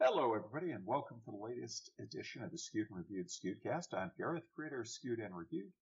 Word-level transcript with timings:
Hello, 0.00 0.32
everybody, 0.32 0.70
and 0.70 0.86
welcome 0.86 1.20
to 1.24 1.32
the 1.32 1.36
latest 1.36 1.90
edition 1.98 2.44
of 2.44 2.52
the 2.52 2.56
Skewed 2.56 2.86
and 2.88 2.98
Reviewed 2.98 3.26
Skewedcast. 3.26 3.92
I'm 3.92 4.12
Gareth, 4.16 4.44
creator 4.54 4.82
of 4.82 4.86
Skewed 4.86 5.18
and 5.18 5.36
Reviewed, 5.36 5.72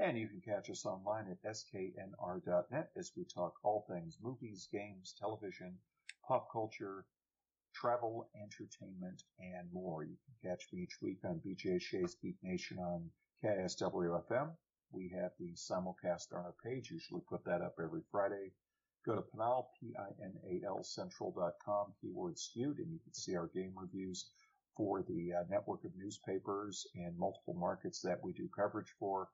and 0.00 0.18
you 0.18 0.26
can 0.26 0.40
catch 0.40 0.68
us 0.68 0.84
online 0.84 1.28
at 1.30 1.40
sknr.net 1.44 2.90
as 2.96 3.12
we 3.16 3.24
talk 3.24 3.54
all 3.62 3.86
things 3.88 4.18
movies, 4.20 4.68
games, 4.72 5.14
television, 5.16 5.78
pop 6.26 6.50
culture, 6.50 7.06
travel, 7.72 8.28
entertainment, 8.34 9.22
and 9.38 9.72
more. 9.72 10.02
You 10.02 10.16
can 10.26 10.50
catch 10.50 10.64
me 10.72 10.80
each 10.80 11.00
week 11.00 11.20
on 11.24 11.40
BJ 11.46 11.80
Shea's 11.80 12.16
Geek 12.16 12.38
Nation 12.42 12.80
on 12.80 13.12
KISW 13.44 14.24
FM. 14.28 14.50
We 14.90 15.08
have 15.10 15.30
the 15.38 15.52
simulcast 15.52 16.32
on 16.32 16.40
our 16.44 16.54
page, 16.64 16.90
usually 16.90 17.22
put 17.28 17.44
that 17.44 17.62
up 17.62 17.76
every 17.80 18.02
Friday. 18.10 18.50
Go 19.04 19.16
to 19.16 19.22
Pinal, 19.22 19.70
P-I-N-A-L 19.80 20.84
central.com, 20.84 21.92
keyword 22.00 22.38
skewed, 22.38 22.78
and 22.78 22.92
you 22.92 23.00
can 23.00 23.12
see 23.12 23.34
our 23.34 23.48
game 23.48 23.72
reviews 23.76 24.30
for 24.76 25.02
the 25.02 25.32
uh, 25.34 25.42
network 25.50 25.84
of 25.84 25.90
newspapers 25.96 26.86
and 26.94 27.18
multiple 27.18 27.54
markets 27.54 28.00
that 28.00 28.22
we 28.22 28.32
do 28.32 28.48
coverage 28.54 28.94
for. 28.98 29.28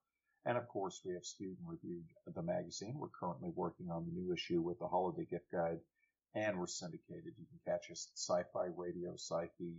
And 0.46 0.56
of 0.56 0.66
course, 0.68 1.02
we 1.04 1.12
have 1.14 1.26
skewed 1.26 1.58
and 1.58 1.68
reviewed 1.68 2.06
the 2.34 2.42
magazine. 2.42 2.96
We're 2.98 3.08
currently 3.08 3.50
working 3.54 3.90
on 3.90 4.06
the 4.06 4.12
new 4.12 4.32
issue 4.32 4.62
with 4.62 4.78
the 4.78 4.88
holiday 4.88 5.26
gift 5.30 5.50
guide, 5.52 5.80
and 6.34 6.58
we're 6.58 6.66
syndicated. 6.66 7.34
You 7.36 7.46
can 7.46 7.72
catch 7.72 7.90
us 7.90 8.08
at 8.10 8.18
Sci-Fi 8.18 8.68
Radio, 8.74 9.14
Sci-Fi, 9.16 9.74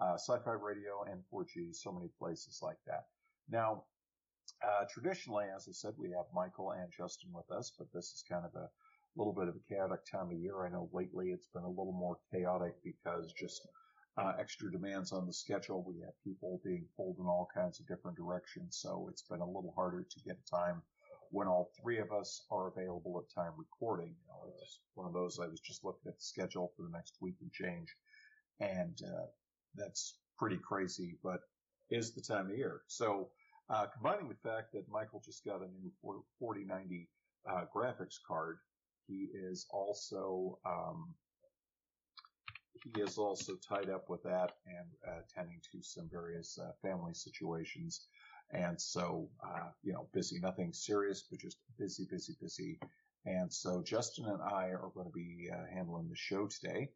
uh, 0.00 0.14
Sci-Fi 0.14 0.52
Radio, 0.52 1.04
and 1.08 1.22
4G, 1.32 1.74
so 1.74 1.92
many 1.92 2.08
places 2.18 2.60
like 2.62 2.78
that. 2.86 3.06
Now, 3.48 3.84
uh, 4.64 4.86
traditionally, 4.90 5.46
as 5.54 5.68
I 5.68 5.72
said, 5.72 5.94
we 5.96 6.10
have 6.10 6.26
Michael 6.34 6.72
and 6.72 6.90
Justin 6.90 7.30
with 7.32 7.50
us, 7.52 7.72
but 7.78 7.92
this 7.92 8.12
is 8.12 8.24
kind 8.28 8.44
of 8.44 8.54
a 8.56 8.68
little 9.16 9.32
bit 9.32 9.48
of 9.48 9.56
a 9.56 9.74
chaotic 9.74 10.00
time 10.10 10.30
of 10.30 10.38
year. 10.38 10.64
I 10.64 10.70
know 10.70 10.88
lately 10.92 11.30
it's 11.30 11.48
been 11.48 11.64
a 11.64 11.68
little 11.68 11.92
more 11.92 12.18
chaotic 12.32 12.74
because 12.84 13.32
just 13.32 13.66
uh, 14.16 14.32
extra 14.38 14.70
demands 14.70 15.12
on 15.12 15.26
the 15.26 15.32
schedule. 15.32 15.84
We 15.86 16.00
have 16.00 16.12
people 16.24 16.60
being 16.64 16.86
pulled 16.96 17.18
in 17.18 17.26
all 17.26 17.48
kinds 17.54 17.80
of 17.80 17.86
different 17.88 18.16
directions, 18.16 18.78
so 18.80 19.08
it's 19.10 19.22
been 19.22 19.40
a 19.40 19.46
little 19.46 19.72
harder 19.74 20.04
to 20.08 20.20
get 20.24 20.36
time 20.46 20.82
when 21.30 21.46
all 21.46 21.70
three 21.80 21.98
of 21.98 22.12
us 22.12 22.44
are 22.50 22.68
available 22.68 23.22
at 23.22 23.34
time 23.34 23.52
recording. 23.56 24.08
You 24.08 24.28
know, 24.28 24.52
it's 24.60 24.80
one 24.94 25.06
of 25.06 25.12
those. 25.12 25.38
I 25.40 25.46
was 25.46 25.60
just 25.60 25.84
looking 25.84 26.08
at 26.08 26.16
the 26.16 26.22
schedule 26.22 26.72
for 26.76 26.82
the 26.82 26.92
next 26.92 27.16
week 27.20 27.36
and 27.40 27.52
change, 27.52 27.88
and 28.60 28.98
uh, 29.06 29.26
that's 29.74 30.18
pretty 30.38 30.58
crazy, 30.58 31.16
but 31.22 31.40
is 31.90 32.14
the 32.14 32.20
time 32.20 32.50
of 32.50 32.56
year. 32.56 32.82
So, 32.86 33.28
uh, 33.68 33.86
combining 33.92 34.28
the 34.28 34.48
fact 34.48 34.72
that 34.72 34.88
Michael 34.90 35.22
just 35.24 35.44
got 35.44 35.60
a 35.60 35.68
new 35.80 35.90
4090 36.02 37.08
uh, 37.48 37.64
graphics 37.74 38.16
card 38.26 38.58
he 39.10 39.28
is 39.34 39.66
also 39.70 40.58
um, 40.64 41.14
he 42.82 43.02
is 43.02 43.18
also 43.18 43.56
tied 43.56 43.90
up 43.90 44.08
with 44.08 44.22
that 44.22 44.52
and 44.66 44.88
uh, 45.06 45.20
tending 45.34 45.60
to 45.72 45.82
some 45.82 46.08
various 46.10 46.58
uh, 46.58 46.70
family 46.80 47.12
situations, 47.14 48.06
and 48.52 48.80
so 48.80 49.28
uh, 49.44 49.68
you 49.82 49.92
know 49.92 50.08
busy. 50.14 50.38
Nothing 50.40 50.72
serious, 50.72 51.24
but 51.28 51.40
just 51.40 51.58
busy, 51.78 52.06
busy, 52.10 52.36
busy. 52.40 52.78
And 53.26 53.52
so 53.52 53.82
Justin 53.82 54.26
and 54.26 54.40
I 54.40 54.68
are 54.68 54.90
going 54.94 55.06
to 55.06 55.12
be 55.12 55.50
uh, 55.52 55.74
handling 55.74 56.08
the 56.08 56.16
show 56.16 56.46
today. 56.46 56.88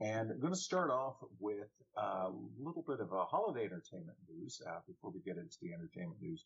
And 0.00 0.30
I'm 0.30 0.40
going 0.40 0.52
to 0.52 0.58
start 0.58 0.90
off 0.90 1.16
with 1.38 1.70
a 1.96 2.28
little 2.58 2.84
bit 2.86 3.00
of 3.00 3.12
a 3.12 3.24
holiday 3.24 3.64
entertainment 3.64 4.18
news 4.28 4.60
uh, 4.68 4.80
before 4.86 5.12
we 5.12 5.20
get 5.20 5.38
into 5.38 5.56
the 5.62 5.72
entertainment 5.72 6.20
news. 6.20 6.44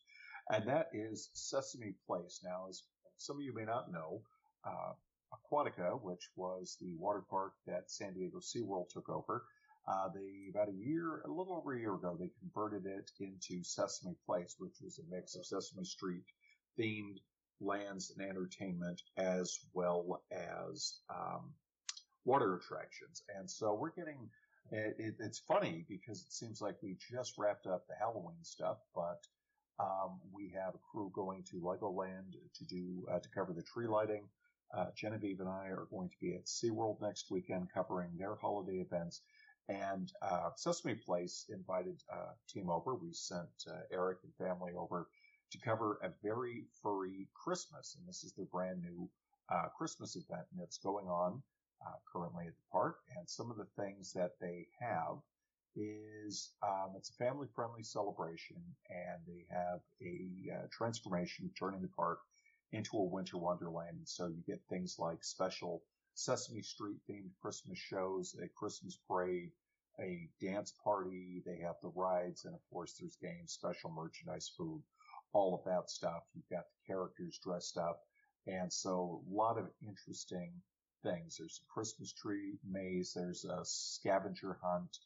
And 0.49 0.67
that 0.67 0.89
is 0.93 1.29
Sesame 1.33 1.95
Place. 2.05 2.39
Now, 2.43 2.67
as 2.69 2.83
some 3.17 3.37
of 3.37 3.41
you 3.41 3.53
may 3.53 3.65
not 3.65 3.91
know, 3.91 4.21
uh, 4.63 4.93
Aquatica, 5.33 6.01
which 6.01 6.29
was 6.35 6.77
the 6.79 6.95
water 6.95 7.23
park 7.29 7.53
that 7.65 7.91
San 7.91 8.13
Diego 8.13 8.39
SeaWorld 8.39 8.89
took 8.89 9.09
over. 9.09 9.45
Uh, 9.87 10.09
they 10.13 10.49
about 10.49 10.69
a 10.69 10.73
year, 10.73 11.21
a 11.25 11.29
little 11.29 11.55
over 11.55 11.73
a 11.73 11.79
year 11.79 11.95
ago, 11.95 12.17
they 12.19 12.29
converted 12.39 12.85
it 12.85 13.09
into 13.19 13.63
Sesame 13.63 14.15
Place, 14.25 14.55
which 14.57 14.75
was 14.83 14.99
a 14.99 15.15
mix 15.15 15.35
of 15.35 15.45
Sesame 15.45 15.85
Street 15.85 16.25
themed 16.77 17.19
lands 17.59 18.11
and 18.11 18.27
entertainment 18.27 19.01
as 19.17 19.59
well 19.73 20.21
as 20.31 20.99
um, 21.09 21.53
water 22.25 22.55
attractions. 22.55 23.23
And 23.35 23.49
so 23.49 23.73
we're 23.73 23.91
getting 23.91 24.29
it, 24.71 24.95
it, 24.99 25.15
it's 25.19 25.39
funny 25.39 25.85
because 25.87 26.21
it 26.21 26.33
seems 26.33 26.61
like 26.61 26.75
we 26.81 26.97
just 27.11 27.37
wrapped 27.37 27.67
up 27.67 27.87
the 27.87 27.95
Halloween 27.95 28.43
stuff, 28.43 28.77
but 28.93 29.25
um, 29.79 30.19
we 30.33 30.51
have 30.55 30.75
a 30.75 30.79
crew 30.91 31.11
going 31.13 31.43
to 31.51 31.57
Legoland 31.57 32.33
to 32.55 32.65
do 32.65 33.05
uh, 33.11 33.19
to 33.19 33.29
cover 33.29 33.53
the 33.53 33.63
tree 33.63 33.87
lighting. 33.87 34.23
Uh, 34.75 34.87
Genevieve 34.95 35.39
and 35.39 35.49
I 35.49 35.67
are 35.67 35.87
going 35.89 36.09
to 36.09 36.19
be 36.19 36.35
at 36.35 36.45
SeaWorld 36.45 37.01
next 37.01 37.31
weekend 37.31 37.69
covering 37.73 38.11
their 38.17 38.35
holiday 38.35 38.79
events. 38.79 39.21
And 39.69 40.11
uh, 40.21 40.51
Sesame 40.55 40.95
Place 40.95 41.45
invited 41.49 42.01
uh, 42.11 42.33
team 42.47 42.69
over. 42.69 42.95
We 42.95 43.13
sent 43.13 43.49
uh, 43.67 43.81
Eric 43.91 44.19
and 44.23 44.33
family 44.35 44.73
over 44.77 45.07
to 45.51 45.57
cover 45.59 45.99
a 46.03 46.09
very 46.23 46.65
furry 46.81 47.27
Christmas. 47.33 47.95
And 47.97 48.07
this 48.07 48.23
is 48.23 48.33
their 48.33 48.45
brand 48.45 48.81
new 48.81 49.09
uh, 49.49 49.67
Christmas 49.77 50.15
event. 50.15 50.45
It's 50.61 50.77
going 50.77 51.07
on 51.07 51.41
uh, 51.85 51.95
currently 52.11 52.47
at 52.47 52.55
the 52.55 52.71
park. 52.71 52.99
And 53.17 53.29
some 53.29 53.51
of 53.51 53.57
the 53.57 53.67
things 53.81 54.13
that 54.13 54.31
they 54.39 54.67
have 54.79 55.17
is 55.75 56.51
um, 56.63 56.93
it's 56.95 57.09
a 57.09 57.13
family 57.13 57.47
friendly 57.53 57.83
celebration. 57.83 58.57
And 58.89 59.21
they 59.27 59.45
have 59.49 59.79
a 60.01 60.53
uh, 60.53 60.67
transformation 60.71 61.49
turning 61.57 61.81
the 61.81 61.89
park 61.89 62.19
into 62.71 62.97
a 62.97 63.03
winter 63.03 63.37
wonderland. 63.37 63.97
And 63.97 64.07
so 64.07 64.27
you 64.27 64.43
get 64.45 64.61
things 64.69 64.97
like 64.99 65.23
special 65.23 65.83
Sesame 66.13 66.61
Street 66.61 66.97
themed 67.09 67.31
Christmas 67.41 67.77
shows, 67.77 68.35
a 68.43 68.47
Christmas 68.49 68.97
parade, 69.07 69.51
a 69.99 70.29
dance 70.41 70.73
party. 70.83 71.43
They 71.45 71.57
have 71.59 71.75
the 71.81 71.91
rides, 71.95 72.45
and 72.45 72.53
of 72.53 72.61
course, 72.71 72.95
there's 72.99 73.17
games, 73.21 73.53
special 73.53 73.91
merchandise, 73.91 74.51
food, 74.57 74.81
all 75.33 75.55
of 75.55 75.63
that 75.65 75.89
stuff. 75.89 76.23
You've 76.33 76.49
got 76.49 76.65
the 76.65 76.93
characters 76.93 77.39
dressed 77.43 77.77
up, 77.77 78.01
and 78.47 78.71
so 78.71 79.23
a 79.29 79.33
lot 79.33 79.57
of 79.57 79.69
interesting 79.81 80.51
things. 81.03 81.37
There's 81.37 81.61
a 81.61 81.71
Christmas 81.71 82.13
tree 82.13 82.57
maze. 82.67 83.13
There's 83.15 83.45
a 83.45 83.61
scavenger 83.63 84.57
hunt. 84.61 84.97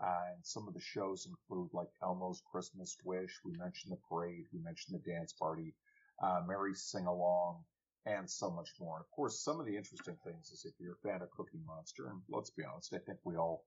Uh, 0.00 0.34
and 0.34 0.46
some 0.46 0.68
of 0.68 0.74
the 0.74 0.80
shows 0.80 1.26
include 1.26 1.70
like 1.72 1.88
Elmo's 2.02 2.42
Christmas 2.52 2.96
Wish. 3.04 3.40
We 3.44 3.56
mentioned 3.56 3.92
the 3.92 4.00
parade. 4.08 4.44
We 4.52 4.60
mentioned 4.60 5.00
the 5.00 5.10
dance 5.10 5.32
party 5.32 5.74
uh, 6.22 6.42
Sing 6.74 7.06
Along, 7.06 7.64
and 8.06 8.28
so 8.28 8.50
much 8.50 8.70
more. 8.80 9.00
Of 9.00 9.10
course, 9.10 9.42
some 9.42 9.60
of 9.60 9.66
the 9.66 9.76
interesting 9.76 10.16
things 10.24 10.50
is 10.50 10.64
if 10.64 10.74
you're 10.80 10.98
a 11.02 11.08
fan 11.08 11.22
of 11.22 11.30
Cookie 11.30 11.60
Monster, 11.66 12.08
and 12.08 12.20
let's 12.28 12.50
be 12.50 12.64
honest, 12.64 12.94
I 12.94 12.98
think 12.98 13.18
we 13.24 13.36
all 13.36 13.64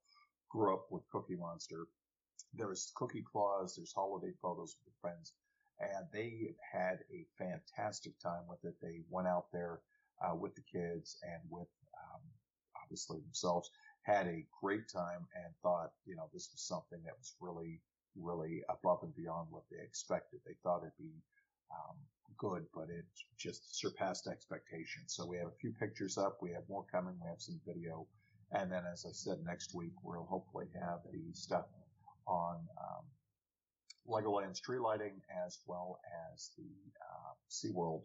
grew 0.50 0.74
up 0.74 0.88
with 0.90 1.08
Cookie 1.12 1.36
Monster. 1.36 1.88
There's 2.54 2.92
Cookie 2.96 3.24
Claus, 3.32 3.76
there's 3.76 3.94
holiday 3.94 4.34
photos 4.42 4.76
with 4.78 4.94
the 4.94 5.00
friends, 5.00 5.34
and 5.80 6.06
they 6.12 6.56
had 6.72 7.00
a 7.12 7.26
fantastic 7.38 8.20
time 8.20 8.44
with 8.48 8.64
it. 8.64 8.76
They 8.82 9.02
went 9.10 9.28
out 9.28 9.46
there 9.54 9.80
uh, 10.24 10.36
with 10.36 10.56
the 10.56 10.62
kids 10.62 11.18
and 11.24 11.42
with 11.50 11.70
um, 11.96 12.22
obviously 12.84 13.20
themselves, 13.20 13.70
had 14.04 14.28
a 14.28 14.46
great 14.62 14.90
time 14.90 15.28
and 15.36 15.54
thought, 15.62 15.92
you 16.06 16.16
know, 16.16 16.30
this 16.34 16.50
was 16.52 16.62
something 16.62 17.00
that 17.06 17.18
was 17.18 17.36
really, 17.40 17.80
really 18.16 18.64
above 18.70 19.00
and 19.04 19.16
beyond 19.16 19.48
what 19.50 19.64
they 19.72 19.82
expected. 19.82 20.40
They 20.46 20.56
thought 20.64 20.82
it'd 20.82 20.98
be 21.00 21.14
um, 21.74 21.96
good, 22.38 22.66
but 22.74 22.90
it 22.90 23.06
just 23.38 23.80
surpassed 23.80 24.28
expectations. 24.28 25.14
So 25.16 25.26
we 25.26 25.38
have 25.38 25.48
a 25.48 25.60
few 25.60 25.72
pictures 25.80 26.18
up. 26.18 26.38
We 26.42 26.52
have 26.52 26.64
more 26.70 26.86
coming. 26.92 27.16
We 27.22 27.30
have 27.30 27.42
some 27.42 27.60
video. 27.66 28.08
And 28.52 28.72
then, 28.72 28.84
as 28.92 29.06
I 29.08 29.12
said, 29.14 29.38
next 29.46 29.74
week 29.74 29.94
we'll 30.04 30.26
hopefully 30.26 30.68
have 30.74 31.00
the 31.12 31.34
stuff 31.34 31.66
on 32.28 32.56
um, 32.78 33.06
Legoland's 34.08 34.60
tree 34.60 34.80
lighting 34.80 35.22
as 35.46 35.60
well 35.68 36.00
as 36.34 36.52
the 36.58 36.64
uh, 36.64 37.34
SeaWorld 37.50 38.02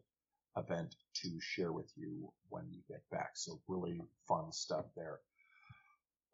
event 0.56 0.94
to 1.22 1.30
share 1.40 1.72
with 1.72 1.90
you 1.96 2.32
when 2.48 2.64
you 2.70 2.80
get 2.88 3.02
back. 3.10 3.30
So 3.34 3.60
really 3.68 4.00
fun 4.28 4.52
stuff 4.52 4.86
there. 4.96 5.20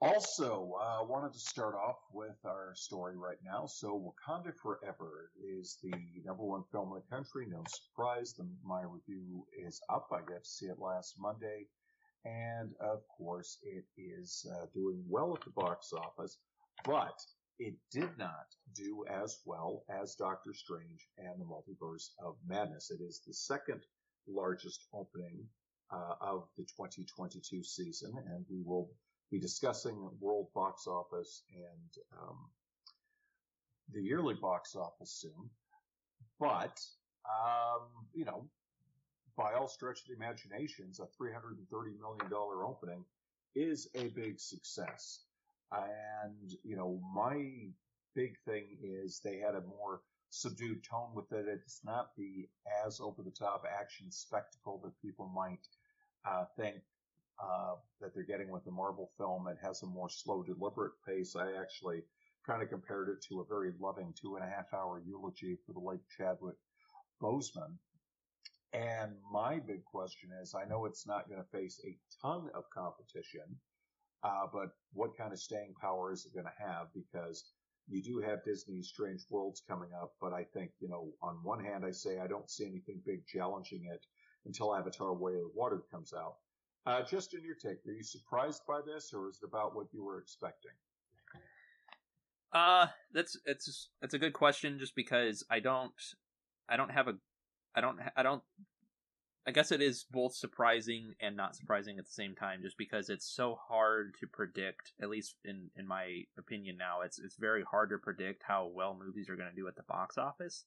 Also, 0.02 0.74
I 0.82 0.98
uh, 0.98 1.04
wanted 1.04 1.32
to 1.32 1.38
start 1.38 1.76
off 1.76 1.98
with 2.12 2.34
our 2.44 2.72
story 2.74 3.16
right 3.16 3.38
now. 3.44 3.66
So, 3.66 4.12
Wakanda 4.12 4.52
Forever 4.60 5.30
is 5.40 5.78
the 5.80 5.92
number 6.24 6.42
one 6.42 6.64
film 6.72 6.88
in 6.88 6.94
the 6.96 7.16
country. 7.16 7.46
No 7.48 7.62
surprise, 7.68 8.32
the, 8.32 8.44
my 8.64 8.82
review 8.82 9.46
is 9.56 9.80
up. 9.88 10.08
I 10.12 10.18
got 10.28 10.42
to 10.42 10.50
see 10.50 10.66
it 10.66 10.80
last 10.80 11.14
Monday. 11.20 11.68
And 12.24 12.70
of 12.80 13.06
course, 13.16 13.58
it 13.62 13.84
is 13.96 14.44
uh, 14.52 14.66
doing 14.74 15.04
well 15.08 15.36
at 15.36 15.44
the 15.44 15.52
box 15.52 15.92
office, 15.92 16.36
but 16.84 17.14
it 17.60 17.76
did 17.92 18.10
not 18.18 18.46
do 18.74 19.04
as 19.08 19.38
well 19.46 19.84
as 19.88 20.16
Doctor 20.16 20.52
Strange 20.52 21.06
and 21.16 21.40
the 21.40 21.44
Multiverse 21.44 22.08
of 22.26 22.34
Madness. 22.44 22.90
It 22.90 23.04
is 23.04 23.22
the 23.24 23.34
second 23.34 23.82
largest 24.26 24.88
opening 24.92 25.46
uh, 25.92 26.14
of 26.20 26.48
the 26.58 26.64
2022 26.64 27.62
season, 27.62 28.12
and 28.34 28.44
we 28.50 28.62
will 28.64 28.90
be 29.32 29.38
discussing 29.38 30.10
world 30.20 30.48
box 30.54 30.86
office 30.86 31.42
and 31.54 32.20
um, 32.20 32.36
the 33.94 34.02
yearly 34.02 34.34
box 34.34 34.76
office 34.76 35.10
soon. 35.10 35.48
But, 36.38 36.78
um, 37.24 37.88
you 38.12 38.26
know, 38.26 38.46
by 39.36 39.54
all 39.54 39.68
stretch 39.68 40.00
of 40.00 40.06
the 40.08 40.14
imaginations, 40.14 41.00
a 41.00 41.04
$330 41.04 41.56
million 41.72 42.30
opening 42.32 43.04
is 43.54 43.88
a 43.94 44.08
big 44.08 44.38
success. 44.38 45.20
And, 45.72 46.52
you 46.62 46.76
know, 46.76 47.00
my 47.14 47.68
big 48.14 48.36
thing 48.44 48.64
is 48.82 49.20
they 49.24 49.38
had 49.38 49.54
a 49.54 49.62
more 49.62 50.02
subdued 50.28 50.84
tone 50.84 51.14
with 51.14 51.32
it. 51.32 51.46
It's 51.48 51.80
not 51.84 52.10
the 52.18 52.48
as 52.86 53.00
over 53.00 53.22
the 53.22 53.30
top 53.30 53.64
action 53.80 54.10
spectacle 54.10 54.78
that 54.84 55.00
people 55.00 55.30
might 55.34 55.66
uh, 56.26 56.44
think 56.58 56.82
uh, 57.40 57.74
that 58.00 58.14
they're 58.14 58.24
getting 58.24 58.50
with 58.50 58.64
the 58.64 58.70
Marvel 58.70 59.10
film. 59.16 59.46
It 59.48 59.58
has 59.62 59.82
a 59.82 59.86
more 59.86 60.08
slow, 60.08 60.42
deliberate 60.42 60.92
pace. 61.06 61.36
I 61.36 61.60
actually 61.60 62.02
kind 62.46 62.62
of 62.62 62.68
compared 62.68 63.08
it 63.08 63.22
to 63.28 63.40
a 63.40 63.46
very 63.46 63.72
loving 63.80 64.12
two 64.20 64.36
and 64.36 64.44
a 64.44 64.48
half 64.48 64.72
hour 64.74 65.00
eulogy 65.06 65.56
for 65.64 65.72
the 65.72 65.80
late 65.80 66.02
Chadwick 66.16 66.56
Boseman. 67.22 67.78
And 68.72 69.12
my 69.30 69.58
big 69.58 69.84
question 69.84 70.30
is, 70.42 70.54
I 70.54 70.64
know 70.64 70.86
it's 70.86 71.06
not 71.06 71.28
going 71.28 71.42
to 71.42 71.48
face 71.50 71.80
a 71.84 71.96
ton 72.22 72.48
of 72.54 72.64
competition, 72.70 73.60
uh, 74.24 74.46
but 74.52 74.70
what 74.92 75.16
kind 75.16 75.32
of 75.32 75.38
staying 75.38 75.74
power 75.80 76.12
is 76.12 76.24
it 76.24 76.34
going 76.34 76.46
to 76.46 76.66
have? 76.66 76.86
Because 76.94 77.44
you 77.88 78.02
do 78.02 78.20
have 78.20 78.44
Disney's 78.44 78.88
Strange 78.88 79.26
Worlds 79.28 79.62
coming 79.68 79.90
up, 80.00 80.14
but 80.20 80.32
I 80.32 80.44
think, 80.44 80.70
you 80.80 80.88
know, 80.88 81.12
on 81.22 81.34
one 81.42 81.62
hand, 81.62 81.84
I 81.84 81.90
say 81.90 82.18
I 82.18 82.26
don't 82.26 82.48
see 82.50 82.64
anything 82.64 83.02
big 83.04 83.26
challenging 83.26 83.84
it 83.92 84.06
until 84.46 84.74
Avatar 84.74 85.12
Way 85.12 85.34
of 85.34 85.40
the 85.40 85.50
Water 85.54 85.82
comes 85.90 86.14
out. 86.14 86.36
Uh, 86.84 87.02
just 87.02 87.34
in 87.34 87.44
your 87.44 87.54
take, 87.54 87.86
are 87.86 87.92
you 87.92 88.02
surprised 88.02 88.62
by 88.66 88.80
this, 88.84 89.12
or 89.14 89.28
is 89.28 89.38
it 89.42 89.46
about 89.46 89.76
what 89.76 89.86
you 89.92 90.04
were 90.04 90.18
expecting? 90.18 90.72
Uh, 92.52 92.86
that's 93.12 93.38
it's 93.46 93.88
it's 94.02 94.14
a 94.14 94.18
good 94.18 94.32
question. 94.32 94.78
Just 94.78 94.96
because 94.96 95.44
I 95.48 95.60
don't, 95.60 95.92
I 96.68 96.76
don't 96.76 96.90
have 96.90 97.08
a, 97.08 97.14
I 97.74 97.80
don't, 97.80 97.98
I 98.16 98.22
don't. 98.22 98.42
I 99.46 99.50
guess 99.50 99.72
it 99.72 99.82
is 99.82 100.04
both 100.08 100.34
surprising 100.34 101.14
and 101.20 101.36
not 101.36 101.56
surprising 101.56 101.98
at 101.98 102.04
the 102.04 102.12
same 102.12 102.34
time, 102.34 102.60
just 102.62 102.78
because 102.78 103.08
it's 103.08 103.26
so 103.26 103.58
hard 103.68 104.14
to 104.20 104.26
predict. 104.26 104.92
At 105.00 105.08
least 105.08 105.36
in 105.44 105.70
in 105.76 105.86
my 105.86 106.24
opinion, 106.36 106.76
now 106.76 107.02
it's 107.02 107.18
it's 107.18 107.36
very 107.36 107.62
hard 107.62 107.90
to 107.90 107.98
predict 107.98 108.42
how 108.46 108.66
well 108.72 108.98
movies 108.98 109.28
are 109.28 109.36
going 109.36 109.50
to 109.50 109.56
do 109.56 109.68
at 109.68 109.76
the 109.76 109.84
box 109.84 110.18
office. 110.18 110.64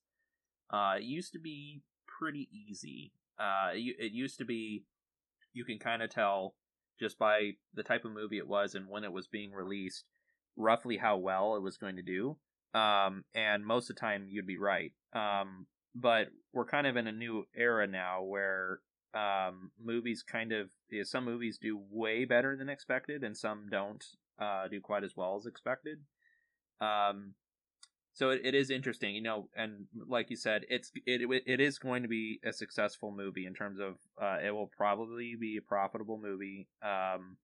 Uh, 0.70 0.96
it 0.98 1.04
used 1.04 1.34
to 1.34 1.40
be 1.40 1.84
pretty 2.08 2.48
easy. 2.52 3.12
Uh, 3.38 3.72
it, 3.74 3.96
it 4.00 4.12
used 4.14 4.38
to 4.38 4.46
be 4.46 4.86
you 5.56 5.66
can 5.66 5.80
kind 5.80 6.04
of 6.04 6.12
tell 6.12 6.54
just 7.00 7.18
by 7.18 7.52
the 7.74 7.84
type 7.84 8.06
of 8.06 8.12
movie 8.12 8.38
it 8.38 8.48
was 8.48 8.76
and 8.76 8.88
when 8.88 9.04
it 9.04 9.12
was 9.12 9.28
being 9.28 9.52
released 9.52 10.06
roughly 10.56 10.98
how 10.98 11.18
well 11.18 11.56
it 11.56 11.62
was 11.62 11.78
going 11.78 11.96
to 11.96 12.04
do. 12.04 12.38
Um, 12.80 13.24
and 13.34 13.66
most 13.66 13.90
of 13.90 13.96
the 13.96 14.00
time 14.00 14.28
you'd 14.30 14.46
be 14.46 14.58
right. 14.58 14.92
Um, 15.14 15.66
but 15.96 16.28
we're 16.54 16.66
kind 16.66 16.86
of 16.86 16.98
in 16.98 17.08
a 17.08 17.12
new 17.12 17.46
era 17.56 17.88
now 17.88 18.24
where 18.24 18.80
um, 19.14 19.72
movies 19.82 20.24
kind 20.24 20.52
of 20.52 20.70
some 21.04 21.24
movies 21.24 21.58
do 21.62 21.82
way 21.90 22.26
better 22.26 22.58
than 22.58 22.70
expected 22.70 23.24
and 23.24 23.36
some 23.36 23.68
don't 23.72 24.04
uh, 24.40 24.68
do 24.68 24.82
quite 24.82 25.04
as 25.06 25.16
well 25.16 25.38
as 25.38 25.46
expected. 25.46 26.00
Um, 26.82 27.34
so 28.16 28.30
it, 28.30 28.42
it 28.46 28.56
is 28.56 28.70
interesting, 28.70 29.14
you 29.14 29.22
know, 29.22 29.50
and 29.58 29.88
like 30.08 30.30
you 30.30 30.38
said, 30.38 30.66
it's 30.70 30.90
it 31.06 31.22
it 31.46 31.60
is 31.60 31.78
going 31.78 32.02
to 32.04 32.08
be 32.08 32.40
a 32.46 32.54
successful 32.54 33.12
movie 33.12 33.46
in 33.46 33.54
terms 33.54 33.80
of 33.82 33.96
uh, 34.20 34.38
it 34.44 34.52
will 34.52 34.72
probably 34.76 35.36
be 35.36 35.58
a 35.58 35.62
profitable 35.62 36.18
movie. 36.18 36.70
Um, 36.82 37.36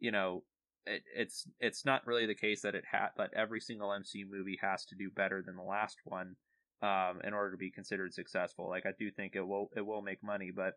you 0.00 0.10
know, 0.10 0.42
it, 0.84 1.04
it's 1.16 1.46
it's 1.60 1.84
not 1.84 2.08
really 2.08 2.26
the 2.26 2.34
case 2.34 2.62
that 2.62 2.74
it 2.74 2.82
had 2.90 3.10
that 3.16 3.34
every 3.34 3.60
single 3.60 3.90
MCU 3.90 4.28
movie 4.28 4.58
has 4.60 4.84
to 4.86 4.96
do 4.96 5.10
better 5.10 5.42
than 5.46 5.54
the 5.54 5.62
last 5.62 5.98
one 6.04 6.34
um, 6.82 7.20
in 7.22 7.32
order 7.32 7.52
to 7.52 7.56
be 7.56 7.70
considered 7.70 8.12
successful. 8.12 8.68
Like 8.68 8.86
I 8.86 8.92
do 8.98 9.12
think 9.12 9.36
it 9.36 9.46
will 9.46 9.70
it 9.76 9.86
will 9.86 10.02
make 10.02 10.24
money, 10.24 10.50
but 10.54 10.74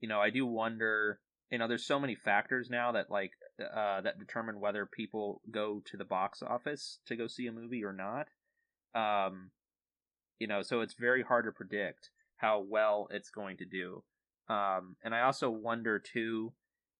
you 0.00 0.08
know 0.08 0.20
I 0.22 0.30
do 0.30 0.46
wonder. 0.46 1.20
You 1.50 1.58
know, 1.58 1.68
there's 1.68 1.86
so 1.86 2.00
many 2.00 2.14
factors 2.14 2.68
now 2.70 2.92
that 2.92 3.10
like 3.10 3.32
uh, 3.60 4.00
that 4.00 4.18
determine 4.18 4.60
whether 4.60 4.86
people 4.86 5.40
go 5.50 5.82
to 5.86 5.96
the 5.96 6.04
box 6.04 6.42
office 6.42 6.98
to 7.06 7.16
go 7.16 7.26
see 7.26 7.46
a 7.46 7.52
movie 7.52 7.84
or 7.84 7.92
not. 7.92 8.28
Um, 8.94 9.50
you 10.38 10.46
know, 10.46 10.62
so 10.62 10.80
it's 10.80 10.94
very 10.94 11.22
hard 11.22 11.44
to 11.44 11.52
predict 11.52 12.10
how 12.36 12.64
well 12.68 13.08
it's 13.10 13.30
going 13.30 13.58
to 13.58 13.64
do. 13.64 14.02
Um, 14.48 14.96
and 15.02 15.14
I 15.14 15.22
also 15.22 15.50
wonder 15.50 15.98
too 15.98 16.52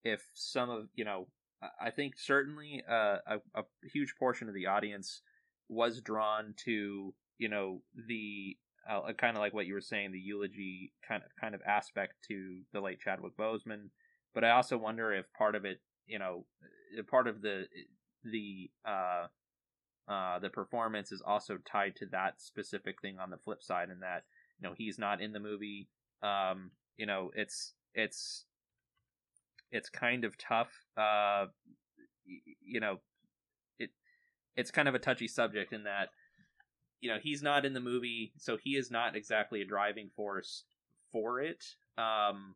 if 0.04 0.22
some 0.34 0.70
of 0.70 0.88
you 0.94 1.04
know 1.04 1.28
I 1.80 1.90
think 1.90 2.14
certainly 2.18 2.82
uh, 2.88 3.18
a, 3.26 3.36
a 3.54 3.62
huge 3.92 4.14
portion 4.18 4.48
of 4.48 4.54
the 4.54 4.66
audience 4.66 5.22
was 5.68 6.00
drawn 6.00 6.54
to 6.64 7.14
you 7.38 7.48
know 7.48 7.82
the 8.06 8.56
uh, 8.88 9.12
kind 9.18 9.36
of 9.36 9.40
like 9.40 9.52
what 9.54 9.66
you 9.66 9.74
were 9.74 9.80
saying 9.80 10.12
the 10.12 10.18
eulogy 10.18 10.92
kind 11.06 11.22
of 11.22 11.30
kind 11.40 11.54
of 11.54 11.60
aspect 11.66 12.14
to 12.28 12.60
the 12.72 12.80
late 12.80 13.00
Chadwick 13.00 13.36
Boseman, 13.36 13.90
but 14.36 14.44
I 14.44 14.50
also 14.50 14.76
wonder 14.76 15.12
if 15.12 15.24
part 15.32 15.56
of 15.56 15.64
it 15.64 15.80
you 16.06 16.20
know 16.20 16.44
part 17.10 17.26
of 17.26 17.42
the 17.42 17.64
the 18.22 18.70
uh, 18.84 19.26
uh, 20.08 20.38
the 20.38 20.50
performance 20.50 21.10
is 21.10 21.22
also 21.24 21.58
tied 21.70 21.96
to 21.96 22.06
that 22.12 22.40
specific 22.40 23.00
thing 23.00 23.18
on 23.18 23.30
the 23.30 23.38
flip 23.38 23.62
side, 23.62 23.88
and 23.88 24.02
that 24.02 24.24
you 24.60 24.68
know 24.68 24.74
he's 24.76 24.98
not 24.98 25.20
in 25.20 25.32
the 25.32 25.40
movie. 25.40 25.88
Um, 26.22 26.70
you 26.96 27.06
know, 27.06 27.30
it's 27.34 27.74
it's 27.94 28.44
it's 29.70 29.88
kind 29.88 30.24
of 30.24 30.36
tough. 30.38 30.70
Uh, 30.96 31.46
you 32.64 32.80
know, 32.80 33.00
it 33.78 33.90
it's 34.54 34.70
kind 34.70 34.88
of 34.88 34.94
a 34.94 35.00
touchy 35.00 35.28
subject 35.28 35.72
in 35.72 35.84
that 35.84 36.10
you 37.00 37.10
know 37.10 37.18
he's 37.20 37.42
not 37.42 37.64
in 37.64 37.72
the 37.72 37.80
movie, 37.80 38.32
so 38.38 38.56
he 38.62 38.76
is 38.76 38.90
not 38.90 39.16
exactly 39.16 39.60
a 39.62 39.66
driving 39.66 40.10
force 40.14 40.64
for 41.10 41.40
it. 41.40 41.64
Um, 41.98 42.54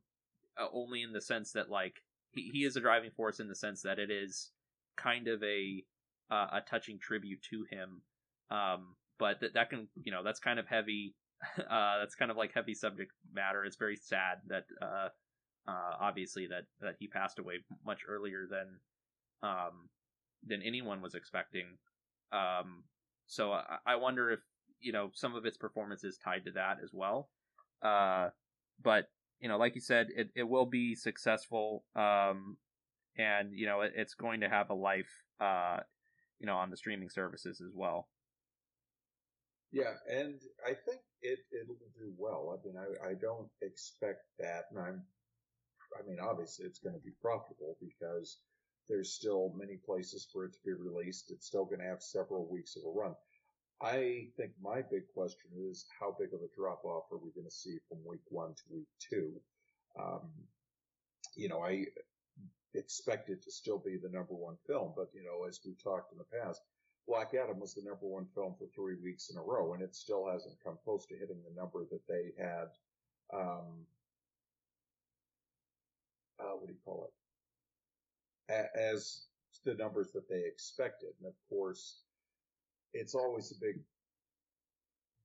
uh, 0.58 0.66
only 0.72 1.02
in 1.02 1.12
the 1.12 1.20
sense 1.20 1.52
that 1.52 1.70
like 1.70 2.02
he, 2.30 2.50
he 2.52 2.64
is 2.64 2.76
a 2.76 2.80
driving 2.80 3.10
force 3.10 3.40
in 3.40 3.48
the 3.48 3.54
sense 3.54 3.82
that 3.82 3.98
it 3.98 4.10
is 4.10 4.50
kind 4.96 5.28
of 5.28 5.42
a 5.42 5.84
uh, 6.30 6.46
a 6.52 6.60
touching 6.68 6.98
tribute 6.98 7.42
to 7.50 7.64
him. 7.70 8.02
Um, 8.50 8.96
but 9.18 9.40
that 9.40 9.54
that 9.54 9.70
can 9.70 9.88
you 10.02 10.12
know 10.12 10.22
that's 10.22 10.40
kind 10.40 10.58
of 10.58 10.66
heavy. 10.66 11.14
Uh, 11.58 11.98
that's 11.98 12.14
kind 12.14 12.30
of 12.30 12.36
like 12.36 12.52
heavy 12.52 12.74
subject 12.74 13.12
matter. 13.32 13.64
It's 13.64 13.76
very 13.76 13.96
sad 13.96 14.40
that 14.48 14.64
uh, 14.82 15.08
uh, 15.66 15.92
obviously 15.98 16.46
that 16.48 16.64
that 16.82 16.96
he 16.98 17.06
passed 17.06 17.38
away 17.38 17.60
much 17.86 18.00
earlier 18.06 18.46
than 18.46 18.78
um, 19.42 19.88
than 20.46 20.60
anyone 20.62 21.00
was 21.00 21.14
expecting. 21.14 21.78
Um, 22.30 22.84
so 23.26 23.52
I, 23.52 23.78
I, 23.86 23.96
wonder 23.96 24.30
if 24.30 24.40
you 24.80 24.92
know 24.92 25.10
some 25.14 25.34
of 25.34 25.46
its 25.46 25.56
performance 25.56 26.04
is 26.04 26.18
tied 26.18 26.44
to 26.44 26.52
that 26.52 26.76
as 26.82 26.90
well. 26.92 27.30
Uh, 27.82 28.28
but 28.82 29.08
you 29.40 29.48
know, 29.48 29.58
like 29.58 29.74
you 29.74 29.80
said, 29.80 30.08
it, 30.14 30.30
it 30.34 30.48
will 30.48 30.66
be 30.66 30.94
successful, 30.94 31.84
um, 31.96 32.56
and 33.16 33.52
you 33.52 33.66
know 33.66 33.80
it, 33.80 33.92
it's 33.96 34.14
going 34.14 34.40
to 34.40 34.48
have 34.48 34.70
a 34.70 34.74
life, 34.74 35.10
uh, 35.40 35.78
you 36.38 36.46
know, 36.46 36.56
on 36.56 36.70
the 36.70 36.76
streaming 36.76 37.10
services 37.10 37.60
as 37.60 37.72
well. 37.74 38.08
Yeah, 39.72 39.94
and 40.08 40.40
I 40.66 40.74
think 40.74 41.00
it 41.22 41.40
it'll 41.52 41.76
do 41.98 42.12
well. 42.16 42.58
I 42.58 42.66
mean, 42.66 42.76
I, 42.76 43.10
I 43.10 43.14
don't 43.14 43.48
expect 43.62 44.24
that, 44.38 44.64
and 44.70 44.80
I'm 44.80 45.02
I 45.98 46.08
mean, 46.08 46.18
obviously 46.20 46.66
it's 46.66 46.78
going 46.78 46.94
to 46.94 47.00
be 47.04 47.12
profitable 47.20 47.76
because 47.80 48.38
there's 48.88 49.12
still 49.12 49.52
many 49.56 49.76
places 49.76 50.26
for 50.32 50.44
it 50.44 50.52
to 50.52 50.58
be 50.64 50.72
released. 50.72 51.30
It's 51.30 51.46
still 51.46 51.64
going 51.64 51.80
to 51.80 51.86
have 51.86 52.02
several 52.02 52.46
weeks 52.46 52.76
of 52.76 52.82
a 52.84 52.90
run. 52.90 53.14
I 53.82 54.28
think 54.36 54.52
my 54.62 54.82
big 54.82 55.08
question 55.14 55.50
is 55.56 55.86
how 55.98 56.14
big 56.18 56.34
of 56.34 56.40
a 56.40 56.54
drop 56.54 56.84
off 56.84 57.04
are 57.10 57.18
we 57.18 57.30
going 57.30 57.46
to 57.46 57.50
see 57.54 57.78
from 57.88 57.98
week 58.06 58.20
one 58.28 58.54
to 58.54 58.62
week 58.70 58.88
two? 58.98 59.32
Um, 59.98 60.28
you 61.34 61.48
know, 61.48 61.62
I 61.62 61.86
expect 62.74 63.30
it 63.30 63.42
to 63.42 63.50
still 63.50 63.78
be 63.78 63.96
the 63.96 64.10
number 64.10 64.34
one 64.34 64.56
film, 64.66 64.92
but 64.96 65.08
you 65.14 65.24
know, 65.24 65.48
as 65.48 65.60
we 65.64 65.74
talked 65.82 66.12
in 66.12 66.18
the 66.18 66.44
past, 66.44 66.60
Black 67.08 67.32
Adam 67.34 67.58
was 67.58 67.74
the 67.74 67.82
number 67.82 68.06
one 68.06 68.26
film 68.34 68.54
for 68.58 68.66
three 68.74 68.96
weeks 69.02 69.30
in 69.30 69.38
a 69.38 69.42
row, 69.42 69.72
and 69.72 69.82
it 69.82 69.96
still 69.96 70.28
hasn't 70.30 70.62
come 70.62 70.78
close 70.84 71.06
to 71.06 71.14
hitting 71.16 71.40
the 71.42 71.60
number 71.60 71.84
that 71.90 72.06
they 72.06 72.32
had 72.38 72.68
um, 73.32 73.86
uh, 76.38 76.52
what 76.56 76.66
do 76.66 76.72
you 76.72 76.78
call 76.84 77.08
it, 78.48 78.52
a- 78.52 78.78
as 78.78 79.26
the 79.64 79.74
numbers 79.74 80.12
that 80.12 80.28
they 80.28 80.44
expected. 80.46 81.10
And 81.18 81.28
of 81.28 81.34
course, 81.48 82.02
it's 82.92 83.14
always 83.14 83.52
a 83.52 83.60
big 83.60 83.80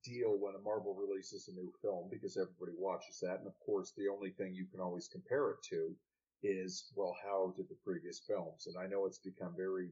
deal 0.04 0.38
when 0.38 0.54
a 0.54 0.62
Marvel 0.62 0.94
releases 0.94 1.48
a 1.48 1.52
new 1.52 1.72
film 1.82 2.08
because 2.10 2.36
everybody 2.36 2.72
watches 2.78 3.18
that. 3.20 3.38
And 3.38 3.46
of 3.46 3.58
course, 3.64 3.92
the 3.96 4.08
only 4.08 4.30
thing 4.30 4.54
you 4.54 4.66
can 4.66 4.80
always 4.80 5.08
compare 5.08 5.50
it 5.50 5.62
to 5.70 5.94
is, 6.42 6.92
well, 6.94 7.16
how 7.24 7.54
did 7.56 7.68
the 7.68 7.76
previous 7.84 8.20
films? 8.20 8.66
And 8.66 8.76
I 8.78 8.86
know 8.86 9.06
it's 9.06 9.18
become 9.18 9.54
very 9.56 9.90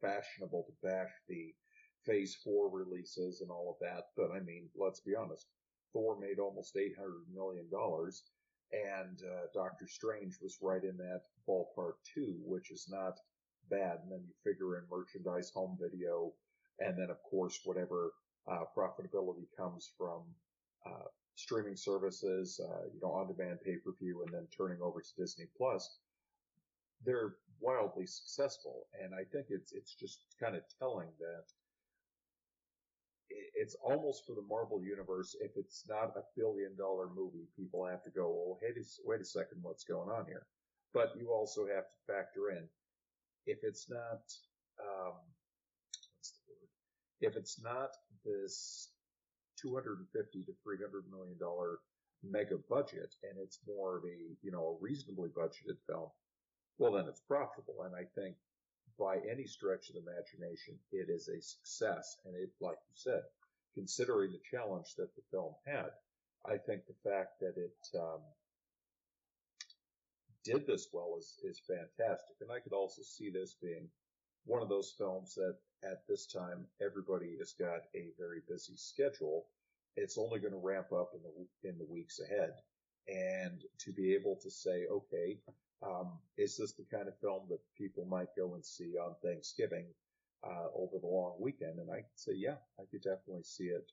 fashionable 0.00 0.66
to 0.66 0.86
bash 0.86 1.10
the 1.28 1.54
phase 2.04 2.36
four 2.44 2.68
releases 2.68 3.40
and 3.40 3.50
all 3.50 3.70
of 3.70 3.78
that. 3.80 4.08
But 4.16 4.30
I 4.30 4.40
mean, 4.40 4.68
let's 4.76 5.00
be 5.00 5.14
honest. 5.16 5.46
Thor 5.92 6.18
made 6.20 6.38
almost 6.38 6.76
$800 6.76 6.92
million 7.34 7.66
and 8.72 9.22
uh, 9.22 9.46
Doctor 9.54 9.86
Strange 9.86 10.34
was 10.42 10.58
right 10.60 10.82
in 10.82 10.96
that 10.98 11.22
ballpark 11.48 11.94
too, 12.14 12.36
which 12.44 12.70
is 12.70 12.88
not 12.90 13.18
bad. 13.70 14.00
And 14.02 14.12
then 14.12 14.24
you 14.26 14.34
figure 14.44 14.76
in 14.76 14.84
merchandise, 14.90 15.50
home 15.50 15.78
video, 15.80 16.32
and 16.80 16.98
then 16.98 17.10
of 17.10 17.22
course 17.22 17.60
whatever 17.64 18.12
uh, 18.50 18.64
profitability 18.76 19.46
comes 19.56 19.90
from 19.98 20.22
uh, 20.86 21.08
streaming 21.34 21.76
services, 21.76 22.60
uh, 22.62 22.84
you 22.92 23.00
know, 23.02 23.10
on-demand 23.10 23.58
pay-per-view, 23.64 24.22
and 24.24 24.34
then 24.34 24.46
turning 24.56 24.80
over 24.80 25.00
to 25.00 25.08
Disney 25.16 25.46
Plus. 25.56 25.98
They're 27.04 27.36
wildly 27.60 28.06
successful, 28.06 28.86
and 29.02 29.14
I 29.14 29.24
think 29.24 29.46
it's 29.50 29.72
it's 29.72 29.94
just 29.94 30.26
kind 30.40 30.56
of 30.56 30.62
telling 30.78 31.08
that 31.18 31.44
it's 33.54 33.76
almost 33.82 34.24
for 34.26 34.34
the 34.34 34.46
Marvel 34.48 34.82
universe. 34.82 35.36
If 35.40 35.52
it's 35.56 35.84
not 35.88 36.16
a 36.16 36.22
billion 36.36 36.76
dollar 36.76 37.08
movie, 37.08 37.48
people 37.56 37.84
have 37.86 38.02
to 38.04 38.10
go, 38.10 38.30
well, 38.30 38.58
hey, 38.62 38.80
wait 39.04 39.20
a 39.20 39.24
second, 39.24 39.58
what's 39.62 39.84
going 39.84 40.08
on 40.08 40.26
here? 40.26 40.46
But 40.94 41.14
you 41.18 41.32
also 41.32 41.66
have 41.66 41.84
to 41.84 42.12
factor 42.12 42.50
in 42.50 42.68
if 43.46 43.58
it's 43.62 43.90
not 43.90 44.22
um? 44.80 45.35
If 47.20 47.36
it's 47.36 47.60
not 47.62 47.90
this 48.24 48.90
250 49.60 50.42
to 50.44 50.52
300 50.62 51.04
million 51.10 51.38
dollar 51.38 51.78
mega 52.22 52.56
budget 52.68 53.14
and 53.22 53.38
it's 53.40 53.60
more 53.66 53.98
of 53.98 54.04
a 54.04 54.16
you 54.42 54.50
know 54.50 54.76
a 54.76 54.82
reasonably 54.82 55.30
budgeted 55.30 55.78
film, 55.86 56.08
well 56.78 56.92
then 56.92 57.06
it's 57.08 57.20
profitable. 57.20 57.82
And 57.84 57.94
I 57.94 58.04
think 58.14 58.36
by 58.98 59.16
any 59.30 59.46
stretch 59.46 59.88
of 59.88 59.96
the 59.96 60.02
imagination, 60.02 60.78
it 60.92 61.08
is 61.10 61.28
a 61.28 61.40
success. 61.40 62.16
And 62.24 62.34
it, 62.34 62.50
like 62.60 62.78
you 62.88 62.94
said, 62.94 63.22
considering 63.74 64.32
the 64.32 64.40
challenge 64.50 64.94
that 64.96 65.14
the 65.14 65.22
film 65.30 65.54
had, 65.66 65.90
I 66.46 66.56
think 66.56 66.82
the 66.86 67.10
fact 67.10 67.40
that 67.40 67.54
it 67.56 67.98
um, 67.98 68.20
did 70.44 70.66
this 70.66 70.88
well 70.92 71.16
is 71.18 71.38
is 71.42 71.60
fantastic. 71.66 72.36
And 72.40 72.50
I 72.50 72.60
could 72.60 72.72
also 72.72 73.02
see 73.02 73.30
this 73.30 73.56
being 73.60 73.88
one 74.44 74.62
of 74.62 74.68
those 74.68 74.94
films 74.96 75.34
that 75.34 75.56
at 75.82 76.06
this 76.08 76.26
time 76.26 76.66
everybody 76.80 77.36
has 77.38 77.52
got 77.52 77.82
a 77.94 78.08
very 78.18 78.40
busy 78.48 78.76
schedule. 78.76 79.46
It's 79.96 80.18
only 80.18 80.40
going 80.40 80.52
to 80.52 80.58
ramp 80.58 80.92
up 80.92 81.12
in 81.14 81.20
the 81.22 81.68
in 81.68 81.78
the 81.78 81.86
weeks 81.86 82.20
ahead, 82.20 82.52
and 83.08 83.62
to 83.78 83.92
be 83.92 84.14
able 84.14 84.36
to 84.42 84.50
say, 84.50 84.86
okay, 84.90 85.38
um, 85.82 86.18
is 86.36 86.56
this 86.56 86.72
the 86.72 86.84
kind 86.94 87.08
of 87.08 87.18
film 87.18 87.42
that 87.48 87.60
people 87.76 88.04
might 88.04 88.34
go 88.36 88.54
and 88.54 88.64
see 88.64 88.94
on 88.96 89.14
Thanksgiving 89.22 89.86
uh, 90.44 90.68
over 90.74 90.98
the 91.00 91.06
long 91.06 91.36
weekend? 91.40 91.78
And 91.78 91.90
I 91.90 91.96
could 91.96 92.16
say, 92.16 92.32
yeah, 92.34 92.56
I 92.78 92.84
could 92.90 93.02
definitely 93.02 93.44
see 93.44 93.64
it 93.64 93.90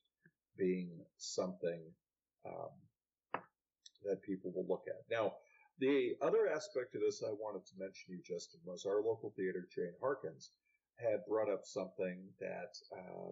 being 0.57 0.89
something 1.17 1.81
um, 2.45 3.41
that 4.05 4.21
people 4.23 4.51
will 4.53 4.67
look 4.67 4.85
at. 4.87 5.03
Now, 5.09 5.33
the 5.79 6.15
other 6.21 6.47
aspect 6.47 6.95
of 6.95 7.01
this 7.01 7.23
I 7.25 7.31
wanted 7.31 7.65
to 7.65 7.79
mention 7.79 8.07
to 8.07 8.13
you, 8.13 8.21
Justin, 8.27 8.59
was 8.65 8.85
our 8.85 9.01
local 9.01 9.33
theater 9.35 9.67
chain, 9.73 9.91
Harkins, 10.01 10.51
had 10.97 11.25
brought 11.27 11.49
up 11.49 11.65
something 11.65 12.23
that, 12.39 12.77
uh, 12.95 13.31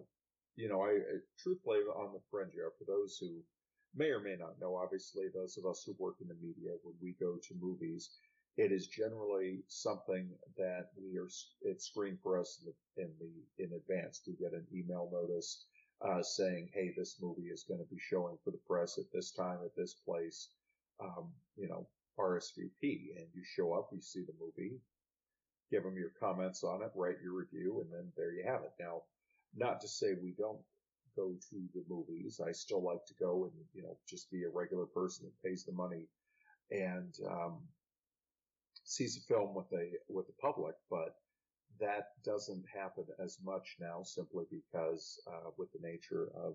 you 0.56 0.68
know, 0.68 0.82
I, 0.82 0.98
truthfully 1.38 1.78
on 1.78 2.12
the 2.12 2.20
fringe 2.30 2.52
here, 2.52 2.72
for 2.78 2.84
those 2.84 3.18
who 3.20 3.42
may 3.94 4.10
or 4.10 4.20
may 4.20 4.36
not 4.36 4.60
know, 4.60 4.76
obviously 4.76 5.24
those 5.28 5.56
of 5.56 5.66
us 5.66 5.82
who 5.84 5.94
work 5.98 6.16
in 6.20 6.28
the 6.28 6.34
media, 6.34 6.72
when 6.82 6.94
we 7.00 7.14
go 7.20 7.36
to 7.36 7.54
movies, 7.60 8.10
it 8.56 8.70
is 8.70 8.86
generally 8.86 9.60
something 9.68 10.28
that 10.58 10.90
we 10.96 11.16
are, 11.18 11.28
it's 11.62 11.86
screened 11.86 12.18
for 12.22 12.38
us 12.38 12.62
in 12.96 13.10
the, 13.18 13.64
in 13.64 13.72
advance. 13.72 14.20
We 14.26 14.34
get 14.34 14.52
an 14.52 14.66
email 14.74 15.08
notice, 15.10 15.64
uh, 16.02 16.22
saying, 16.22 16.68
hey, 16.74 16.92
this 16.96 17.16
movie 17.22 17.48
is 17.48 17.64
going 17.64 17.80
to 17.80 17.86
be 17.86 18.00
showing 18.00 18.36
for 18.44 18.50
the 18.50 18.60
press 18.66 18.98
at 18.98 19.10
this 19.12 19.30
time, 19.30 19.58
at 19.64 19.74
this 19.76 19.94
place. 19.94 20.48
Um, 21.00 21.30
you 21.56 21.68
know, 21.68 21.86
RSVP 22.18 23.16
and 23.16 23.26
you 23.34 23.42
show 23.44 23.72
up, 23.72 23.88
you 23.92 24.00
see 24.02 24.20
the 24.20 24.34
movie, 24.38 24.78
give 25.72 25.82
them 25.82 25.96
your 25.96 26.12
comments 26.20 26.62
on 26.62 26.82
it, 26.82 26.92
write 26.94 27.16
your 27.24 27.32
review, 27.32 27.80
and 27.80 27.90
then 27.90 28.12
there 28.16 28.32
you 28.32 28.44
have 28.46 28.62
it. 28.62 28.72
Now, 28.78 29.02
not 29.56 29.80
to 29.80 29.88
say 29.88 30.08
we 30.22 30.34
don't 30.38 30.60
go 31.16 31.34
to 31.50 31.56
the 31.74 31.82
movies. 31.88 32.40
I 32.46 32.52
still 32.52 32.82
like 32.84 33.04
to 33.06 33.14
go 33.18 33.44
and, 33.44 33.52
you 33.72 33.82
know, 33.82 33.96
just 34.08 34.30
be 34.30 34.44
a 34.44 34.50
regular 34.50 34.86
person 34.86 35.26
that 35.26 35.48
pays 35.48 35.64
the 35.64 35.72
money 35.72 36.08
and, 36.70 37.14
um, 37.28 37.58
sees 38.84 39.16
a 39.16 39.32
film 39.32 39.54
with 39.54 39.72
a, 39.72 39.92
with 40.08 40.26
the 40.26 40.32
public, 40.40 40.74
but 40.90 41.14
that 41.80 42.08
doesn't 42.24 42.64
happen 42.74 43.04
as 43.18 43.38
much 43.42 43.76
now 43.80 44.02
simply 44.02 44.44
because, 44.50 45.18
uh, 45.26 45.50
with 45.56 45.70
the 45.72 45.86
nature 45.86 46.28
of 46.36 46.54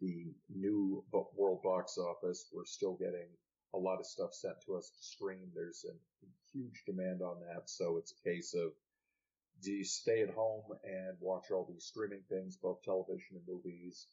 the 0.00 0.34
new 0.54 1.02
world 1.36 1.62
box 1.62 1.96
office, 1.96 2.50
we're 2.52 2.64
still 2.64 2.94
getting 2.94 3.28
a 3.74 3.78
lot 3.78 3.98
of 3.98 4.06
stuff 4.06 4.34
sent 4.34 4.60
to 4.66 4.76
us 4.76 4.90
to 4.90 5.02
stream. 5.02 5.50
There's 5.54 5.84
a 5.88 5.94
huge 6.52 6.84
demand 6.86 7.22
on 7.22 7.36
that. 7.40 7.68
So 7.70 7.96
it's 7.96 8.12
a 8.12 8.28
case 8.28 8.54
of 8.54 8.72
do 9.62 9.72
you 9.72 9.84
stay 9.84 10.22
at 10.22 10.34
home 10.34 10.64
and 10.84 11.16
watch 11.20 11.50
all 11.50 11.66
these 11.70 11.84
streaming 11.84 12.22
things, 12.28 12.56
both 12.56 12.82
television 12.82 13.36
and 13.36 13.46
movies? 13.46 14.06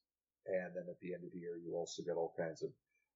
And 0.46 0.76
then 0.76 0.86
at 0.90 1.00
the 1.02 1.14
end 1.14 1.24
of 1.24 1.32
the 1.32 1.40
year, 1.40 1.58
you 1.58 1.76
also 1.76 2.04
get 2.04 2.16
all 2.16 2.34
kinds 2.38 2.62
of 2.62 2.70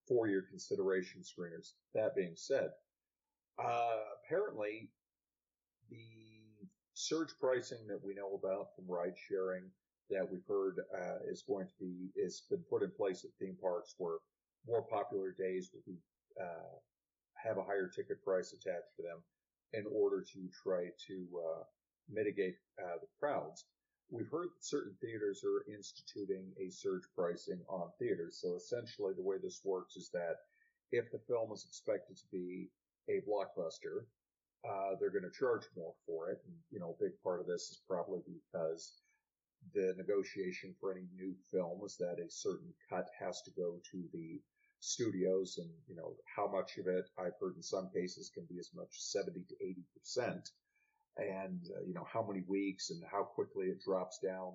four 0.07 0.27
year 0.27 0.45
consideration 0.50 1.21
screeners. 1.21 1.71
That 1.93 2.15
being 2.15 2.35
said, 2.35 2.69
uh, 3.57 4.00
apparently 4.25 4.89
the 5.89 6.67
surge 6.93 7.33
pricing 7.39 7.88
that 7.88 8.03
we 8.03 8.13
know 8.13 8.39
about 8.41 8.75
from 8.75 8.85
ride 8.88 9.15
sharing 9.29 9.63
that 10.09 10.29
we've 10.29 10.45
heard 10.47 10.79
uh, 10.93 11.19
is 11.29 11.43
going 11.47 11.67
to 11.67 11.73
be 11.79 12.09
is 12.15 12.43
been 12.50 12.63
put 12.69 12.83
in 12.83 12.91
place 12.91 13.23
at 13.23 13.31
theme 13.39 13.57
parks 13.62 13.95
where 13.97 14.17
more 14.67 14.81
popular 14.81 15.33
days 15.38 15.69
will 15.73 15.83
be 15.85 15.97
uh, 16.39 16.75
have 17.35 17.57
a 17.57 17.63
higher 17.63 17.87
ticket 17.87 18.23
price 18.23 18.53
attached 18.53 18.95
to 18.95 19.03
them 19.03 19.19
in 19.73 19.85
order 19.91 20.21
to 20.21 20.39
try 20.63 20.85
to 21.07 21.27
uh, 21.37 21.63
mitigate 22.09 22.55
uh, 22.79 22.97
the 23.01 23.07
crowds. 23.19 23.65
We've 24.09 24.29
heard 24.29 24.49
that 24.53 24.65
certain 24.65 24.95
theaters 25.01 25.43
are 25.43 25.65
instituting 25.73 26.51
a 26.61 26.69
surge 26.69 27.03
pricing 27.15 27.61
on 27.67 27.89
theaters. 27.97 28.39
So 28.41 28.55
essentially, 28.55 29.13
the 29.15 29.23
way 29.23 29.37
this 29.41 29.61
works 29.63 29.95
is 29.95 30.09
that 30.13 30.37
if 30.91 31.11
the 31.11 31.19
film 31.27 31.51
is 31.51 31.65
expected 31.67 32.17
to 32.17 32.27
be 32.31 32.69
a 33.09 33.21
blockbuster, 33.27 34.05
uh, 34.63 34.95
they're 34.99 35.11
going 35.11 35.27
to 35.27 35.39
charge 35.39 35.63
more 35.75 35.93
for 36.05 36.29
it. 36.29 36.39
And, 36.45 36.55
you 36.69 36.79
know, 36.79 36.95
a 36.95 37.03
big 37.03 37.13
part 37.23 37.41
of 37.41 37.47
this 37.47 37.71
is 37.71 37.81
probably 37.87 38.21
because 38.23 39.01
the 39.73 39.95
negotiation 39.97 40.75
for 40.79 40.91
any 40.91 41.07
new 41.15 41.33
film 41.51 41.81
is 41.85 41.97
that 41.97 42.19
a 42.19 42.29
certain 42.29 42.73
cut 42.89 43.07
has 43.19 43.41
to 43.43 43.51
go 43.51 43.79
to 43.91 44.03
the 44.13 44.39
studios 44.83 45.57
and, 45.57 45.69
you 45.87 45.95
know, 45.95 46.13
how 46.35 46.47
much 46.47 46.77
of 46.77 46.87
it 46.87 47.05
I've 47.17 47.39
heard 47.39 47.55
in 47.55 47.63
some 47.63 47.89
cases 47.93 48.29
can 48.33 48.45
be 48.45 48.59
as 48.59 48.69
much 48.75 48.89
70 48.91 49.39
to 49.47 49.55
80%. 50.19 50.51
And, 51.17 51.61
uh, 51.77 51.83
you 51.85 51.93
know, 51.93 52.05
how 52.11 52.25
many 52.25 52.43
weeks 52.47 52.89
and 52.89 53.01
how 53.09 53.23
quickly 53.23 53.67
it 53.67 53.81
drops 53.81 54.19
down, 54.19 54.53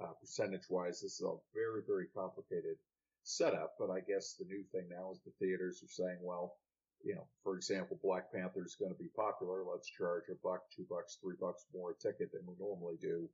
uh, 0.00 0.12
percentage 0.20 0.68
wise. 0.70 1.00
This 1.00 1.20
is 1.20 1.26
a 1.26 1.34
very, 1.54 1.82
very 1.86 2.06
complicated 2.14 2.76
setup. 3.24 3.74
But 3.78 3.90
I 3.90 4.00
guess 4.00 4.34
the 4.38 4.44
new 4.44 4.62
thing 4.70 4.88
now 4.90 5.10
is 5.12 5.20
the 5.24 5.32
theaters 5.40 5.82
are 5.82 5.88
saying, 5.88 6.18
well, 6.22 6.54
you 7.02 7.14
know, 7.14 7.26
for 7.42 7.56
example, 7.56 7.98
Black 8.02 8.32
Panther 8.32 8.64
is 8.64 8.76
going 8.78 8.92
to 8.92 9.02
be 9.02 9.10
popular. 9.16 9.64
Let's 9.64 9.90
charge 9.90 10.24
a 10.30 10.36
buck, 10.42 10.62
two 10.74 10.86
bucks, 10.88 11.18
three 11.20 11.36
bucks 11.40 11.66
more 11.74 11.92
a 11.92 11.94
ticket 11.94 12.32
than 12.32 12.46
we 12.46 12.54
normally 12.58 12.96
do. 13.00 13.28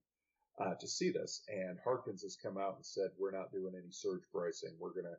Uh, 0.59 0.75
to 0.75 0.87
see 0.87 1.11
this. 1.11 1.43
And 1.49 1.79
Harkins 1.83 2.23
has 2.23 2.37
come 2.37 2.59
out 2.59 2.77
and 2.77 2.85
said, 2.85 3.09
we're 3.19 3.31
not 3.31 3.53
doing 3.53 3.73
any 3.75 3.91
surge 3.91 4.25
pricing. 4.31 4.77
We're 4.79 4.93
going 4.93 5.07
to 5.07 5.17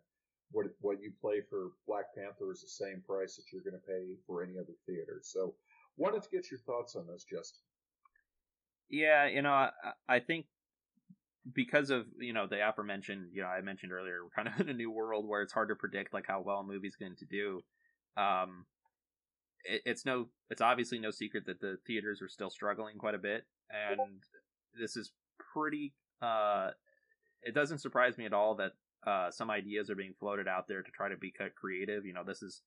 what 0.51 0.67
what 0.81 1.01
you 1.01 1.11
play 1.21 1.41
for 1.49 1.71
Black 1.87 2.05
Panther 2.15 2.51
is 2.51 2.61
the 2.61 2.67
same 2.67 3.01
price 3.05 3.35
that 3.35 3.45
you're 3.51 3.63
going 3.63 3.79
to 3.79 3.87
pay 3.87 4.15
for 4.27 4.43
any 4.43 4.57
other 4.57 4.73
theater. 4.85 5.19
So, 5.23 5.55
wanted 5.97 6.23
to 6.23 6.29
get 6.29 6.51
your 6.51 6.59
thoughts 6.59 6.95
on 6.95 7.07
this, 7.07 7.23
Justin. 7.23 7.61
Yeah, 8.89 9.27
you 9.27 9.41
know, 9.41 9.51
I, 9.51 9.69
I 10.07 10.19
think 10.19 10.45
because 11.53 11.89
of 11.89 12.05
you 12.19 12.33
know 12.33 12.47
the 12.47 12.67
aforementioned, 12.67 13.29
you 13.33 13.41
know, 13.41 13.47
I 13.47 13.61
mentioned 13.61 13.91
earlier, 13.91 14.23
we're 14.23 14.43
kind 14.43 14.47
of 14.47 14.59
in 14.67 14.69
a 14.69 14.77
new 14.77 14.91
world 14.91 15.27
where 15.27 15.41
it's 15.41 15.53
hard 15.53 15.69
to 15.69 15.75
predict 15.75 16.13
like 16.13 16.27
how 16.27 16.41
well 16.41 16.59
a 16.59 16.63
movie's 16.63 16.95
going 16.95 17.15
to 17.17 17.25
do. 17.25 17.61
Um, 18.17 18.65
it, 19.63 19.81
it's 19.85 20.05
no, 20.05 20.27
it's 20.49 20.61
obviously 20.61 20.99
no 20.99 21.11
secret 21.11 21.45
that 21.45 21.61
the 21.61 21.77
theaters 21.87 22.21
are 22.21 22.29
still 22.29 22.49
struggling 22.49 22.97
quite 22.97 23.15
a 23.15 23.19
bit, 23.19 23.45
and 23.69 24.21
this 24.79 24.95
is 24.95 25.11
pretty. 25.53 25.93
Uh, 26.21 26.71
it 27.41 27.55
doesn't 27.55 27.79
surprise 27.79 28.17
me 28.17 28.25
at 28.25 28.33
all 28.33 28.55
that 28.55 28.73
uh, 29.05 29.31
some 29.31 29.49
ideas 29.49 29.89
are 29.89 29.95
being 29.95 30.13
floated 30.19 30.47
out 30.47 30.67
there 30.67 30.83
to 30.83 30.91
try 30.91 31.09
to 31.09 31.17
be 31.17 31.33
creative. 31.55 32.05
You 32.05 32.13
know, 32.13 32.23
this 32.23 32.41
is 32.41 32.61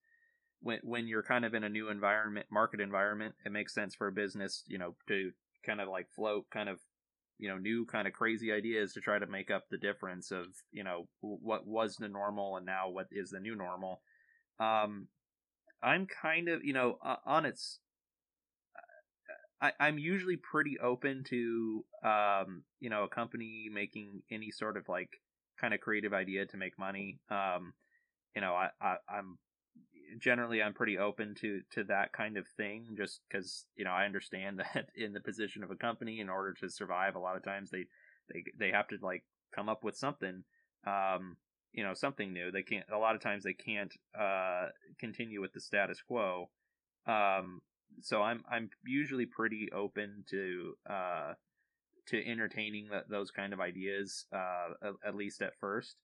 when 0.60 0.80
when 0.82 1.06
you're 1.06 1.22
kind 1.22 1.44
of 1.44 1.54
in 1.54 1.64
a 1.64 1.68
new 1.68 1.88
environment, 1.88 2.46
market 2.50 2.80
environment, 2.80 3.34
it 3.44 3.52
makes 3.52 3.74
sense 3.74 3.94
for 3.94 4.08
a 4.08 4.12
business, 4.12 4.64
you 4.66 4.78
know, 4.78 4.94
to 5.08 5.30
kind 5.64 5.80
of 5.80 5.88
like 5.88 6.08
float 6.14 6.46
kind 6.50 6.68
of 6.68 6.78
you 7.38 7.48
know 7.48 7.58
new 7.58 7.84
kind 7.84 8.06
of 8.06 8.12
crazy 8.12 8.52
ideas 8.52 8.92
to 8.92 9.00
try 9.00 9.18
to 9.18 9.26
make 9.26 9.50
up 9.50 9.64
the 9.70 9.78
difference 9.78 10.30
of 10.30 10.46
you 10.72 10.84
know 10.84 11.08
what 11.20 11.66
was 11.66 11.96
the 11.96 12.08
normal 12.08 12.56
and 12.56 12.66
now 12.66 12.88
what 12.88 13.06
is 13.10 13.30
the 13.30 13.40
new 13.40 13.56
normal 13.56 14.00
um 14.60 15.08
i'm 15.82 16.06
kind 16.06 16.48
of 16.48 16.64
you 16.64 16.72
know 16.72 16.98
on 17.26 17.44
its 17.44 17.80
I, 19.60 19.72
i'm 19.80 19.98
usually 19.98 20.36
pretty 20.36 20.78
open 20.78 21.24
to 21.30 21.84
um 22.04 22.62
you 22.80 22.90
know 22.90 23.04
a 23.04 23.08
company 23.08 23.68
making 23.72 24.22
any 24.30 24.50
sort 24.50 24.76
of 24.76 24.88
like 24.88 25.10
kind 25.64 25.72
of 25.72 25.80
creative 25.80 26.12
idea 26.12 26.44
to 26.44 26.58
make 26.58 26.78
money. 26.78 27.18
Um, 27.30 27.72
you 28.36 28.42
know, 28.42 28.52
I, 28.52 28.68
I 28.82 28.96
I'm 29.08 29.38
generally 30.20 30.62
I'm 30.62 30.74
pretty 30.74 30.98
open 30.98 31.34
to 31.40 31.62
to 31.72 31.84
that 31.84 32.12
kind 32.12 32.36
of 32.36 32.46
thing 32.46 32.88
just 32.98 33.20
because 33.26 33.64
you 33.76 33.84
know 33.84 33.92
I 33.92 34.04
understand 34.04 34.58
that 34.74 34.90
in 34.94 35.14
the 35.14 35.20
position 35.20 35.64
of 35.64 35.70
a 35.70 35.76
company 35.76 36.20
in 36.20 36.28
order 36.28 36.52
to 36.60 36.68
survive 36.68 37.14
a 37.14 37.18
lot 37.18 37.36
of 37.36 37.42
times 37.42 37.70
they 37.70 37.86
they 38.30 38.44
they 38.58 38.72
have 38.72 38.88
to 38.88 38.98
like 39.00 39.24
come 39.54 39.70
up 39.70 39.84
with 39.84 39.96
something 39.96 40.44
um 40.86 41.36
you 41.72 41.82
know 41.82 41.94
something 41.94 42.32
new 42.32 42.50
they 42.50 42.62
can't 42.62 42.84
a 42.92 42.98
lot 42.98 43.14
of 43.14 43.22
times 43.22 43.42
they 43.42 43.54
can't 43.54 43.94
uh 44.18 44.66
continue 44.98 45.40
with 45.40 45.52
the 45.52 45.60
status 45.60 46.02
quo 46.06 46.50
um 47.06 47.62
so 48.02 48.20
I'm 48.20 48.42
I'm 48.50 48.68
usually 48.84 49.26
pretty 49.26 49.70
open 49.72 50.24
to 50.30 50.74
uh 50.90 51.32
to 52.08 52.26
entertaining 52.26 52.88
that 52.90 53.08
those 53.08 53.30
kind 53.30 53.52
of 53.52 53.60
ideas 53.60 54.26
uh 54.32 54.68
at, 54.82 55.08
at 55.08 55.14
least 55.14 55.42
at 55.42 55.58
first. 55.60 55.96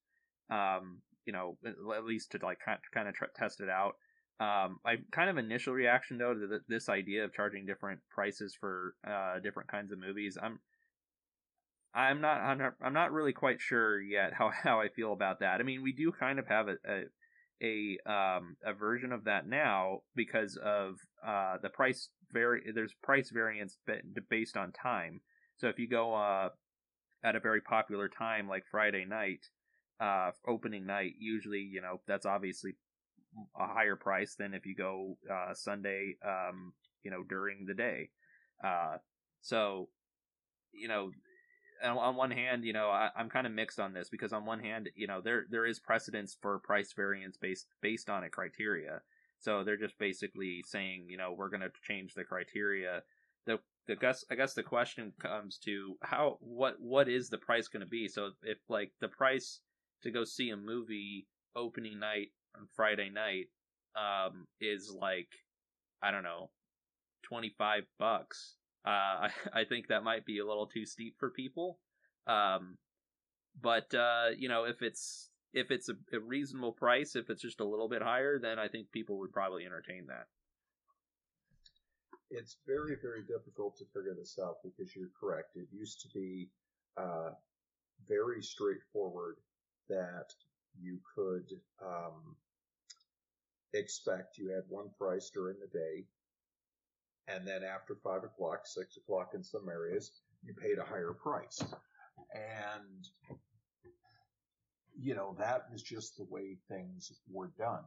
Um, 0.50 1.02
you 1.26 1.32
know, 1.32 1.58
at 1.64 2.04
least 2.04 2.32
to 2.32 2.38
like 2.42 2.58
kind 2.92 3.08
of 3.08 3.14
test 3.36 3.60
it 3.60 3.68
out. 3.68 3.94
Um, 4.40 4.78
I 4.86 4.96
kind 5.12 5.28
of 5.28 5.36
initial 5.36 5.74
reaction 5.74 6.16
though 6.16 6.32
to 6.32 6.48
th- 6.48 6.62
this 6.66 6.88
idea 6.88 7.24
of 7.24 7.34
charging 7.34 7.66
different 7.66 8.00
prices 8.10 8.56
for 8.58 8.94
uh, 9.06 9.38
different 9.38 9.70
kinds 9.70 9.92
of 9.92 9.98
movies. 9.98 10.38
I'm 10.42 10.58
I'm 11.94 12.20
not 12.20 12.40
I'm 12.40 12.58
not 12.58 12.74
I'm 12.82 12.94
not 12.94 13.12
really 13.12 13.32
quite 13.32 13.60
sure 13.60 14.00
yet 14.00 14.32
how 14.32 14.50
how 14.62 14.80
I 14.80 14.88
feel 14.88 15.12
about 15.12 15.40
that. 15.40 15.60
I 15.60 15.62
mean, 15.62 15.82
we 15.82 15.92
do 15.92 16.10
kind 16.10 16.38
of 16.38 16.46
have 16.46 16.68
a 16.68 16.76
a 16.88 17.04
a, 17.62 17.98
um, 18.10 18.56
a 18.64 18.72
version 18.72 19.12
of 19.12 19.24
that 19.24 19.46
now 19.46 20.00
because 20.14 20.56
of 20.56 20.94
uh, 21.26 21.56
the 21.62 21.68
price 21.68 22.08
vary. 22.32 22.62
There's 22.74 22.94
price 23.02 23.30
variance 23.30 23.76
based 24.30 24.56
on 24.56 24.72
time. 24.72 25.20
So 25.60 25.68
if 25.68 25.78
you 25.78 25.86
go 25.86 26.14
uh, 26.14 26.48
at 27.22 27.36
a 27.36 27.40
very 27.40 27.60
popular 27.60 28.08
time 28.08 28.48
like 28.48 28.64
Friday 28.70 29.04
night, 29.04 29.44
uh, 30.00 30.30
opening 30.48 30.86
night, 30.86 31.12
usually 31.18 31.60
you 31.60 31.82
know 31.82 32.00
that's 32.08 32.24
obviously 32.24 32.72
a 33.58 33.66
higher 33.66 33.94
price 33.94 34.34
than 34.34 34.54
if 34.54 34.64
you 34.64 34.74
go 34.74 35.18
uh, 35.30 35.52
Sunday, 35.52 36.16
um, 36.26 36.72
you 37.02 37.10
know, 37.10 37.22
during 37.22 37.66
the 37.66 37.74
day. 37.74 38.08
Uh, 38.64 38.96
so, 39.42 39.88
you 40.72 40.88
know, 40.88 41.10
on 41.84 42.16
one 42.16 42.30
hand, 42.30 42.64
you 42.64 42.72
know, 42.72 42.88
I, 42.88 43.10
am 43.16 43.28
kind 43.28 43.46
of 43.46 43.52
mixed 43.52 43.78
on 43.78 43.92
this 43.92 44.08
because 44.08 44.32
on 44.32 44.46
one 44.46 44.60
hand, 44.60 44.88
you 44.94 45.06
know, 45.06 45.20
there 45.22 45.44
there 45.50 45.66
is 45.66 45.78
precedence 45.78 46.36
for 46.40 46.58
price 46.58 46.92
variance 46.94 47.36
based 47.36 47.66
based 47.82 48.08
on 48.08 48.24
a 48.24 48.30
criteria. 48.30 49.00
So 49.38 49.62
they're 49.62 49.78
just 49.78 49.98
basically 49.98 50.62
saying, 50.66 51.06
you 51.08 51.16
know, 51.18 51.34
we're 51.36 51.48
going 51.48 51.62
to 51.62 51.70
change 51.86 52.14
the 52.14 52.24
criteria. 52.24 53.02
The 53.46 53.58
the 53.86 53.96
guess 53.96 54.24
I 54.30 54.34
guess 54.34 54.54
the 54.54 54.62
question 54.62 55.12
comes 55.20 55.58
to 55.64 55.96
how 56.02 56.38
what 56.40 56.76
what 56.78 57.08
is 57.08 57.28
the 57.28 57.38
price 57.38 57.68
going 57.68 57.80
to 57.80 57.86
be? 57.86 58.08
So 58.08 58.30
if 58.42 58.58
like 58.68 58.92
the 59.00 59.08
price 59.08 59.60
to 60.02 60.10
go 60.10 60.24
see 60.24 60.50
a 60.50 60.56
movie 60.56 61.26
opening 61.56 61.98
night 61.98 62.28
on 62.56 62.68
Friday 62.74 63.10
night 63.10 63.46
um, 63.96 64.46
is 64.60 64.92
like 64.96 65.28
I 66.02 66.10
don't 66.10 66.22
know, 66.22 66.50
twenty 67.22 67.52
five 67.56 67.84
bucks. 67.98 68.56
Uh, 68.86 68.88
I 69.28 69.30
I 69.52 69.64
think 69.64 69.88
that 69.88 70.04
might 70.04 70.24
be 70.24 70.38
a 70.38 70.46
little 70.46 70.66
too 70.66 70.86
steep 70.86 71.16
for 71.18 71.30
people. 71.30 71.78
Um, 72.26 72.78
but 73.60 73.92
uh, 73.94 74.28
you 74.36 74.48
know, 74.48 74.64
if 74.64 74.82
it's 74.82 75.30
if 75.52 75.70
it's 75.70 75.88
a, 75.88 75.94
a 76.16 76.20
reasonable 76.20 76.72
price, 76.72 77.16
if 77.16 77.28
it's 77.30 77.42
just 77.42 77.60
a 77.60 77.68
little 77.68 77.88
bit 77.88 78.02
higher, 78.02 78.38
then 78.38 78.58
I 78.58 78.68
think 78.68 78.92
people 78.92 79.18
would 79.18 79.32
probably 79.32 79.64
entertain 79.66 80.06
that. 80.08 80.26
It's 82.30 82.56
very 82.66 82.96
very 83.02 83.22
difficult 83.22 83.76
to 83.78 83.84
figure 83.86 84.14
this 84.16 84.38
out 84.42 84.56
because 84.62 84.94
you're 84.94 85.10
correct. 85.18 85.56
It 85.56 85.68
used 85.72 86.00
to 86.02 86.08
be 86.14 86.48
uh, 86.96 87.30
very 88.08 88.42
straightforward 88.42 89.36
that 89.88 90.32
you 90.80 90.98
could 91.14 91.50
um, 91.84 92.36
expect 93.74 94.38
you 94.38 94.50
had 94.50 94.64
one 94.68 94.90
price 94.98 95.30
during 95.30 95.56
the 95.60 95.78
day, 95.78 96.06
and 97.28 97.46
then 97.46 97.62
after 97.62 97.96
five 98.02 98.24
o'clock, 98.24 98.60
six 98.64 98.96
o'clock 98.96 99.32
in 99.34 99.42
some 99.42 99.68
areas, 99.68 100.10
you 100.42 100.54
paid 100.54 100.78
a 100.78 100.84
higher 100.84 101.12
price. 101.12 101.60
And, 102.34 103.08
you 104.98 105.14
know, 105.14 105.36
that 105.38 105.66
was 105.72 105.82
just 105.82 106.16
the 106.16 106.26
way 106.28 106.56
things 106.68 107.12
were 107.30 107.52
done. 107.58 107.84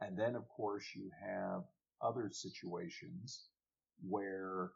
And 0.00 0.18
then, 0.18 0.36
of 0.36 0.48
course, 0.48 0.84
you 0.94 1.10
have 1.20 1.62
other 2.00 2.30
situations 2.30 3.48
where 4.06 4.70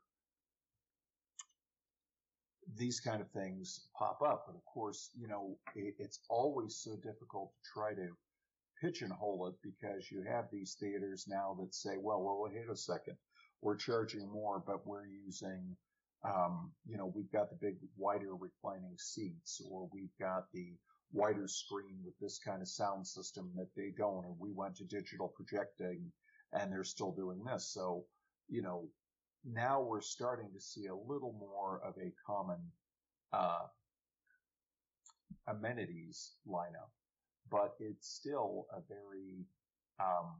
these 2.76 3.00
kind 3.00 3.20
of 3.20 3.30
things 3.30 3.88
pop 3.98 4.20
up. 4.22 4.44
And 4.48 4.56
of 4.56 4.64
course, 4.64 5.10
you 5.18 5.28
know, 5.28 5.56
it, 5.74 5.94
it's 5.98 6.20
always 6.30 6.76
so 6.76 6.96
difficult 6.96 7.52
to 7.52 7.70
try 7.72 7.94
to 7.94 8.08
pigeonhole 8.80 9.48
it 9.48 9.54
because 9.62 10.10
you 10.10 10.22
have 10.22 10.46
these 10.50 10.76
theaters 10.78 11.26
now 11.28 11.56
that 11.60 11.74
say, 11.74 11.96
well, 11.98 12.22
well, 12.22 12.42
wait 12.42 12.68
a 12.70 12.76
second, 12.76 13.16
we're 13.60 13.76
charging 13.76 14.28
more, 14.30 14.62
but 14.66 14.86
we're 14.86 15.06
using, 15.06 15.76
um, 16.24 16.72
you 16.86 16.96
know, 16.96 17.12
we've 17.14 17.30
got 17.30 17.50
the 17.50 17.56
big 17.60 17.76
wider 17.96 18.34
reclining 18.34 18.96
seats, 18.98 19.62
or 19.70 19.88
we've 19.92 20.16
got 20.20 20.44
the 20.52 20.74
wider 21.12 21.46
screen 21.46 21.98
with 22.04 22.14
this 22.20 22.40
kind 22.44 22.62
of 22.62 22.68
sound 22.68 23.06
system 23.06 23.50
that 23.54 23.68
they 23.76 23.92
don't, 23.96 24.24
and 24.24 24.34
we 24.38 24.50
went 24.52 24.76
to 24.76 24.84
digital 24.84 25.32
projecting, 25.36 26.10
and 26.52 26.72
they're 26.72 26.84
still 26.84 27.12
doing 27.12 27.44
this. 27.44 27.70
So, 27.72 28.04
you 28.48 28.62
know, 28.62 28.88
now 29.44 29.80
we're 29.80 30.00
starting 30.00 30.48
to 30.54 30.60
see 30.60 30.86
a 30.86 30.94
little 30.94 31.34
more 31.38 31.80
of 31.84 31.94
a 31.98 32.12
common 32.26 32.58
uh, 33.32 33.66
amenities 35.48 36.32
lineup, 36.48 36.90
but 37.50 37.74
it's 37.80 38.08
still 38.08 38.66
a 38.72 38.80
very 38.88 39.44
um, 40.00 40.36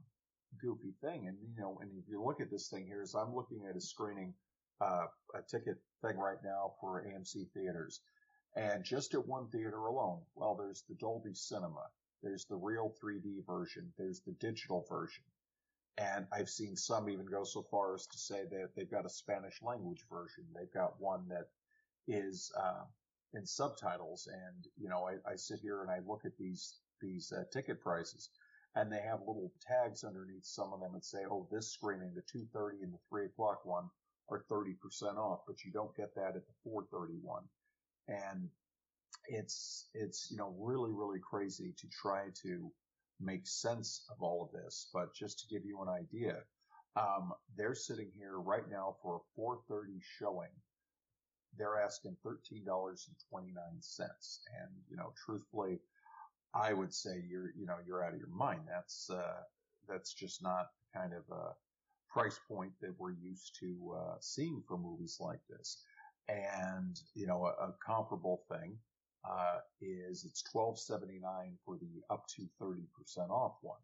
goofy 0.61 0.93
thing. 1.01 1.27
And 1.27 1.37
you 1.41 1.61
know, 1.61 1.79
and 1.81 1.91
if 1.97 2.07
you 2.07 2.23
look 2.23 2.41
at 2.41 2.51
this 2.51 2.69
thing 2.69 2.85
here, 2.85 3.01
as 3.01 3.15
I'm 3.15 3.35
looking 3.35 3.65
at 3.69 3.75
a 3.75 3.81
screening, 3.81 4.33
uh, 4.81 5.05
a 5.33 5.41
ticket 5.49 5.77
thing 6.01 6.17
right 6.17 6.41
now 6.43 6.73
for 6.79 7.03
AMC 7.03 7.51
theaters, 7.53 8.01
and 8.55 8.83
just 8.83 9.13
at 9.15 9.27
one 9.27 9.47
theater 9.47 9.85
alone, 9.85 10.21
well, 10.35 10.55
there's 10.55 10.83
the 10.87 10.95
Dolby 10.95 11.33
Cinema, 11.33 11.87
there's 12.21 12.45
the 12.45 12.55
real 12.55 12.93
3D 13.03 13.45
version, 13.45 13.91
there's 13.97 14.21
the 14.21 14.33
digital 14.33 14.85
version. 14.89 15.23
And 15.97 16.25
I've 16.31 16.49
seen 16.49 16.75
some 16.75 17.09
even 17.09 17.25
go 17.25 17.43
so 17.43 17.61
far 17.69 17.93
as 17.93 18.07
to 18.07 18.17
say 18.17 18.45
that 18.49 18.71
they've 18.75 18.89
got 18.89 19.05
a 19.05 19.09
Spanish 19.09 19.61
language 19.61 20.05
version. 20.09 20.43
They've 20.55 20.73
got 20.73 20.99
one 20.99 21.27
that 21.29 21.49
is 22.07 22.51
uh, 22.59 22.85
in 23.33 23.45
subtitles. 23.45 24.27
And 24.31 24.67
you 24.75 24.89
know, 24.89 25.07
I, 25.07 25.31
I, 25.31 25.35
sit 25.35 25.59
here 25.59 25.81
and 25.81 25.91
I 25.91 25.99
look 26.07 26.25
at 26.25 26.37
these 26.37 26.79
these 26.99 27.31
uh, 27.31 27.43
ticket 27.51 27.81
prices, 27.81 28.29
and 28.75 28.91
they 28.91 29.01
have 29.01 29.19
little 29.19 29.51
tags 29.61 30.03
underneath 30.03 30.45
some 30.45 30.73
of 30.73 30.79
them 30.79 30.93
that 30.93 31.05
say, 31.05 31.25
"Oh, 31.29 31.47
this 31.51 31.71
screening, 31.71 32.13
the 32.15 32.21
2:30 32.21 32.83
and 32.83 32.93
the 32.93 32.99
3 33.09 33.25
o'clock 33.25 33.63
one, 33.63 33.89
are 34.29 34.45
30% 34.49 35.17
off," 35.17 35.41
but 35.45 35.63
you 35.63 35.71
don't 35.71 35.95
get 35.95 36.15
that 36.15 36.35
at 36.35 36.43
the 36.47 36.69
4:31. 36.69 37.43
And 38.07 38.49
it's 39.27 39.89
it's 39.93 40.29
you 40.31 40.37
know 40.37 40.55
really 40.59 40.91
really 40.91 41.19
crazy 41.19 41.73
to 41.77 41.87
try 41.87 42.25
to 42.41 42.71
make 43.19 43.47
sense 43.47 44.05
of 44.11 44.21
all 44.21 44.43
of 44.43 44.51
this, 44.51 44.89
but 44.93 45.13
just 45.13 45.39
to 45.39 45.47
give 45.47 45.65
you 45.65 45.81
an 45.81 45.89
idea, 45.89 46.43
um, 46.95 47.33
they're 47.57 47.75
sitting 47.75 48.11
here 48.17 48.37
right 48.39 48.69
now 48.69 48.95
for 49.01 49.17
a 49.17 49.39
4:30 49.39 49.99
showing. 50.01 50.51
They're 51.57 51.77
asking 51.79 52.17
thirteen 52.23 52.65
dollars 52.65 53.07
and 53.07 53.15
twenty 53.29 53.51
nine 53.51 53.79
cents, 53.81 54.41
and 54.61 54.71
you 54.89 54.97
know, 54.97 55.13
truthfully, 55.25 55.79
I 56.53 56.73
would 56.73 56.93
say 56.93 57.23
you're 57.27 57.51
you 57.55 57.65
know 57.65 57.77
you're 57.85 58.03
out 58.03 58.13
of 58.13 58.19
your 58.19 58.29
mind. 58.29 58.61
That's 58.67 59.09
uh, 59.09 59.43
that's 59.87 60.13
just 60.13 60.41
not 60.41 60.71
kind 60.93 61.13
of 61.13 61.23
a 61.31 61.53
price 62.09 62.39
point 62.47 62.73
that 62.81 62.99
we're 62.99 63.11
used 63.11 63.55
to 63.59 63.95
uh, 63.97 64.15
seeing 64.19 64.63
for 64.67 64.77
movies 64.77 65.17
like 65.19 65.41
this. 65.49 65.83
And 66.29 66.99
you 67.15 67.27
know, 67.27 67.45
a, 67.45 67.67
a 67.67 67.75
comparable 67.85 68.43
thing 68.49 68.77
uh, 69.25 69.59
is 69.81 70.25
it's 70.25 70.41
twelve 70.43 70.79
seventy 70.79 71.19
nine 71.19 71.57
for 71.65 71.77
the 71.77 72.01
up 72.09 72.27
to 72.35 72.47
thirty 72.59 72.87
percent 72.97 73.29
off 73.29 73.55
one, 73.61 73.79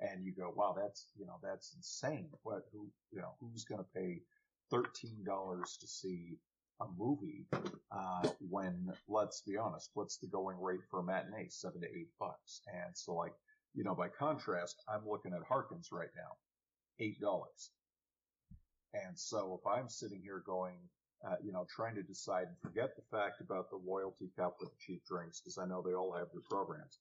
and 0.00 0.24
you 0.24 0.32
go, 0.32 0.52
wow, 0.56 0.74
that's 0.76 1.08
you 1.18 1.26
know 1.26 1.38
that's 1.42 1.74
insane. 1.74 2.28
What 2.42 2.66
who 2.72 2.88
you 3.12 3.20
know 3.20 3.34
who's 3.40 3.64
going 3.64 3.80
to 3.80 4.00
pay 4.00 4.22
thirteen 4.70 5.24
dollars 5.24 5.76
to 5.80 5.86
see 5.86 6.38
a 6.80 6.86
movie 6.98 7.46
uh, 7.90 8.28
when 8.50 8.92
let's 9.08 9.40
be 9.40 9.56
honest, 9.56 9.90
what's 9.94 10.18
the 10.18 10.26
going 10.26 10.60
rate 10.60 10.80
for 10.90 11.00
a 11.00 11.04
matinee? 11.04 11.48
Seven 11.48 11.80
to 11.80 11.88
eight 11.88 12.10
bucks. 12.20 12.60
And 12.72 12.96
so 12.96 13.14
like 13.14 13.34
you 13.74 13.84
know 13.84 13.94
by 13.94 14.08
contrast, 14.08 14.82
I'm 14.88 15.08
looking 15.08 15.32
at 15.32 15.42
Harkins 15.48 15.88
right 15.90 16.10
now, 16.16 17.04
eight 17.04 17.20
dollars. 17.20 17.70
And 18.94 19.18
so 19.18 19.60
if 19.60 19.66
I'm 19.66 19.88
sitting 19.88 20.22
here 20.22 20.42
going, 20.46 20.78
uh, 21.24 21.36
you 21.42 21.52
know, 21.52 21.66
trying 21.74 21.94
to 21.94 22.02
decide 22.02 22.48
and 22.48 22.58
forget 22.62 22.96
the 22.96 23.16
fact 23.16 23.40
about 23.40 23.70
the 23.70 23.76
loyalty 23.76 24.30
cup 24.36 24.56
with 24.60 24.70
the 24.70 24.76
cheap 24.78 25.02
drinks 25.06 25.40
because 25.40 25.58
I 25.58 25.66
know 25.66 25.82
they 25.82 25.94
all 25.94 26.12
have 26.12 26.28
their 26.32 26.42
programs. 26.48 26.98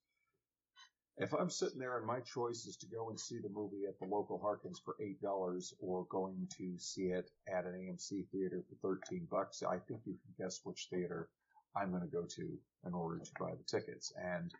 If 1.17 1.33
I'm 1.33 1.49
sitting 1.49 1.79
there 1.79 1.97
and 1.97 2.05
my 2.05 2.19
choice 2.19 2.65
is 2.65 2.75
to 2.77 2.87
go 2.87 3.09
and 3.09 3.19
see 3.19 3.39
the 3.39 3.49
movie 3.49 3.85
at 3.87 3.97
the 3.99 4.05
local 4.05 4.37
Harkins 4.37 4.81
for 4.83 4.95
eight 4.99 5.21
dollars 5.21 5.73
or 5.79 6.05
going 6.09 6.47
to 6.57 6.77
see 6.77 7.07
it 7.07 7.31
at 7.47 7.65
an 7.65 7.73
AMC 7.73 8.27
theater 8.31 8.63
for 8.67 8.75
thirteen 8.75 9.27
bucks, 9.31 9.63
I 9.63 9.77
think 9.79 10.01
you 10.05 10.13
can 10.13 10.45
guess 10.45 10.59
which 10.63 10.87
theater 10.89 11.29
I'm 11.75 11.91
going 11.91 12.01
to 12.01 12.07
go 12.07 12.25
to 12.25 12.57
in 12.85 12.93
order 12.93 13.19
to 13.19 13.31
buy 13.39 13.51
the 13.51 13.63
tickets. 13.63 14.11
And 14.21 14.51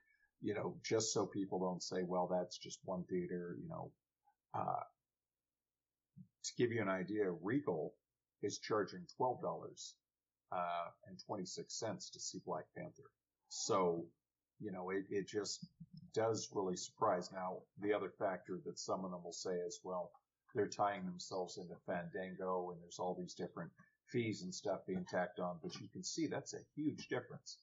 you 0.42 0.54
know, 0.54 0.78
just 0.82 1.12
so 1.12 1.26
people 1.26 1.60
don't 1.60 1.84
say, 1.84 2.04
"Well, 2.04 2.28
that's 2.28 2.58
just 2.58 2.80
one 2.86 3.04
theater," 3.04 3.58
you 3.62 3.68
know. 3.68 3.92
Uh, 4.54 4.84
to 6.46 6.54
give 6.58 6.72
you 6.72 6.82
an 6.82 6.90
idea, 6.90 7.32
Regal 7.42 7.94
is 8.44 8.60
charging 8.60 9.06
twelve 9.18 9.42
dollars 9.42 9.96
uh, 10.52 10.88
and 11.08 11.18
twenty 11.26 11.46
six 11.46 11.80
cents 11.80 12.10
to 12.12 12.20
see 12.20 12.40
Black 12.46 12.66
Panther. 12.78 13.10
So, 13.50 14.06
you 14.60 14.72
know, 14.72 14.90
it, 14.90 15.06
it 15.10 15.28
just 15.28 15.66
does 16.14 16.50
really 16.54 16.76
surprise. 16.78 17.30
Now, 17.32 17.60
the 17.82 17.94
other 17.94 18.12
factor 18.18 18.60
that 18.66 18.80
some 18.80 19.06
of 19.06 19.12
them 19.12 19.24
will 19.24 19.34
say 19.34 19.54
is, 19.56 19.80
well, 19.84 20.12
they're 20.54 20.68
tying 20.68 21.06
themselves 21.06 21.58
into 21.58 21.76
Fandango 21.86 22.72
and 22.72 22.82
there's 22.82 23.00
all 23.00 23.16
these 23.20 23.34
different 23.34 23.72
fees 24.12 24.42
and 24.44 24.54
stuff 24.54 24.86
being 24.88 25.06
tacked 25.10 25.40
on, 25.40 25.58
but 25.62 25.76
you 25.80 25.88
can 25.92 26.04
see 26.04 26.28
that's 26.28 26.54
a 26.54 26.60
huge 26.76 27.08
difference. 27.10 27.58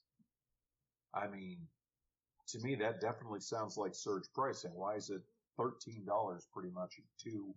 I 1.14 1.28
mean, 1.28 1.58
to 2.48 2.58
me, 2.60 2.74
that 2.76 3.00
definitely 3.00 3.40
sounds 3.40 3.76
like 3.76 3.94
surge 3.94 4.24
pricing. 4.34 4.72
Why 4.74 4.96
is 4.96 5.10
it 5.10 5.22
$13 5.58 6.04
pretty 6.52 6.70
much 6.70 7.00
two 7.22 7.54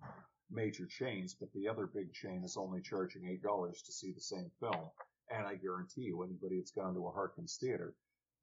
major 0.52 0.86
chains, 0.86 1.34
but 1.34 1.52
the 1.54 1.68
other 1.68 1.88
big 1.88 2.14
chain 2.14 2.44
is 2.44 2.58
only 2.58 2.82
charging 2.82 3.24
$8 3.44 3.86
to 3.86 3.92
see 3.92 4.12
the 4.12 4.22
same 4.22 4.52
film? 4.60 4.90
And 5.32 5.46
I 5.46 5.56
guarantee 5.56 6.02
you, 6.02 6.24
anybody 6.24 6.60
that's 6.60 6.72
gone 6.72 6.94
to 6.94 7.08
a 7.08 7.12
Harkins 7.12 7.58
theater, 7.60 7.96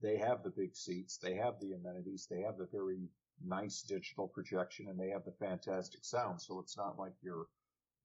they 0.02 0.16
have 0.16 0.42
the 0.42 0.50
big 0.50 0.74
seats, 0.74 1.16
they 1.16 1.34
have 1.36 1.60
the 1.60 1.72
amenities, 1.72 2.26
they 2.28 2.40
have 2.40 2.58
the 2.58 2.68
very 2.72 3.08
nice 3.44 3.82
digital 3.82 4.28
projection, 4.28 4.88
and 4.88 4.98
they 4.98 5.10
have 5.10 5.24
the 5.24 5.34
fantastic 5.38 6.04
sound. 6.04 6.42
So 6.42 6.58
it's 6.58 6.76
not 6.76 6.98
like 6.98 7.12
you're 7.22 7.46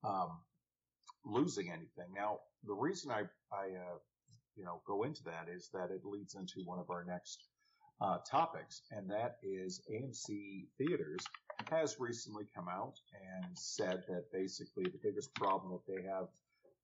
um, 0.04 0.40
losing 1.26 1.72
anything. 1.72 2.14
Now, 2.16 2.40
the 2.64 2.74
reason 2.74 3.12
I, 3.12 3.24
I 3.52 3.66
uh, 3.66 3.98
you 4.56 4.66
know, 4.66 4.82
go 4.86 5.04
into 5.04 5.24
that 5.24 5.48
is 5.50 5.70
that 5.74 5.92
it 5.92 6.06
leads 6.06 6.36
into 6.36 6.62
one 6.66 6.80
of 6.80 6.90
our 6.90 7.04
next 7.04 7.46
uh, 8.02 8.18
topics, 8.30 8.82
and 8.92 9.10
that 9.10 9.38
is 9.44 9.82
AMC 9.92 10.66
Theaters 10.78 11.24
has 11.70 12.00
recently 12.00 12.46
come 12.56 12.68
out 12.68 13.00
and 13.14 13.46
said 13.58 14.04
that 14.08 14.32
basically 14.32 14.86
the 14.86 15.00
biggest 15.04 15.34
problem 15.36 15.72
that 15.74 15.94
they 15.94 16.08
have 16.08 16.28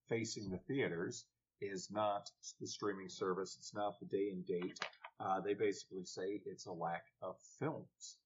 facing 0.10 0.50
the 0.50 0.58
theaters 0.68 1.26
is 1.62 1.90
not 1.92 2.30
the 2.60 2.68
streaming 2.68 3.10
service, 3.10 3.56
it's 3.58 3.74
not 3.74 4.00
the 4.00 4.06
day 4.06 4.30
and 4.32 4.46
date. 4.46 4.80
Uh, 5.20 5.40
they 5.40 5.54
basically 5.54 6.04
say 6.04 6.42
it's 6.46 6.66
a 6.66 6.72
lack 6.72 7.06
of 7.22 7.36
films. 7.60 8.18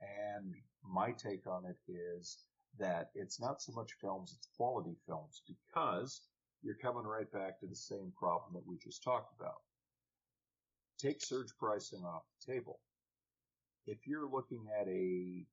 And 0.00 0.54
my 0.82 1.12
take 1.12 1.46
on 1.46 1.64
it 1.66 1.76
is 1.90 2.38
that 2.78 3.10
it's 3.14 3.40
not 3.40 3.60
so 3.60 3.72
much 3.72 3.92
films, 4.00 4.34
it's 4.36 4.48
quality 4.56 4.96
films 5.06 5.42
because 5.46 6.22
you're 6.62 6.76
coming 6.76 7.04
right 7.04 7.30
back 7.32 7.60
to 7.60 7.66
the 7.66 7.76
same 7.76 8.12
problem 8.18 8.52
that 8.54 8.66
we 8.66 8.76
just 8.78 9.02
talked 9.02 9.38
about. 9.38 9.60
Take 10.98 11.22
surge 11.22 11.52
pricing 11.58 12.04
off 12.04 12.22
the 12.40 12.52
table. 12.52 12.80
If 13.86 14.06
you're 14.06 14.28
looking 14.28 14.66
at 14.80 14.88
a 14.88 15.44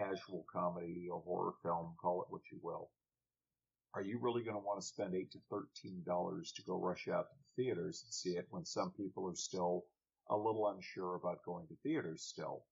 casual 0.00 0.44
comedy, 0.52 1.08
a 1.12 1.16
horror 1.18 1.52
film, 1.62 1.94
call 2.00 2.22
it 2.22 2.28
what 2.30 2.42
you 2.50 2.58
will, 2.62 2.90
are 3.94 4.02
you 4.02 4.18
really 4.20 4.42
going 4.42 4.56
to 4.56 4.64
want 4.64 4.80
to 4.80 4.86
spend 4.86 5.14
eight 5.14 5.32
to 5.32 5.38
thirteen 5.50 6.02
dollars 6.06 6.52
to 6.52 6.62
go 6.62 6.78
rush 6.78 7.08
out 7.08 7.26
to 7.30 7.36
the 7.36 7.62
theaters 7.64 8.02
and 8.04 8.12
see 8.14 8.36
it 8.38 8.46
when 8.50 8.64
some 8.64 8.92
people 8.92 9.28
are 9.28 9.34
still 9.34 9.84
a 10.30 10.36
little 10.36 10.68
unsure 10.68 11.16
about 11.16 11.44
going 11.44 11.66
to 11.66 11.74
theaters 11.82 12.22
still? 12.22 12.62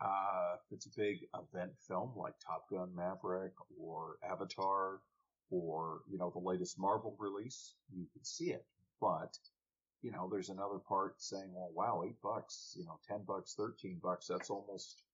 Uh, 0.00 0.56
if 0.56 0.76
it's 0.76 0.86
a 0.86 1.00
big 1.00 1.20
event 1.34 1.70
film 1.86 2.10
like 2.16 2.34
Top 2.44 2.68
Gun 2.68 2.94
Maverick 2.96 3.54
or 3.80 4.16
Avatar 4.28 5.00
or, 5.50 6.00
you 6.10 6.18
know, 6.18 6.30
the 6.30 6.40
latest 6.40 6.78
Marvel 6.78 7.16
release, 7.18 7.74
you 7.92 8.06
can 8.12 8.24
see 8.24 8.50
it. 8.50 8.66
But, 9.00 9.38
you 10.02 10.10
know, 10.10 10.28
there's 10.30 10.48
another 10.48 10.78
part 10.78 11.22
saying, 11.22 11.52
well, 11.54 11.70
wow, 11.74 12.02
eight 12.04 12.20
bucks, 12.22 12.74
you 12.76 12.84
know, 12.84 12.98
10 13.08 13.20
bucks, 13.26 13.54
13 13.56 14.00
bucks, 14.02 14.26
that's 14.26 14.50
almost, 14.50 15.04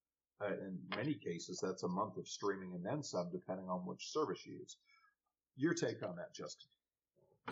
uh, 0.40 0.54
in 0.54 0.78
many 0.96 1.14
cases, 1.14 1.60
that's 1.62 1.82
a 1.82 1.88
month 1.88 2.16
of 2.16 2.28
streaming 2.28 2.74
and 2.74 2.84
then 2.84 3.02
some, 3.02 3.28
depending 3.30 3.68
on 3.68 3.80
which 3.80 4.12
service 4.12 4.46
you 4.46 4.54
use. 4.58 4.76
Your 5.56 5.74
take 5.74 6.02
on 6.02 6.16
that, 6.16 6.34
Justin? 6.34 6.68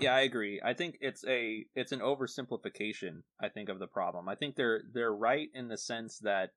Yeah, 0.00 0.14
I 0.14 0.20
agree. 0.20 0.60
I 0.64 0.74
think 0.74 0.96
it's 1.00 1.24
a 1.26 1.66
it's 1.74 1.92
an 1.92 2.00
oversimplification. 2.00 3.22
I 3.40 3.48
think 3.48 3.68
of 3.68 3.78
the 3.78 3.86
problem. 3.86 4.28
I 4.28 4.36
think 4.36 4.54
they're 4.54 4.82
they're 4.92 5.14
right 5.14 5.48
in 5.54 5.68
the 5.68 5.76
sense 5.76 6.18
that 6.20 6.50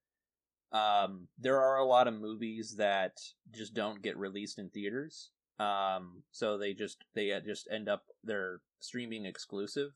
um, 0.72 1.28
there 1.40 1.60
are 1.60 1.78
a 1.78 1.86
lot 1.86 2.08
of 2.08 2.14
movies 2.14 2.76
that 2.78 3.14
just 3.52 3.74
don't 3.74 4.02
get 4.02 4.18
released 4.18 4.60
in 4.60 4.70
theaters. 4.70 5.32
Um, 5.60 6.24
so 6.32 6.58
they 6.58 6.74
just 6.74 7.04
they 7.16 7.38
just 7.46 7.68
end 7.72 7.90
up 7.90 8.04
they're 8.24 8.62
streaming 8.80 9.26
exclusive. 9.26 9.92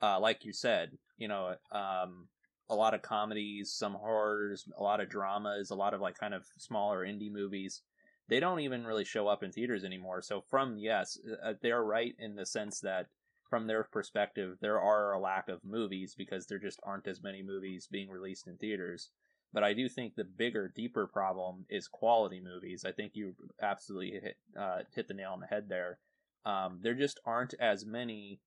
Uh, 0.00 0.20
like 0.20 0.44
you 0.44 0.52
said, 0.52 0.90
you 1.16 1.28
know, 1.28 1.54
um, 1.72 2.28
a 2.68 2.74
lot 2.74 2.94
of 2.94 3.02
comedies, 3.02 3.72
some 3.72 3.94
horrors, 3.94 4.64
a 4.78 4.82
lot 4.82 5.00
of 5.00 5.08
dramas, 5.08 5.70
a 5.70 5.74
lot 5.74 5.94
of 5.94 6.00
like 6.00 6.18
kind 6.18 6.34
of 6.34 6.46
smaller 6.58 7.04
indie 7.04 7.32
movies. 7.32 7.82
They 8.28 8.40
don't 8.40 8.60
even 8.60 8.86
really 8.86 9.04
show 9.04 9.28
up 9.28 9.42
in 9.42 9.52
theaters 9.52 9.84
anymore. 9.84 10.22
So 10.22 10.40
from 10.40 10.78
yes, 10.78 11.18
uh, 11.44 11.54
they're 11.60 11.84
right 11.84 12.14
in 12.18 12.36
the 12.36 12.46
sense 12.46 12.80
that 12.80 13.06
from 13.50 13.66
their 13.66 13.84
perspective, 13.84 14.56
there 14.60 14.80
are 14.80 15.12
a 15.12 15.20
lack 15.20 15.48
of 15.48 15.62
movies 15.62 16.14
because 16.16 16.46
there 16.46 16.58
just 16.58 16.80
aren't 16.82 17.06
as 17.06 17.22
many 17.22 17.42
movies 17.42 17.86
being 17.90 18.08
released 18.08 18.46
in 18.46 18.56
theaters. 18.56 19.10
But 19.52 19.62
I 19.62 19.74
do 19.74 19.88
think 19.88 20.14
the 20.14 20.24
bigger, 20.24 20.72
deeper 20.74 21.06
problem 21.06 21.66
is 21.68 21.86
quality 21.86 22.40
movies. 22.40 22.84
I 22.84 22.92
think 22.92 23.12
you 23.14 23.36
absolutely 23.62 24.18
hit 24.20 24.36
uh, 24.58 24.78
hit 24.92 25.06
the 25.06 25.14
nail 25.14 25.32
on 25.32 25.40
the 25.40 25.46
head 25.46 25.68
there. 25.68 25.98
Um, 26.44 26.80
there 26.82 26.94
just 26.94 27.20
aren't 27.24 27.54
as 27.60 27.86
many 27.86 28.40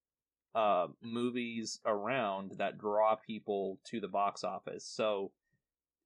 uh, 0.56 0.88
movies 1.02 1.80
around 1.86 2.54
that 2.58 2.78
draw 2.78 3.16
people 3.16 3.80
to 3.86 4.00
the 4.00 4.08
box 4.08 4.44
office. 4.44 4.86
So, 4.86 5.32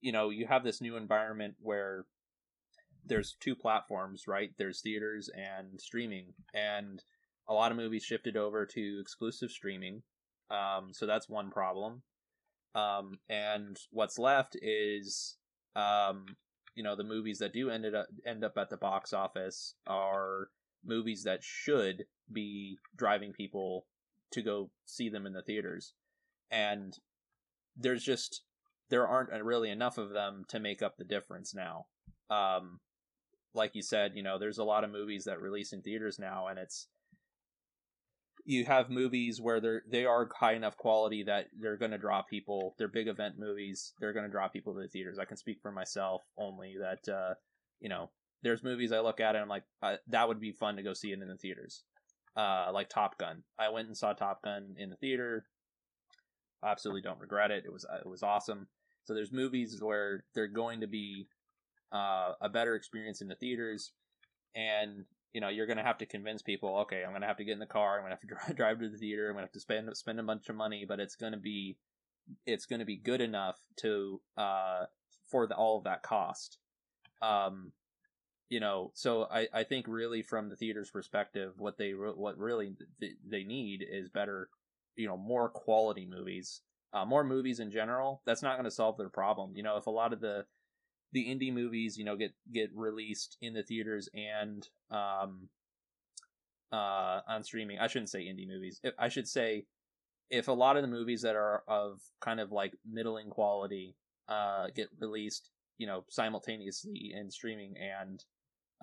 you 0.02 0.12
know, 0.12 0.30
you 0.30 0.48
have 0.48 0.64
this 0.64 0.82
new 0.82 0.98
environment 0.98 1.56
where 1.62 2.06
there's 3.06 3.36
two 3.40 3.56
platforms, 3.56 4.28
right? 4.28 4.52
There's 4.58 4.82
theaters 4.82 5.30
and 5.36 5.80
streaming, 5.80 6.34
and 6.54 7.04
a 7.48 7.54
lot 7.54 7.72
of 7.72 7.78
movies 7.78 8.04
shifted 8.04 8.38
over 8.38 8.66
to 8.66 9.00
exclusive 9.02 9.52
streaming. 9.52 10.04
Um, 10.50 10.90
so 10.92 11.06
that's 11.06 11.30
one 11.30 11.50
problem. 11.50 12.04
Um, 12.76 13.20
and 13.30 13.78
what's 13.92 14.20
left 14.20 14.56
is, 14.62 15.38
um, 15.76 16.26
you 16.76 16.84
know, 16.84 16.96
the 16.96 17.04
movies 17.04 17.40
that 17.40 17.54
do 17.54 17.70
ended 17.70 17.96
up 17.96 18.08
end 18.26 18.44
up 18.44 18.58
at 18.58 18.70
the 18.70 18.78
box 18.78 19.14
office 19.14 19.76
are 19.88 20.50
movies 20.86 21.24
that 21.24 21.44
should 21.44 22.06
be 22.32 22.78
driving 22.96 23.34
people 23.34 23.86
to 24.32 24.42
go 24.42 24.70
see 24.86 25.10
them 25.10 25.26
in 25.26 25.34
the 25.34 25.42
theaters, 25.42 25.94
and 26.50 26.98
there's 27.76 28.04
just 28.04 28.44
there 28.90 29.08
aren't 29.08 29.32
really 29.44 29.70
enough 29.70 29.98
of 29.98 30.12
them 30.12 30.44
to 30.50 30.60
make 30.60 30.82
up 30.82 30.98
the 30.98 31.06
difference 31.06 31.56
now. 31.56 31.86
Um, 32.30 32.80
like 33.54 33.72
you 33.74 33.82
said, 33.82 34.14
you 34.16 34.24
know, 34.24 34.38
there's 34.38 34.58
a 34.58 34.64
lot 34.64 34.84
of 34.84 34.92
movies 34.92 35.26
that 35.26 35.42
release 35.42 35.74
in 35.74 35.82
theaters 35.82 36.20
now, 36.20 36.48
and 36.48 36.60
it's 36.60 36.88
you 38.46 38.66
have 38.66 38.90
movies 38.90 39.40
where 39.40 39.60
they're 39.60 39.84
they 39.90 40.06
are 40.06 40.30
high 40.36 40.54
enough 40.54 40.78
quality 40.78 41.24
that 41.24 41.48
they're 41.60 41.78
going 41.78 41.92
to 41.92 41.98
draw 41.98 42.22
people. 42.22 42.76
They're 42.78 42.88
big 42.88 43.08
event 43.08 43.36
movies. 43.38 43.94
They're 44.00 44.14
going 44.14 44.26
to 44.26 44.32
draw 44.32 44.48
people 44.48 44.74
to 44.74 44.82
the 44.82 44.88
theaters. 44.88 45.20
I 45.20 45.26
can 45.26 45.38
speak 45.38 45.60
for 45.62 45.72
myself 45.72 46.24
only 46.38 46.76
that 46.80 47.12
uh, 47.12 47.34
you 47.80 47.90
know 47.90 48.10
there's 48.44 48.64
movies 48.64 48.92
I 48.92 49.00
look 49.00 49.20
at 49.20 49.36
and 49.36 49.44
I'm 49.44 49.50
like 49.50 49.64
uh, 49.82 49.98
that 50.08 50.28
would 50.28 50.40
be 50.40 50.52
fun 50.52 50.78
to 50.78 50.84
go 50.84 50.94
see 50.94 51.12
it 51.12 51.22
in 51.22 51.28
the 51.28 51.36
theaters. 51.36 51.84
Uh, 52.36 52.72
like 52.74 52.90
Top 52.90 53.18
Gun. 53.18 53.44
I 53.60 53.70
went 53.70 53.88
and 53.88 53.98
saw 53.98 54.14
Top 54.14 54.42
Gun 54.44 54.76
in 54.78 54.90
the 54.90 54.96
theater. 54.96 55.46
Absolutely 56.64 57.02
don't 57.02 57.20
regret 57.20 57.52
it. 57.52 57.64
It 57.66 57.74
was 57.74 57.86
it 58.00 58.08
was 58.08 58.24
awesome. 58.24 58.68
So 59.04 59.14
there's 59.14 59.32
movies 59.32 59.80
where 59.82 60.24
they're 60.34 60.48
going 60.48 60.82
to 60.82 60.88
be 60.88 61.28
uh, 61.92 62.34
a 62.40 62.50
better 62.50 62.76
experience 62.76 63.22
in 63.22 63.28
the 63.28 63.36
theaters, 63.36 63.92
and 64.56 65.06
you 65.34 65.42
know 65.42 65.50
you're 65.50 65.66
going 65.66 65.78
to 65.78 65.84
have 65.84 65.98
to 65.98 66.06
convince 66.06 66.42
people 66.42 66.80
okay 66.80 67.04
i'm 67.04 67.12
going 67.12 67.22
to 67.22 67.28
have 67.28 67.38
to 67.38 67.46
get 67.46 67.54
in 67.54 67.60
the 67.60 67.66
car 67.66 67.96
i'm 67.96 68.02
going 68.02 68.12
to 68.12 68.16
have 68.16 68.20
to 68.20 68.28
drive, 68.48 68.56
drive 68.58 68.80
to 68.80 68.90
the 68.90 68.98
theater 68.98 69.28
i'm 69.28 69.34
going 69.34 69.44
to 69.44 69.48
have 69.48 69.52
to 69.52 69.60
spend 69.60 69.90
spend 69.96 70.20
a 70.20 70.24
bunch 70.24 70.50
of 70.50 70.56
money 70.56 70.86
but 70.88 71.00
it's 71.00 71.16
going 71.16 71.32
to 71.32 71.40
be 71.40 71.78
it's 72.46 72.66
going 72.66 72.80
to 72.80 72.86
be 72.86 72.98
good 72.98 73.22
enough 73.22 73.58
to 73.78 74.22
uh 74.38 74.86
for 75.30 75.48
the, 75.48 75.56
all 75.56 75.78
of 75.78 75.84
that 75.86 76.04
cost 76.04 76.58
um 77.22 77.72
you 78.52 78.60
know 78.60 78.92
so 78.94 79.28
i 79.32 79.48
i 79.54 79.64
think 79.64 79.88
really 79.88 80.22
from 80.22 80.50
the 80.50 80.56
theater's 80.56 80.92
perspective 80.92 81.54
what 81.58 81.78
they 81.78 81.92
what 81.92 82.38
really 82.38 82.76
they 83.28 83.44
need 83.44 83.84
is 83.90 84.10
better 84.10 84.50
you 84.96 85.08
know 85.08 85.18
more 85.18 85.50
quality 85.50 86.06
movies 86.06 86.62
uh, 86.94 87.06
more 87.06 87.24
movies 87.24 87.60
in 87.60 87.72
general 87.72 88.22
that's 88.26 88.44
not 88.44 88.56
going 88.56 88.66
to 88.66 88.72
solve 88.72 88.98
their 88.98 89.10
problem 89.10 89.54
you 89.56 89.64
know 89.64 89.78
if 89.78 89.88
a 89.88 89.92
lot 89.92 90.14
of 90.14 90.22
the 90.22 90.46
the 91.12 91.26
indie 91.26 91.54
movies, 91.54 91.98
you 91.98 92.06
know, 92.06 92.16
get 92.16 92.34
get 92.52 92.70
released 92.74 93.38
in 93.42 93.54
the 93.54 93.64
theaters 93.64 94.10
and 94.14 94.68
um, 94.90 95.50
uh, 96.72 97.22
on 97.28 97.44
streaming. 97.44 97.80
I 97.80 97.88
shouldn't 97.88 98.10
say 98.10 98.22
indie 98.22 98.48
movies. 98.48 98.80
I 98.98 99.10
should 99.10 99.28
say 99.28 99.66
if 100.30 100.48
a 100.48 100.54
lot 100.54 100.78
of 100.78 100.84
the 100.84 100.88
movies 100.88 101.22
that 101.24 101.36
are 101.36 101.64
of 101.68 102.00
kind 102.22 102.40
of 102.40 102.52
like 102.52 102.74
middling 102.90 103.30
quality 103.30 103.96
uh, 104.30 104.68
get 104.74 104.90
released, 105.00 105.50
you 105.78 105.88
know, 105.88 106.06
simultaneously 106.10 107.14
in 107.14 107.30
streaming 107.30 107.76
and 107.78 108.24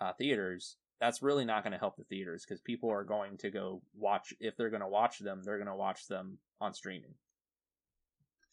uh, 0.00 0.12
theaters, 0.12 0.76
that's 1.00 1.22
really 1.22 1.44
not 1.44 1.62
going 1.62 1.72
to 1.72 1.78
help 1.78 1.96
the 1.96 2.04
theaters 2.04 2.44
because 2.44 2.60
people 2.60 2.90
are 2.90 3.04
going 3.04 3.36
to 3.38 3.50
go 3.50 3.82
watch. 3.96 4.34
If 4.40 4.56
they're 4.56 4.70
going 4.70 4.82
to 4.82 4.88
watch 4.88 5.18
them, 5.18 5.42
they're 5.44 5.58
going 5.58 5.68
to 5.68 5.76
watch 5.76 6.06
them 6.06 6.38
on 6.60 6.74
streaming. 6.74 7.14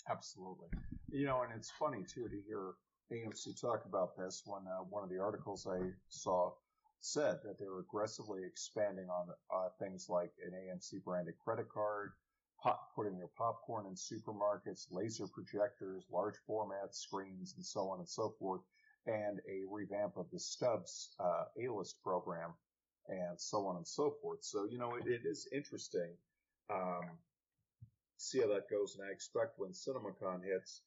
Absolutely. 0.09 0.67
You 1.09 1.25
know, 1.25 1.41
and 1.41 1.51
it's 1.55 1.71
funny 1.71 2.03
too 2.03 2.27
to 2.27 2.41
hear 2.47 2.73
AMC 3.11 3.59
talk 3.59 3.85
about 3.85 4.17
this 4.17 4.43
when 4.45 4.61
uh, 4.67 4.83
one 4.89 5.03
of 5.03 5.09
the 5.09 5.19
articles 5.19 5.67
I 5.67 5.79
saw 6.09 6.51
said 6.99 7.37
that 7.43 7.59
they 7.59 7.67
were 7.67 7.81
aggressively 7.81 8.41
expanding 8.43 9.07
on 9.09 9.27
uh, 9.53 9.69
things 9.79 10.07
like 10.09 10.31
an 10.45 10.53
AMC 10.53 11.03
branded 11.03 11.35
credit 11.43 11.69
card, 11.69 12.13
pop, 12.61 12.89
putting 12.95 13.17
their 13.17 13.29
popcorn 13.37 13.85
in 13.85 13.93
supermarkets, 13.93 14.87
laser 14.91 15.27
projectors, 15.27 16.05
large 16.11 16.35
format 16.47 16.95
screens, 16.95 17.53
and 17.55 17.65
so 17.65 17.89
on 17.89 17.99
and 17.99 18.09
so 18.09 18.33
forth. 18.39 18.61
And 19.07 19.39
a 19.47 19.63
revamp 19.69 20.17
of 20.17 20.25
the 20.31 20.39
Stubs 20.39 21.15
uh, 21.19 21.45
A-list 21.61 22.01
program, 22.03 22.53
and 23.07 23.39
so 23.39 23.67
on 23.67 23.75
and 23.77 23.87
so 23.87 24.15
forth. 24.21 24.39
So 24.43 24.65
you 24.69 24.79
know, 24.79 24.95
it, 24.95 25.07
it 25.07 25.21
is 25.25 25.47
interesting. 25.53 26.11
Um, 26.73 27.03
see 28.17 28.39
how 28.39 28.47
that 28.47 28.69
goes, 28.69 28.95
and 28.95 29.07
I 29.07 29.11
expect 29.11 29.59
when 29.59 29.71
CinemaCon 29.71 30.43
hits 30.43 30.81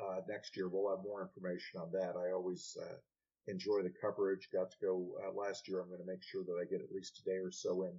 uh, 0.00 0.20
next 0.28 0.56
year, 0.56 0.68
we'll 0.68 0.94
have 0.94 1.04
more 1.04 1.22
information 1.22 1.80
on 1.80 1.90
that. 1.92 2.14
I 2.16 2.32
always 2.32 2.76
uh, 2.80 2.94
enjoy 3.48 3.82
the 3.82 3.92
coverage. 4.00 4.48
Got 4.52 4.70
to 4.70 4.76
go 4.80 5.06
uh, 5.26 5.32
last 5.32 5.68
year. 5.68 5.80
I'm 5.80 5.88
going 5.88 6.00
to 6.00 6.06
make 6.06 6.22
sure 6.22 6.44
that 6.44 6.58
I 6.60 6.64
get 6.70 6.82
at 6.82 6.92
least 6.94 7.20
a 7.20 7.30
day 7.30 7.38
or 7.38 7.50
so 7.50 7.82
in 7.82 7.92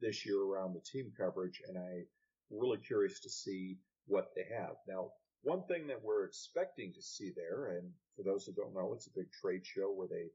this 0.00 0.26
year 0.26 0.40
around 0.40 0.74
the 0.74 0.80
team 0.80 1.10
coverage, 1.16 1.62
and 1.68 1.78
I'm 1.78 2.06
really 2.50 2.78
curious 2.78 3.20
to 3.20 3.30
see 3.30 3.78
what 4.06 4.30
they 4.36 4.44
have. 4.54 4.76
Now, 4.86 5.10
one 5.42 5.64
thing 5.64 5.86
that 5.86 6.02
we're 6.02 6.24
expecting 6.24 6.92
to 6.94 7.02
see 7.02 7.32
there, 7.34 7.78
and 7.78 7.90
for 8.18 8.24
those 8.24 8.44
who 8.44 8.52
don't 8.52 8.74
know, 8.74 8.92
it's 8.92 9.06
a 9.06 9.14
big 9.14 9.30
trade 9.30 9.64
show 9.64 9.94
where 9.94 10.08
they 10.08 10.26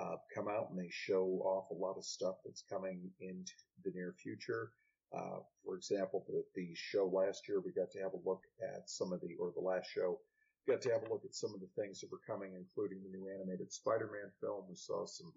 uh, 0.00 0.16
come 0.34 0.48
out 0.48 0.70
and 0.70 0.78
they 0.78 0.88
show 0.90 1.24
off 1.44 1.70
a 1.70 1.74
lot 1.74 1.98
of 1.98 2.04
stuff 2.04 2.36
that's 2.44 2.64
coming 2.70 3.10
into 3.20 3.52
the 3.84 3.92
near 3.94 4.14
future. 4.16 4.72
Uh, 5.14 5.44
for 5.64 5.76
example, 5.76 6.24
the, 6.26 6.42
the 6.54 6.70
show 6.74 7.06
last 7.12 7.46
year, 7.48 7.60
we 7.60 7.72
got 7.72 7.90
to 7.90 8.00
have 8.00 8.14
a 8.14 8.28
look 8.28 8.42
at 8.62 8.88
some 8.88 9.12
of 9.12 9.20
the, 9.20 9.36
or 9.38 9.52
the 9.54 9.60
last 9.60 9.88
show, 9.92 10.18
got 10.66 10.80
to 10.82 10.90
have 10.90 11.02
a 11.02 11.12
look 11.12 11.24
at 11.24 11.34
some 11.34 11.52
of 11.52 11.60
the 11.60 11.68
things 11.76 12.00
that 12.00 12.10
were 12.10 12.24
coming, 12.26 12.52
including 12.56 13.02
the 13.02 13.16
new 13.16 13.28
animated 13.28 13.70
Spider-Man 13.72 14.30
film. 14.40 14.64
We 14.68 14.76
saw 14.76 15.04
some 15.04 15.32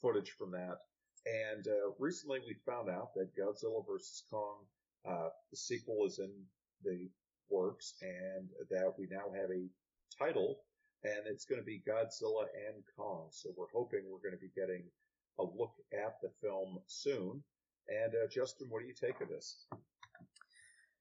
footage 0.00 0.30
from 0.38 0.50
that. 0.52 0.78
And 1.26 1.66
uh, 1.68 1.92
recently 1.98 2.40
we 2.40 2.56
found 2.66 2.88
out 2.88 3.14
that 3.16 3.36
Godzilla 3.36 3.84
vs. 3.86 4.24
Kong, 4.30 4.64
uh, 5.08 5.28
the 5.50 5.56
sequel 5.56 6.06
is 6.06 6.18
in 6.18 6.32
the 6.84 7.08
works 7.50 7.94
and 8.02 8.48
that 8.70 8.92
we 8.98 9.06
now 9.10 9.32
have 9.34 9.50
a 9.50 9.68
title 10.18 10.58
and 11.04 11.26
it's 11.26 11.44
going 11.44 11.60
to 11.60 11.64
be 11.64 11.82
Godzilla 11.86 12.46
and 12.68 12.82
Kong. 12.96 13.28
So 13.30 13.50
we're 13.56 13.66
hoping 13.72 14.00
we're 14.04 14.28
going 14.28 14.38
to 14.38 14.40
be 14.40 14.52
getting 14.54 14.84
a 15.38 15.42
look 15.42 15.74
at 15.92 16.20
the 16.22 16.30
film 16.40 16.78
soon. 16.86 17.42
And 17.88 18.14
uh, 18.14 18.28
Justin, 18.30 18.68
what 18.70 18.80
do 18.80 18.86
you 18.86 18.94
take 18.94 19.20
of 19.20 19.28
this? 19.28 19.66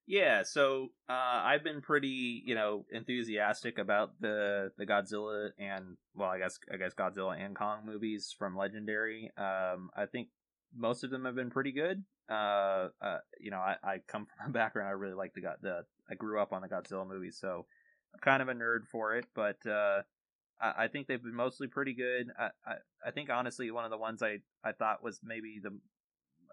Yeah, 0.05 0.43
so 0.43 0.89
uh, 1.09 1.13
I've 1.13 1.63
been 1.63 1.81
pretty, 1.81 2.43
you 2.45 2.55
know, 2.55 2.85
enthusiastic 2.91 3.77
about 3.77 4.19
the 4.19 4.71
the 4.77 4.85
Godzilla 4.85 5.51
and 5.57 5.95
well, 6.13 6.29
I 6.29 6.39
guess 6.39 6.59
I 6.71 6.75
guess 6.75 6.93
Godzilla 6.93 7.39
and 7.39 7.55
Kong 7.55 7.85
movies 7.85 8.35
from 8.37 8.57
Legendary. 8.57 9.31
Um, 9.37 9.91
I 9.95 10.05
think 10.11 10.27
most 10.75 11.05
of 11.05 11.09
them 11.09 11.23
have 11.23 11.35
been 11.35 11.51
pretty 11.51 11.71
good. 11.71 12.03
Uh, 12.29 12.89
uh, 13.01 13.19
you 13.39 13.51
know, 13.51 13.59
I, 13.59 13.75
I 13.81 13.97
come 14.05 14.25
from 14.25 14.49
a 14.49 14.53
background 14.53 14.89
I 14.89 14.91
really 14.91 15.13
like 15.13 15.33
the 15.35 15.43
the 15.61 15.85
I 16.11 16.15
grew 16.15 16.41
up 16.41 16.51
on 16.51 16.61
the 16.61 16.67
Godzilla 16.67 17.07
movies, 17.07 17.37
so 17.39 17.65
Kind 18.21 18.41
of 18.41 18.49
a 18.49 18.53
nerd 18.53 18.87
for 18.91 19.15
it. 19.15 19.25
But 19.35 19.65
uh, 19.65 20.03
I, 20.61 20.83
I 20.83 20.87
think 20.87 21.07
they've 21.07 21.21
been 21.21 21.35
mostly 21.35 21.67
pretty 21.67 21.93
good. 21.93 22.27
I, 22.39 22.49
I 22.65 22.73
I 23.07 23.11
think 23.11 23.29
honestly 23.29 23.69
one 23.71 23.85
of 23.85 23.91
the 23.91 23.97
ones 23.97 24.23
I 24.23 24.39
I 24.63 24.71
thought 24.71 25.03
was 25.03 25.19
maybe 25.23 25.59
the 25.61 25.77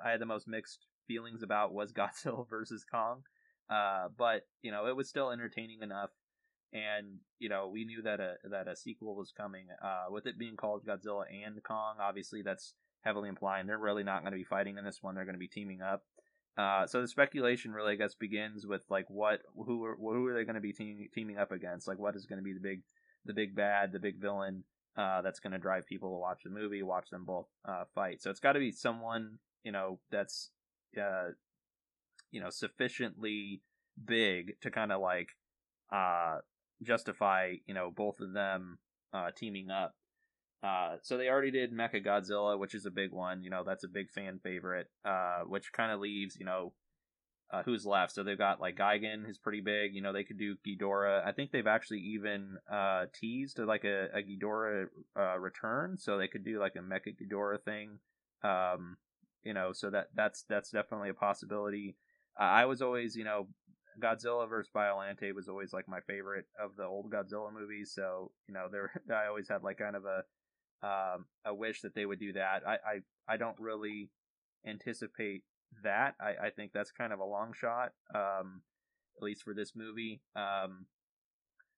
I 0.05 0.11
had 0.11 0.21
the 0.21 0.27
most 0.27 0.49
mixed 0.49 0.87
feelings 1.07 1.43
about 1.43 1.73
was 1.73 1.93
Godzilla 1.95 2.49
versus 2.49 2.85
Kong. 2.91 3.23
Uh, 3.69 4.09
but 4.17 4.47
you 4.63 4.73
know, 4.73 4.87
it 4.87 4.97
was 4.97 5.09
still 5.09 5.31
entertaining 5.31 5.83
enough, 5.83 6.11
and 6.73 7.19
you 7.39 7.49
know, 7.49 7.69
we 7.69 7.85
knew 7.85 8.03
that 8.03 8.19
a 8.21 8.35
that 8.51 8.67
a 8.67 8.75
sequel 8.75 9.15
was 9.15 9.33
coming. 9.33 9.67
Uh, 9.83 10.07
with 10.11 10.27
it 10.27 10.39
being 10.39 10.57
called 10.57 10.85
Godzilla 10.85 11.25
and 11.45 11.63
Kong, 11.63 11.97
obviously 12.01 12.43
that's 12.43 12.75
heavily 13.03 13.29
implying 13.29 13.67
they're 13.67 13.79
really 13.79 14.03
not 14.05 14.23
going 14.23 14.33
to 14.33 14.39
be 14.39 14.45
fighting 14.45 14.77
in 14.77 14.85
this 14.85 14.99
one. 15.03 15.15
They're 15.15 15.25
going 15.25 15.35
to 15.35 15.39
be 15.39 15.49
teaming 15.49 15.83
up. 15.83 16.03
Uh, 16.57 16.87
so 16.87 17.01
the 17.01 17.09
speculation 17.09 17.73
really, 17.73 17.93
I 17.93 17.97
guess, 17.97 18.15
begins 18.15 18.67
with 18.67 18.83
like 18.91 19.09
what 19.09 19.41
who 19.55 19.85
are 19.85 19.97
who 19.97 20.27
are 20.27 20.35
they 20.35 20.45
going 20.45 20.57
to 20.57 20.61
be 20.61 20.73
team, 20.73 21.09
teaming 21.15 21.39
up 21.39 21.53
against? 21.53 21.89
Like 21.89 21.99
what 21.99 22.17
is 22.17 22.27
going 22.27 22.39
to 22.39 22.45
be 22.45 22.53
the 22.53 22.61
big 22.61 22.83
the 23.25 23.35
big 23.35 23.55
bad, 23.55 23.93
the 23.93 24.01
big 24.01 24.21
villain 24.21 24.65
uh, 24.97 25.23
that's 25.23 25.41
going 25.41 25.53
to 25.53 25.59
drive 25.59 25.87
people 25.87 26.11
to 26.11 26.21
watch 26.21 26.43
the 26.45 26.51
movie, 26.51 26.83
watch 26.83 27.11
them 27.11 27.25
both 27.25 27.47
uh, 27.65 27.85
fight. 27.95 28.23
So 28.23 28.31
it's 28.31 28.41
got 28.41 28.53
to 28.53 28.59
be 28.59 28.73
someone 28.73 29.39
you 29.65 29.73
know 29.73 29.99
that's 30.11 30.51
uh, 31.01 31.31
you 32.31 32.41
know 32.41 32.51
sufficiently 32.51 33.63
big 34.05 34.55
to 34.61 34.71
kind 34.71 34.93
of 34.93 35.01
like 35.01 35.29
uh 35.93 36.39
justify 36.83 37.55
you 37.67 37.75
know 37.75 37.91
both 37.95 38.21
of 38.21 38.33
them 38.33 38.79
uh 39.13 39.31
teaming 39.37 39.71
up 39.71 39.95
uh 40.63 40.97
so 41.03 41.17
they 41.17 41.29
already 41.29 41.51
did 41.51 41.73
mecha 41.73 42.05
godzilla 42.05 42.59
which 42.59 42.75
is 42.75 42.87
a 42.87 42.91
big 42.91 43.13
one 43.13 43.43
you 43.43 43.51
know 43.51 43.63
that's 43.65 43.85
a 43.85 43.89
big 43.89 44.11
fan 44.11 44.39
favorite 44.43 44.89
uh 45.05 45.41
which 45.47 45.73
kind 45.73 45.93
of 45.93 46.01
leaves 46.01 46.37
you 46.39 46.45
know 46.45 46.73
uh, 47.53 47.65
who's 47.65 47.85
left 47.85 48.13
so 48.13 48.23
they've 48.23 48.39
got 48.39 48.61
like 48.61 48.77
Gigan 48.77 49.27
who's 49.27 49.39
pretty 49.39 49.61
big 49.61 49.93
you 49.93 50.01
know 50.01 50.13
they 50.13 50.23
could 50.23 50.39
do 50.39 50.55
Ghidorah 50.65 51.27
I 51.27 51.33
think 51.33 51.51
they've 51.51 51.67
actually 51.67 51.99
even 51.99 52.59
uh 52.73 53.07
teased 53.13 53.59
like 53.59 53.83
a, 53.83 54.07
a 54.15 54.23
Ghidorah 54.23 54.87
uh 55.19 55.37
return 55.37 55.97
so 55.99 56.17
they 56.17 56.29
could 56.29 56.45
do 56.45 56.61
like 56.61 56.75
a 56.77 56.79
mecha 56.79 57.13
Ghidorah 57.21 57.61
thing 57.65 57.99
um 58.45 58.99
you 59.43 59.53
know 59.53 59.73
so 59.73 59.91
that 59.91 60.11
that's 60.15 60.45
that's 60.49 60.71
definitely 60.71 61.09
a 61.09 61.15
possibility 61.15 61.97
I 62.39 62.65
was 62.65 62.81
always, 62.81 63.17
you 63.17 63.25
know, 63.25 63.49
Godzilla 64.03 64.49
versus 64.49 64.71
Biolante 64.75 65.35
was 65.35 65.49
always 65.49 65.73
like 65.73 65.89
my 65.89 66.01
favorite 66.07 66.47
of 66.59 66.77
the 66.77 66.85
old 66.85 67.13
Godzilla 67.13 67.53
movies. 67.53 67.93
So 67.95 68.33
you 68.49 68.55
know, 68.55 68.67
there 68.71 68.91
I 69.15 69.27
always 69.27 69.49
had 69.49 69.63
like 69.63 69.79
kind 69.79 69.97
of 69.97 70.05
a 70.05 70.23
um, 70.83 71.27
a 71.45 71.55
wish 71.55 71.83
that 71.83 71.95
they 71.95 72.07
would 72.07 72.21
do 72.21 72.33
that. 72.35 72.63
I 72.67 72.73
I, 72.73 73.35
I 73.35 73.37
don't 73.37 73.59
really 73.59 74.11
anticipate 74.67 75.43
that. 75.83 76.15
I, 76.21 76.47
I 76.47 76.51
think 76.51 76.73
that's 76.73 76.91
kind 76.91 77.13
of 77.13 77.21
a 77.21 77.25
long 77.25 77.53
shot, 77.55 77.93
um, 78.15 78.63
at 79.17 79.23
least 79.23 79.43
for 79.43 79.55
this 79.55 79.73
movie. 79.75 80.21
Um, 80.37 80.87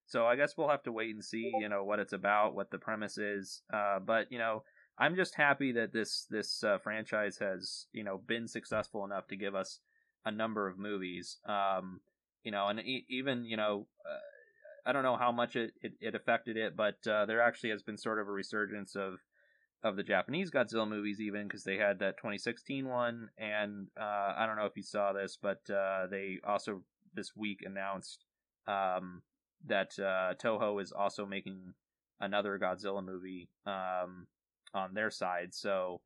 so 0.06 0.26
I 0.26 0.36
guess 0.36 0.56
we'll 0.56 0.68
have 0.68 0.82
to 0.84 0.92
wait 0.92 1.14
and 1.14 1.24
see, 1.24 1.50
you 1.58 1.68
know, 1.68 1.84
what 1.84 1.98
it's 1.98 2.12
about, 2.12 2.54
what 2.54 2.70
the 2.70 2.78
premise 2.78 3.18
is. 3.18 3.62
Uh, 3.72 3.98
but 3.98 4.30
you 4.30 4.38
know, 4.38 4.62
I'm 4.98 5.16
just 5.16 5.34
happy 5.34 5.72
that 5.72 5.92
this 5.92 6.26
this 6.28 6.62
uh, 6.62 6.78
franchise 6.78 7.38
has 7.38 7.86
you 7.92 8.04
know 8.04 8.18
been 8.26 8.46
successful 8.48 9.04
enough 9.04 9.26
to 9.28 9.36
give 9.36 9.54
us 9.54 9.80
a 10.24 10.30
number 10.30 10.68
of 10.68 10.78
movies. 10.78 11.38
Um, 11.46 12.00
you 12.44 12.50
know, 12.50 12.68
and 12.68 12.80
e- 12.80 13.06
even 13.08 13.44
you 13.44 13.56
know, 13.56 13.86
uh, 14.04 14.18
I 14.84 14.92
don't 14.92 15.02
know 15.02 15.16
how 15.16 15.32
much 15.32 15.56
it, 15.56 15.72
it, 15.80 15.92
it 16.00 16.14
affected 16.14 16.56
it, 16.56 16.76
but 16.76 17.06
uh, 17.06 17.26
there 17.26 17.40
actually 17.40 17.70
has 17.70 17.82
been 17.82 17.98
sort 17.98 18.18
of 18.18 18.28
a 18.28 18.32
resurgence 18.32 18.96
of 18.96 19.18
of 19.84 19.96
the 19.96 20.02
Japanese 20.04 20.50
Godzilla 20.50 20.88
movies, 20.88 21.20
even 21.20 21.42
because 21.48 21.64
they 21.64 21.76
had 21.76 21.98
that 21.98 22.16
2016 22.16 22.86
one, 22.86 23.30
and 23.36 23.88
uh, 24.00 24.34
I 24.36 24.46
don't 24.46 24.56
know 24.56 24.66
if 24.66 24.76
you 24.76 24.82
saw 24.84 25.12
this, 25.12 25.36
but 25.40 25.58
uh, 25.68 26.06
they 26.08 26.38
also 26.46 26.82
this 27.14 27.36
week 27.36 27.62
announced 27.64 28.24
um, 28.68 29.22
that 29.66 29.98
uh, 29.98 30.34
Toho 30.42 30.80
is 30.80 30.92
also 30.92 31.26
making 31.26 31.74
another 32.20 32.58
Godzilla 32.58 33.04
movie 33.04 33.48
um, 33.66 34.26
on 34.72 34.94
their 34.94 35.10
side. 35.10 35.52
So 35.52 36.00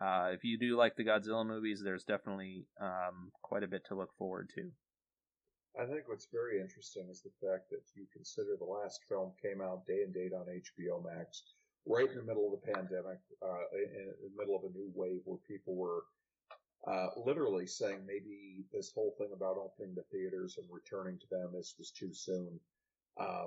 uh, 0.00 0.30
if 0.32 0.44
you 0.44 0.58
do 0.58 0.76
like 0.76 0.96
the 0.96 1.04
Godzilla 1.04 1.46
movies, 1.46 1.82
there's 1.84 2.04
definitely 2.04 2.66
um, 2.80 3.32
quite 3.42 3.62
a 3.62 3.68
bit 3.68 3.84
to 3.88 3.94
look 3.94 4.14
forward 4.16 4.50
to. 4.54 4.70
I 5.78 5.86
think 5.86 6.06
what's 6.06 6.28
very 6.32 6.60
interesting 6.60 7.08
is 7.10 7.20
the 7.22 7.46
fact 7.46 7.70
that 7.70 7.82
you 7.94 8.06
consider 8.12 8.56
the 8.56 8.64
last 8.64 9.00
film 9.08 9.32
came 9.42 9.60
out 9.60 9.86
day 9.86 10.02
and 10.02 10.14
date 10.14 10.32
on 10.32 10.46
HBO 10.46 11.02
Max, 11.04 11.42
right 11.84 12.08
in 12.08 12.16
the 12.16 12.22
middle 12.22 12.46
of 12.46 12.60
the 12.60 12.72
pandemic, 12.72 13.18
uh, 13.42 13.64
in 13.74 14.12
the 14.22 14.38
middle 14.38 14.56
of 14.56 14.62
a 14.62 14.76
new 14.76 14.90
wave 14.94 15.22
where 15.24 15.38
people 15.48 15.74
were 15.74 16.04
uh, 16.86 17.08
literally 17.24 17.66
saying 17.66 18.06
maybe 18.06 18.64
this 18.72 18.92
whole 18.94 19.14
thing 19.18 19.30
about 19.34 19.56
opening 19.56 19.94
the 19.94 20.04
theaters 20.12 20.58
and 20.58 20.66
returning 20.70 21.18
to 21.18 21.26
them 21.30 21.52
is 21.58 21.74
was 21.78 21.90
too 21.90 22.12
soon. 22.12 22.60
Uh, 23.18 23.46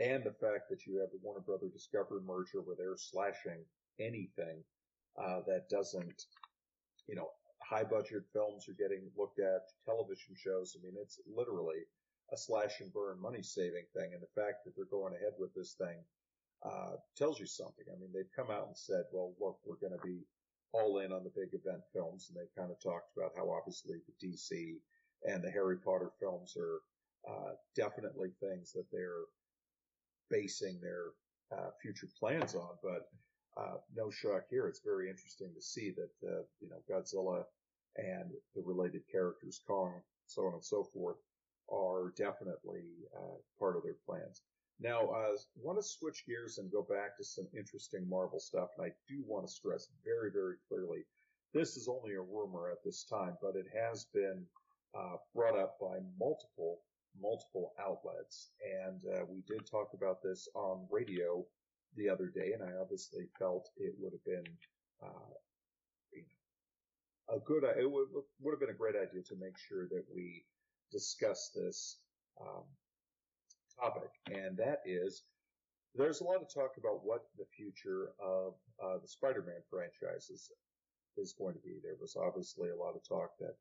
and 0.00 0.24
the 0.24 0.32
fact 0.32 0.68
that 0.70 0.86
you 0.86 0.98
have 0.98 1.10
the 1.10 1.20
Warner 1.22 1.40
Brother 1.40 1.68
Discovery 1.72 2.20
merger 2.26 2.62
where 2.62 2.76
they're 2.76 2.96
slashing 2.96 3.64
anything 4.00 4.64
uh, 5.16 5.40
that 5.46 5.68
doesn't, 5.68 6.24
you 7.06 7.14
know, 7.14 7.28
high 7.72 7.84
budget 7.84 8.24
films 8.32 8.68
are 8.68 8.76
getting 8.76 9.08
looked 9.16 9.40
at, 9.40 9.64
television 9.86 10.36
shows. 10.36 10.76
I 10.76 10.84
mean, 10.84 10.94
it's 11.00 11.18
literally 11.24 11.88
a 12.32 12.36
slash 12.36 12.80
and 12.80 12.92
burn 12.92 13.20
money 13.20 13.42
saving 13.42 13.88
thing. 13.96 14.12
And 14.12 14.20
the 14.22 14.40
fact 14.40 14.64
that 14.64 14.76
they're 14.76 14.92
going 14.92 15.14
ahead 15.14 15.32
with 15.38 15.54
this 15.54 15.72
thing, 15.80 15.96
uh, 16.64 16.96
tells 17.16 17.40
you 17.40 17.46
something. 17.46 17.84
I 17.90 17.98
mean, 17.98 18.10
they've 18.14 18.36
come 18.36 18.50
out 18.50 18.68
and 18.68 18.76
said, 18.76 19.04
well, 19.10 19.32
look, 19.40 19.58
we're 19.64 19.80
going 19.80 19.98
to 19.98 20.06
be 20.06 20.20
all 20.72 20.98
in 20.98 21.12
on 21.12 21.24
the 21.24 21.32
big 21.34 21.54
event 21.54 21.82
films. 21.92 22.28
And 22.28 22.36
they 22.36 22.48
kind 22.60 22.70
of 22.70 22.80
talked 22.80 23.16
about 23.16 23.32
how 23.36 23.50
obviously 23.50 23.96
the 24.06 24.28
DC 24.28 24.76
and 25.26 25.42
the 25.42 25.50
Harry 25.50 25.78
Potter 25.78 26.12
films 26.20 26.56
are, 26.56 26.80
uh, 27.28 27.52
definitely 27.74 28.30
things 28.40 28.72
that 28.72 28.86
they're 28.92 29.26
basing 30.30 30.80
their, 30.80 31.12
uh, 31.56 31.70
future 31.80 32.08
plans 32.18 32.54
on. 32.54 32.76
But 32.82 33.08
uh, 33.56 33.76
no 33.94 34.10
shock 34.10 34.44
here. 34.48 34.66
It's 34.66 34.80
very 34.84 35.10
interesting 35.10 35.52
to 35.54 35.62
see 35.62 35.90
that, 35.90 36.28
uh, 36.28 36.42
you 36.60 36.68
know, 36.70 36.78
Godzilla 36.90 37.44
and 37.96 38.30
the 38.54 38.62
related 38.62 39.02
characters, 39.10 39.60
Kong, 39.66 40.00
so 40.26 40.46
on 40.46 40.54
and 40.54 40.64
so 40.64 40.84
forth, 40.84 41.16
are 41.70 42.12
definitely 42.16 42.84
uh, 43.16 43.36
part 43.58 43.76
of 43.76 43.82
their 43.82 43.96
plans. 44.06 44.42
Now, 44.80 45.10
I 45.10 45.30
uh, 45.30 45.36
want 45.56 45.78
to 45.78 45.82
switch 45.82 46.24
gears 46.26 46.58
and 46.58 46.72
go 46.72 46.82
back 46.82 47.16
to 47.16 47.24
some 47.24 47.46
interesting 47.56 48.08
Marvel 48.08 48.40
stuff, 48.40 48.70
and 48.76 48.86
I 48.86 48.92
do 49.08 49.22
want 49.26 49.46
to 49.46 49.52
stress 49.52 49.88
very, 50.04 50.30
very 50.30 50.56
clearly, 50.68 51.04
this 51.54 51.76
is 51.76 51.88
only 51.88 52.14
a 52.14 52.20
rumor 52.20 52.70
at 52.70 52.82
this 52.84 53.04
time, 53.04 53.36
but 53.40 53.54
it 53.54 53.66
has 53.72 54.06
been 54.12 54.44
uh, 54.94 55.16
brought 55.34 55.58
up 55.58 55.78
by 55.80 55.98
multiple, 56.18 56.80
multiple 57.20 57.74
outlets, 57.78 58.50
and 58.64 59.00
uh, 59.14 59.24
we 59.28 59.42
did 59.46 59.66
talk 59.66 59.90
about 59.94 60.22
this 60.22 60.48
on 60.54 60.86
radio 60.90 61.44
the 61.96 62.08
other 62.08 62.26
day, 62.26 62.52
and 62.52 62.62
I 62.62 62.74
obviously 62.80 63.28
felt 63.38 63.68
it 63.76 63.94
would 64.00 64.12
have 64.12 64.24
been 64.24 64.52
uh, 65.02 65.34
a 67.32 67.38
good. 67.40 67.64
It 67.64 67.90
would, 67.90 68.08
would 68.40 68.52
have 68.52 68.60
been 68.60 68.74
a 68.74 68.78
great 68.78 68.96
idea 68.96 69.22
to 69.22 69.36
make 69.40 69.56
sure 69.56 69.88
that 69.88 70.04
we 70.14 70.44
discuss 70.90 71.50
this 71.54 71.98
um, 72.40 72.64
topic, 73.80 74.10
and 74.30 74.56
that 74.58 74.80
is 74.84 75.22
there's 75.94 76.20
a 76.20 76.24
lot 76.24 76.40
of 76.40 76.52
talk 76.52 76.76
about 76.78 77.04
what 77.04 77.24
the 77.36 77.44
future 77.56 78.12
of 78.20 78.54
uh, 78.82 78.98
the 79.00 79.08
Spider-Man 79.08 79.60
franchises 79.68 80.50
is 81.16 81.34
going 81.38 81.54
to 81.54 81.60
be. 81.60 81.76
There 81.82 82.00
was 82.00 82.16
obviously 82.16 82.70
a 82.70 82.76
lot 82.76 82.96
of 82.96 83.06
talk 83.06 83.36
that 83.40 83.56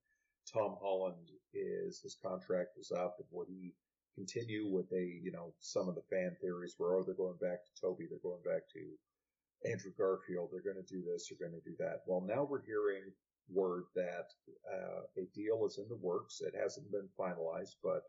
Tom 0.52 0.76
Holland 0.82 1.28
is 1.54 2.02
his 2.02 2.18
contract 2.24 2.72
was 2.78 2.92
up, 2.92 3.16
and 3.20 3.28
would 3.32 3.48
he 3.48 3.74
continue 4.16 4.68
with 4.68 4.92
a 4.92 5.20
you 5.24 5.32
know 5.32 5.54
some 5.60 5.88
of 5.88 5.96
the 5.96 6.08
fan 6.10 6.36
theories 6.42 6.76
were, 6.80 6.98
oh 6.98 7.04
they're 7.04 7.16
going 7.16 7.40
back 7.40 7.64
to 7.64 7.82
Tobey, 7.82 8.08
they're 8.10 8.20
going 8.24 8.44
back 8.44 8.64
to 8.74 9.70
Andrew 9.70 9.92
Garfield, 9.98 10.50
they're 10.52 10.66
going 10.66 10.84
to 10.84 10.94
do 10.94 11.04
this, 11.04 11.30
they're 11.30 11.48
going 11.48 11.60
to 11.60 11.70
do 11.70 11.76
that. 11.80 12.02
Well, 12.08 12.22
now 12.22 12.44
we're 12.44 12.66
hearing 12.66 13.12
word 13.54 13.84
that 13.96 14.28
uh, 14.72 15.02
a 15.18 15.26
deal 15.36 15.66
is 15.66 15.78
in 15.78 15.88
the 15.90 15.96
works. 16.02 16.42
It 16.42 16.54
hasn't 16.60 16.92
been 16.92 17.10
finalized, 17.20 17.76
but 17.84 18.04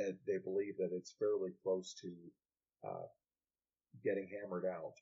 uh, 0.00 0.12
they 0.26 0.38
believe 0.38 0.76
that 0.78 0.90
it's 0.92 1.14
fairly 1.18 1.50
close 1.62 1.94
to 2.02 2.10
uh, 2.86 3.06
getting 4.02 4.28
hammered 4.28 4.64
out, 4.66 4.94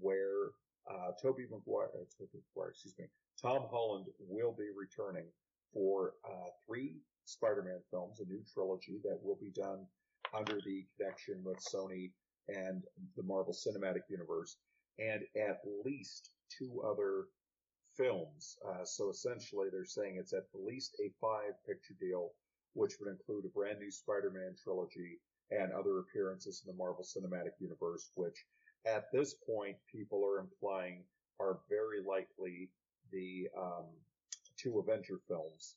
where 0.00 0.50
uh, 0.90 1.12
Tobey 1.20 1.46
Maguire, 1.50 1.90
uh, 1.94 2.04
Tobey 2.18 2.38
Maguire, 2.54 2.70
excuse 2.70 2.94
me, 2.98 3.06
Tom 3.40 3.66
Holland 3.70 4.06
will 4.18 4.54
be 4.58 4.68
returning 4.76 5.26
for 5.72 6.14
uh, 6.24 6.48
three 6.66 6.96
Spider-Man 7.26 7.80
films, 7.90 8.20
a 8.20 8.24
new 8.24 8.42
trilogy 8.52 9.00
that 9.04 9.18
will 9.22 9.38
be 9.40 9.50
done 9.50 9.86
under 10.36 10.58
the 10.64 10.86
connection 10.96 11.42
with 11.44 11.58
Sony 11.58 12.10
and 12.48 12.82
the 13.16 13.22
Marvel 13.22 13.52
Cinematic 13.52 14.08
Universe, 14.08 14.56
and 14.98 15.22
at 15.36 15.60
least 15.84 16.30
two 16.56 16.82
other 16.82 17.26
films. 17.98 18.56
Uh, 18.66 18.84
so 18.84 19.10
essentially, 19.10 19.68
they're 19.70 19.84
saying 19.84 20.16
it's 20.16 20.32
at 20.32 20.46
least 20.54 20.96
a 21.04 21.10
five-picture 21.20 21.94
deal, 22.00 22.30
which 22.74 22.94
would 23.00 23.10
include 23.10 23.44
a 23.44 23.48
brand 23.48 23.78
new 23.80 23.90
Spider-Man 23.90 24.54
trilogy 24.62 25.18
and 25.50 25.72
other 25.72 25.98
appearances 25.98 26.62
in 26.64 26.72
the 26.72 26.78
Marvel 26.78 27.04
Cinematic 27.04 27.58
Universe, 27.60 28.10
which 28.14 28.44
at 28.86 29.10
this 29.12 29.34
point 29.34 29.76
people 29.90 30.24
are 30.24 30.38
implying 30.38 31.02
are 31.40 31.58
very 31.68 32.02
likely 32.06 32.70
the 33.12 33.48
um, 33.58 33.86
two 34.56 34.78
Avenger 34.78 35.18
films 35.28 35.76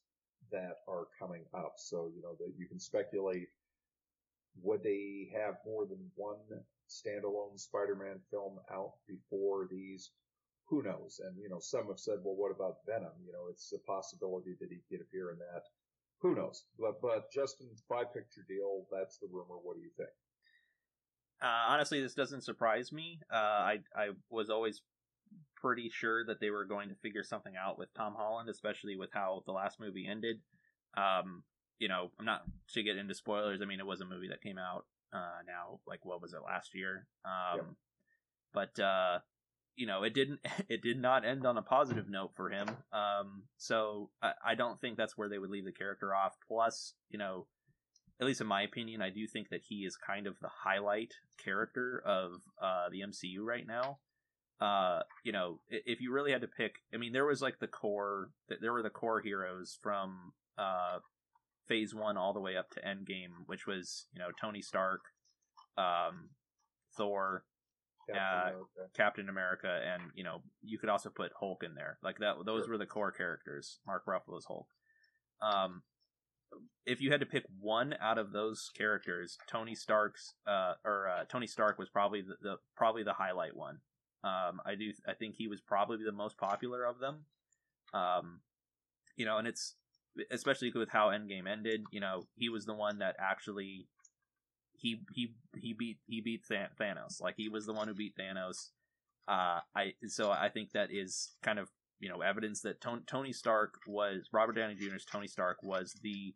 that 0.52 0.78
are 0.88 1.08
coming 1.20 1.44
up. 1.54 1.74
So 1.78 2.12
you 2.16 2.22
know 2.22 2.36
that 2.40 2.54
you 2.58 2.68
can 2.68 2.80
speculate 2.80 3.48
would 4.62 4.84
they 4.84 5.32
have 5.34 5.56
more 5.66 5.86
than 5.86 6.12
one 6.16 6.36
standalone 6.90 7.58
Spider-Man 7.58 8.20
film 8.30 8.60
out 8.72 8.94
before 9.08 9.68
these? 9.70 10.12
Who 10.72 10.82
knows? 10.82 11.22
And 11.24 11.38
you 11.38 11.50
know, 11.50 11.60
some 11.60 11.88
have 11.88 12.00
said, 12.00 12.20
well, 12.24 12.36
what 12.36 12.50
about 12.50 12.82
Venom? 12.88 13.14
You 13.24 13.34
know, 13.34 13.46
it's 13.52 13.72
a 13.76 13.80
possibility 13.86 14.56
that 14.60 14.72
he 14.72 14.82
could 14.90 15.06
appear 15.06 15.30
in 15.30 15.38
that 15.38 15.64
who 16.22 16.36
knows? 16.36 16.66
But 16.80 17.02
but 17.02 17.32
Justin, 17.32 17.70
five 17.90 18.14
picture 18.14 18.46
deal. 18.48 18.86
That's 18.92 19.18
the 19.18 19.28
rumor. 19.32 19.56
What 19.62 19.76
do 19.76 19.82
you 19.82 19.90
think? 19.98 20.10
Uh, 21.42 21.74
honestly, 21.74 22.02
this 22.02 22.14
doesn't 22.14 22.44
surprise 22.44 22.92
me. 22.92 23.20
Uh, 23.32 23.36
I 23.36 23.80
I 23.96 24.10
was 24.30 24.50
always 24.50 24.82
pretty 25.56 25.90
sure 25.90 26.26
that 26.26 26.40
they 26.40 26.50
were 26.50 26.66
going 26.66 26.90
to 26.90 26.96
figure 26.96 27.24
something 27.24 27.54
out 27.58 27.80
with 27.80 27.94
Tom 27.96 28.14
Holland, 28.16 28.50
especially 28.50 28.96
with 28.96 29.10
how 29.14 29.44
the 29.46 29.52
last 29.52 29.80
movie 29.80 30.08
ended. 30.08 30.40
Um, 30.96 31.44
you 31.80 31.88
know, 31.88 32.12
I'm 32.20 32.26
not 32.26 32.44
to 32.74 32.84
get 32.84 32.98
into 32.98 33.16
spoilers. 33.16 33.62
I 33.62 33.66
mean, 33.66 33.80
it 33.80 33.86
was 33.86 34.02
a 34.02 34.06
movie 34.06 34.28
that 34.28 34.44
came 34.44 34.60
out 34.60 34.86
uh, 35.14 35.42
now, 35.48 35.80
like 35.88 36.06
what 36.06 36.22
was 36.22 36.34
it 36.34 36.42
last 36.46 36.76
year? 36.76 37.08
Um, 37.26 37.58
yep. 37.58 37.66
But 38.54 38.80
uh, 38.80 39.20
you 39.76 39.88
know, 39.88 40.04
it 40.04 40.14
didn't 40.14 40.40
it 40.70 40.82
did 40.82 41.00
not 41.00 41.26
end 41.26 41.46
on 41.46 41.58
a 41.58 41.62
positive 41.62 42.10
note 42.10 42.32
for 42.36 42.50
him. 42.50 42.68
Um, 42.94 43.44
so 43.58 44.10
I, 44.22 44.32
I 44.46 44.56
don't 44.56 44.80
think 44.80 44.98
that's 44.98 45.18
where 45.18 45.30
they 45.30 45.40
would 45.40 45.50
leave 45.50 45.66
the 45.66 45.72
character 45.72 46.14
off. 46.16 46.36
Plus, 46.48 46.94
you 47.10 47.18
know, 47.18 47.48
at 48.20 48.28
least 48.28 48.42
in 48.42 48.48
my 48.48 48.62
opinion, 48.62 49.02
I 49.02 49.10
do 49.10 49.26
think 49.28 49.50
that 49.50 49.62
he 49.68 49.78
is 49.86 49.96
kind 49.96 50.28
of 50.28 50.40
the 50.42 50.50
highlight 50.64 51.14
character 51.44 52.02
of 52.06 52.34
uh, 52.62 52.90
the 52.92 53.02
MCU 53.02 53.40
right 53.44 53.66
now. 53.66 53.98
Uh, 54.60 55.02
you 55.24 55.32
know, 55.32 55.60
if 55.70 56.02
you 56.02 56.14
really 56.14 56.32
had 56.32 56.42
to 56.42 56.48
pick, 56.48 56.76
I 56.94 56.98
mean, 56.98 57.14
there 57.14 57.26
was 57.26 57.42
like 57.42 57.58
the 57.60 57.68
core, 57.68 58.30
that 58.48 58.62
there 58.62 58.72
were 58.72 58.84
the 58.84 58.92
core 58.92 59.20
heroes 59.20 59.80
from 59.82 60.34
uh, 60.56 61.00
Phase 61.68 61.96
One 61.96 62.16
all 62.16 62.34
the 62.34 62.40
way 62.40 62.56
up 62.56 62.70
to 62.72 62.82
Endgame, 62.82 63.48
which 63.48 63.66
was 63.66 64.06
you 64.14 64.20
know 64.20 64.28
Tony 64.40 64.62
Stark, 64.62 65.02
um, 65.80 66.30
Thor, 66.96 67.44
Captain, 68.08 68.24
uh, 68.24 68.50
America. 68.50 68.94
Captain 68.96 69.30
America, 69.30 69.82
and 69.94 70.04
you 70.16 70.24
know 70.24 70.42
you 70.62 70.78
could 70.78 70.90
also 70.90 71.10
put 71.10 71.32
Hulk 71.40 71.64
in 71.64 71.76
there. 71.76 71.98
Like 72.04 72.18
that, 72.20 72.36
those 72.46 72.64
sure. 72.64 72.74
were 72.74 72.78
the 72.78 72.86
core 72.86 73.12
characters. 73.12 73.80
Mark 73.86 74.06
Ruffalo's 74.06 74.46
Hulk. 74.46 74.68
Um, 75.42 75.84
if 76.86 77.02
you 77.02 77.12
had 77.12 77.20
to 77.20 77.26
pick 77.26 77.44
one 77.60 77.96
out 78.02 78.18
of 78.18 78.32
those 78.32 78.70
characters, 78.76 79.38
Tony 79.48 79.76
Stark's 79.76 80.34
uh, 80.48 80.74
or 80.84 81.08
uh, 81.08 81.24
Tony 81.26 81.48
Stark 81.48 81.78
was 81.78 81.90
probably 81.90 82.22
the, 82.22 82.36
the, 82.42 82.56
probably 82.76 83.04
the 83.04 83.14
highlight 83.14 83.56
one. 83.56 83.78
Um, 84.24 84.62
I 84.66 84.76
do 84.76 84.92
I 85.08 85.14
think 85.14 85.36
he 85.38 85.48
was 85.48 85.62
probably 85.62 86.04
the 86.06 86.12
most 86.12 86.38
popular 86.38 86.86
of 86.86 87.00
them. 87.00 87.26
Um, 87.94 88.42
you 89.16 89.26
know, 89.26 89.38
and 89.38 89.48
it's 89.48 89.76
especially 90.30 90.72
with 90.74 90.90
how 90.90 91.10
Endgame 91.10 91.48
ended. 91.50 91.84
You 91.92 92.02
know, 92.02 92.24
he 92.36 92.50
was 92.50 92.66
the 92.66 92.74
one 92.74 93.00
that 93.00 93.16
actually 93.20 93.88
he 94.82 95.02
he 95.14 95.34
he 95.56 95.74
beat 95.74 95.98
he 96.08 96.22
beat 96.22 96.44
Thanos. 96.50 97.22
Like 97.22 97.36
he 97.38 97.50
was 97.50 97.66
the 97.66 97.74
one 97.74 97.88
who 97.88 97.94
beat 97.94 98.16
Thanos. 98.20 98.70
Uh, 99.28 99.60
I 99.76 99.94
so 100.08 100.32
I 100.32 100.50
think 100.50 100.72
that 100.72 100.90
is 100.92 101.32
kind 101.44 101.60
of 101.60 101.70
you 102.00 102.10
know 102.10 102.22
evidence 102.22 102.62
that 102.62 102.82
Tony 102.82 103.32
Stark 103.32 103.76
was 103.88 104.28
Robert 104.34 104.54
Downey 104.54 104.76
Jr.'s 104.76 105.06
Tony 105.06 105.28
Stark 105.28 105.58
was 105.62 105.94
the 106.02 106.34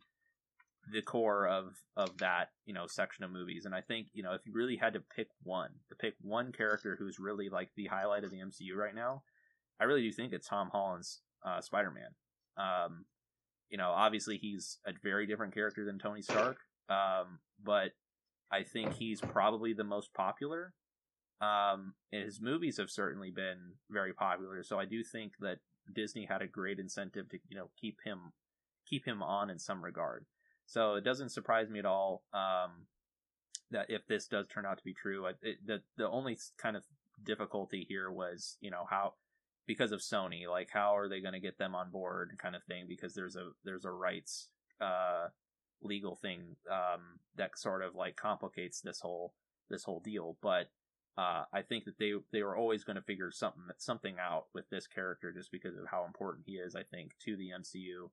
the 0.92 1.02
core 1.02 1.48
of 1.48 1.74
of 1.96 2.16
that 2.18 2.50
you 2.64 2.72
know 2.72 2.86
section 2.86 3.24
of 3.24 3.30
movies 3.32 3.64
and 3.64 3.74
i 3.74 3.80
think 3.80 4.06
you 4.12 4.22
know 4.22 4.34
if 4.34 4.40
you 4.46 4.52
really 4.54 4.76
had 4.76 4.92
to 4.92 5.00
pick 5.00 5.26
one 5.42 5.70
to 5.88 5.96
pick 5.96 6.14
one 6.20 6.52
character 6.52 6.96
who's 6.96 7.18
really 7.18 7.48
like 7.48 7.70
the 7.76 7.86
highlight 7.86 8.22
of 8.22 8.30
the 8.30 8.36
mcu 8.36 8.72
right 8.76 8.94
now 8.94 9.22
i 9.80 9.84
really 9.84 10.02
do 10.02 10.12
think 10.12 10.32
it's 10.32 10.46
tom 10.46 10.68
holland's 10.70 11.22
uh, 11.44 11.60
spider-man 11.60 12.10
um, 12.56 13.04
you 13.68 13.76
know 13.76 13.90
obviously 13.90 14.38
he's 14.38 14.78
a 14.86 14.92
very 15.02 15.26
different 15.26 15.52
character 15.52 15.84
than 15.84 15.98
tony 15.98 16.22
stark 16.22 16.58
um, 16.88 17.40
but 17.64 17.90
I 18.50 18.62
think 18.62 18.94
he's 18.94 19.20
probably 19.20 19.72
the 19.72 19.84
most 19.84 20.14
popular. 20.14 20.72
Um, 21.40 21.94
and 22.12 22.22
his 22.22 22.40
movies 22.40 22.78
have 22.78 22.90
certainly 22.90 23.30
been 23.30 23.72
very 23.90 24.14
popular. 24.14 24.62
So 24.62 24.78
I 24.78 24.86
do 24.86 25.02
think 25.02 25.32
that 25.40 25.58
Disney 25.94 26.24
had 26.24 26.42
a 26.42 26.46
great 26.46 26.78
incentive 26.78 27.28
to 27.30 27.38
you 27.48 27.56
know 27.56 27.70
keep 27.80 27.98
him 28.04 28.32
keep 28.88 29.04
him 29.04 29.22
on 29.22 29.50
in 29.50 29.58
some 29.58 29.84
regard. 29.84 30.24
So 30.66 30.94
it 30.94 31.04
doesn't 31.04 31.30
surprise 31.30 31.68
me 31.70 31.78
at 31.78 31.86
all 31.86 32.22
um, 32.32 32.86
that 33.70 33.86
if 33.88 34.06
this 34.06 34.26
does 34.26 34.46
turn 34.48 34.66
out 34.66 34.78
to 34.78 34.84
be 34.84 34.94
true, 34.94 35.26
it, 35.42 35.58
the 35.64 35.82
the 35.96 36.08
only 36.08 36.38
kind 36.56 36.76
of 36.76 36.84
difficulty 37.24 37.84
here 37.88 38.10
was 38.10 38.56
you 38.60 38.70
know 38.70 38.84
how 38.88 39.14
because 39.66 39.92
of 39.92 40.00
Sony, 40.00 40.48
like 40.48 40.70
how 40.70 40.96
are 40.96 41.08
they 41.08 41.20
going 41.20 41.34
to 41.34 41.40
get 41.40 41.58
them 41.58 41.74
on 41.74 41.90
board, 41.90 42.36
kind 42.38 42.54
of 42.54 42.62
thing, 42.64 42.86
because 42.88 43.14
there's 43.14 43.36
a 43.36 43.50
there's 43.64 43.84
a 43.84 43.90
rights 43.90 44.48
uh, 44.80 45.28
legal 45.82 46.16
thing 46.16 46.56
um, 46.70 47.20
that 47.36 47.58
sort 47.58 47.82
of 47.82 47.94
like 47.94 48.16
complicates 48.16 48.80
this 48.80 49.00
whole 49.00 49.34
this 49.70 49.84
whole 49.84 50.00
deal. 50.00 50.36
But 50.42 50.70
uh, 51.18 51.44
I 51.52 51.62
think 51.62 51.84
that 51.84 51.98
they 51.98 52.12
they 52.32 52.42
were 52.42 52.56
always 52.56 52.84
going 52.84 52.96
to 52.96 53.02
figure 53.02 53.30
something 53.30 53.62
something 53.78 54.16
out 54.20 54.46
with 54.54 54.68
this 54.70 54.86
character 54.86 55.32
just 55.32 55.50
because 55.50 55.76
of 55.76 55.86
how 55.90 56.04
important 56.04 56.44
he 56.46 56.54
is. 56.54 56.74
I 56.74 56.82
think 56.82 57.12
to 57.24 57.36
the 57.36 57.50
MCU. 57.58 58.10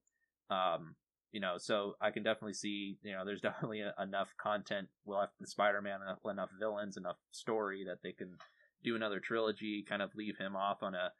Um, 0.49 0.95
you 1.32 1.39
know, 1.39 1.56
so 1.58 1.95
I 1.99 2.12
can 2.12 2.21
definitely 2.21 2.54
see, 2.54 2.97
you 3.02 3.12
know, 3.12 3.26
there's 3.26 3.41
definitely 3.41 3.82
a, 3.82 3.93
enough 4.02 4.30
content 4.41 4.88
left 5.06 5.34
in 5.39 5.47
Spider-Man, 5.47 5.99
enough, 6.02 6.19
enough 6.30 6.49
villains, 6.60 6.95
enough 6.95 7.17
story 7.32 7.84
that 7.88 8.04
they 8.04 8.12
can 8.12 8.38
do 8.84 8.95
another 8.95 9.20
trilogy, 9.20 9.84
kind 9.88 10.01
of 10.01 10.11
leave 10.16 10.38
him 10.38 10.55
off 10.55 10.84
on 10.84 10.93
a 10.93 11.11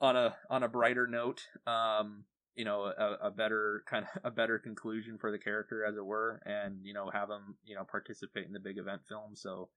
on 0.00 0.16
a 0.16 0.36
on 0.48 0.62
a 0.62 0.68
brighter 0.68 1.06
note. 1.06 1.42
Um, 1.66 2.24
you 2.58 2.64
know 2.64 2.92
a, 2.98 3.28
a, 3.28 3.30
better 3.30 3.84
kind 3.88 4.04
of 4.04 4.20
a 4.24 4.30
better 4.34 4.58
conclusion 4.58 5.16
for 5.16 5.30
the 5.30 5.38
character 5.38 5.84
as 5.84 5.96
it 5.96 6.04
were 6.04 6.42
and 6.44 6.80
you 6.82 6.92
know 6.92 7.08
have 7.08 7.30
him 7.30 7.54
you 7.64 7.76
know 7.76 7.84
participate 7.84 8.46
in 8.46 8.52
the 8.52 8.60
big 8.60 8.78
event 8.78 9.02
film. 9.08 9.34
So 9.34 9.70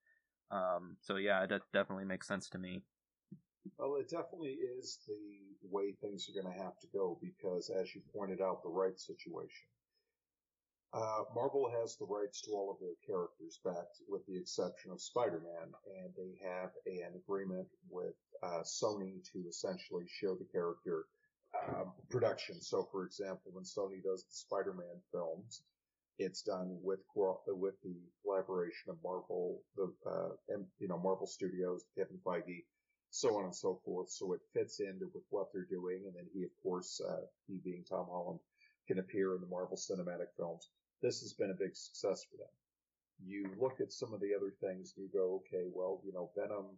um 0.49 0.97
so 1.01 1.15
yeah 1.15 1.45
that 1.45 1.61
definitely 1.71 2.05
makes 2.05 2.27
sense 2.27 2.49
to 2.49 2.57
me. 2.57 2.81
Well 3.77 3.97
it 3.97 4.09
definitely 4.09 4.57
is 4.79 4.97
the 5.05 5.69
way 5.69 5.93
things 6.01 6.27
are 6.27 6.41
going 6.41 6.51
to 6.51 6.63
have 6.63 6.77
to 6.79 6.87
go 6.91 7.19
because 7.21 7.69
as 7.69 7.93
you 7.93 8.01
pointed 8.13 8.41
out 8.41 8.63
the 8.63 8.69
right 8.69 8.99
situation. 8.99 9.67
Uh, 10.93 11.23
Marvel 11.33 11.71
has 11.79 11.95
the 11.95 12.05
rights 12.05 12.41
to 12.41 12.51
all 12.51 12.69
of 12.69 12.77
their 12.81 12.99
characters 13.07 13.61
back, 13.63 13.87
with 14.09 14.25
the 14.25 14.37
exception 14.37 14.91
of 14.91 14.99
Spider-Man, 14.99 15.71
and 15.87 16.11
they 16.17 16.35
have 16.45 16.71
an 16.85 17.15
agreement 17.15 17.65
with 17.89 18.15
uh, 18.43 18.59
Sony 18.65 19.23
to 19.31 19.39
essentially 19.47 20.03
show 20.19 20.35
the 20.35 20.51
character 20.51 21.05
um, 21.55 21.93
production. 22.09 22.61
So, 22.61 22.87
for 22.91 23.05
example, 23.05 23.51
when 23.53 23.63
Sony 23.65 24.01
does 24.03 24.23
the 24.25 24.33
Spider-Man 24.35 25.01
films, 25.11 25.61
It's 26.19 26.43
done 26.43 26.77
with 26.83 27.01
with 27.47 27.75
the 27.83 27.97
collaboration 28.23 28.91
of 28.91 28.97
Marvel, 29.03 29.63
the 29.75 29.91
uh, 30.05 30.29
you 30.79 30.87
know 30.87 30.99
Marvel 30.99 31.27
Studios, 31.27 31.83
Kevin 31.97 32.19
Feige, 32.25 32.65
so 33.09 33.37
on 33.37 33.45
and 33.45 33.55
so 33.55 33.81
forth. 33.83 34.09
So 34.11 34.33
it 34.33 34.41
fits 34.53 34.79
into 34.79 35.09
with 35.13 35.23
what 35.31 35.47
they're 35.51 35.65
doing, 35.69 36.05
and 36.05 36.15
then 36.15 36.27
he, 36.33 36.43
of 36.43 36.51
course, 36.63 37.01
uh, 37.01 37.25
he 37.47 37.57
being 37.63 37.83
Tom 37.89 38.07
Holland, 38.09 38.39
can 38.87 38.99
appear 38.99 39.35
in 39.35 39.41
the 39.41 39.47
Marvel 39.47 39.77
Cinematic 39.77 40.31
films. 40.37 40.69
This 41.01 41.21
has 41.21 41.33
been 41.33 41.51
a 41.51 41.55
big 41.63 41.75
success 41.75 42.23
for 42.29 42.37
them. 42.37 42.53
You 43.23 43.49
look 43.59 43.81
at 43.81 43.91
some 43.91 44.13
of 44.13 44.21
the 44.21 44.35
other 44.35 44.53
things, 44.61 44.93
and 44.95 45.05
you 45.05 45.11
go, 45.11 45.41
okay, 45.41 45.65
well, 45.73 46.01
you 46.05 46.13
know, 46.13 46.29
Venom 46.35 46.77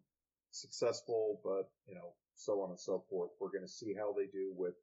successful, 0.51 1.41
but 1.43 1.69
you 1.87 1.95
know, 1.95 2.13
so 2.35 2.61
on 2.61 2.69
and 2.69 2.79
so 2.79 3.03
forth. 3.09 3.31
We're 3.39 3.51
going 3.51 3.65
to 3.65 3.67
see 3.67 3.93
how 3.93 4.13
they 4.13 4.25
do 4.25 4.53
with 4.55 4.75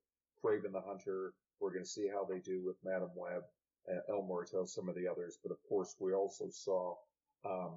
Kraven 0.42 0.72
the 0.72 0.80
Hunter. 0.80 1.32
We're 1.60 1.72
going 1.72 1.84
to 1.84 1.90
see 1.90 2.08
how 2.08 2.24
they 2.24 2.38
do 2.38 2.62
with 2.64 2.76
Madame 2.84 3.10
Web, 3.14 3.42
uh, 3.90 4.12
El 4.12 4.22
Muerto, 4.22 4.64
some 4.64 4.88
of 4.88 4.94
the 4.94 5.08
others. 5.08 5.38
But 5.42 5.52
of 5.52 5.58
course, 5.68 5.94
we 6.00 6.14
also 6.14 6.48
saw 6.50 6.96
um, 7.44 7.74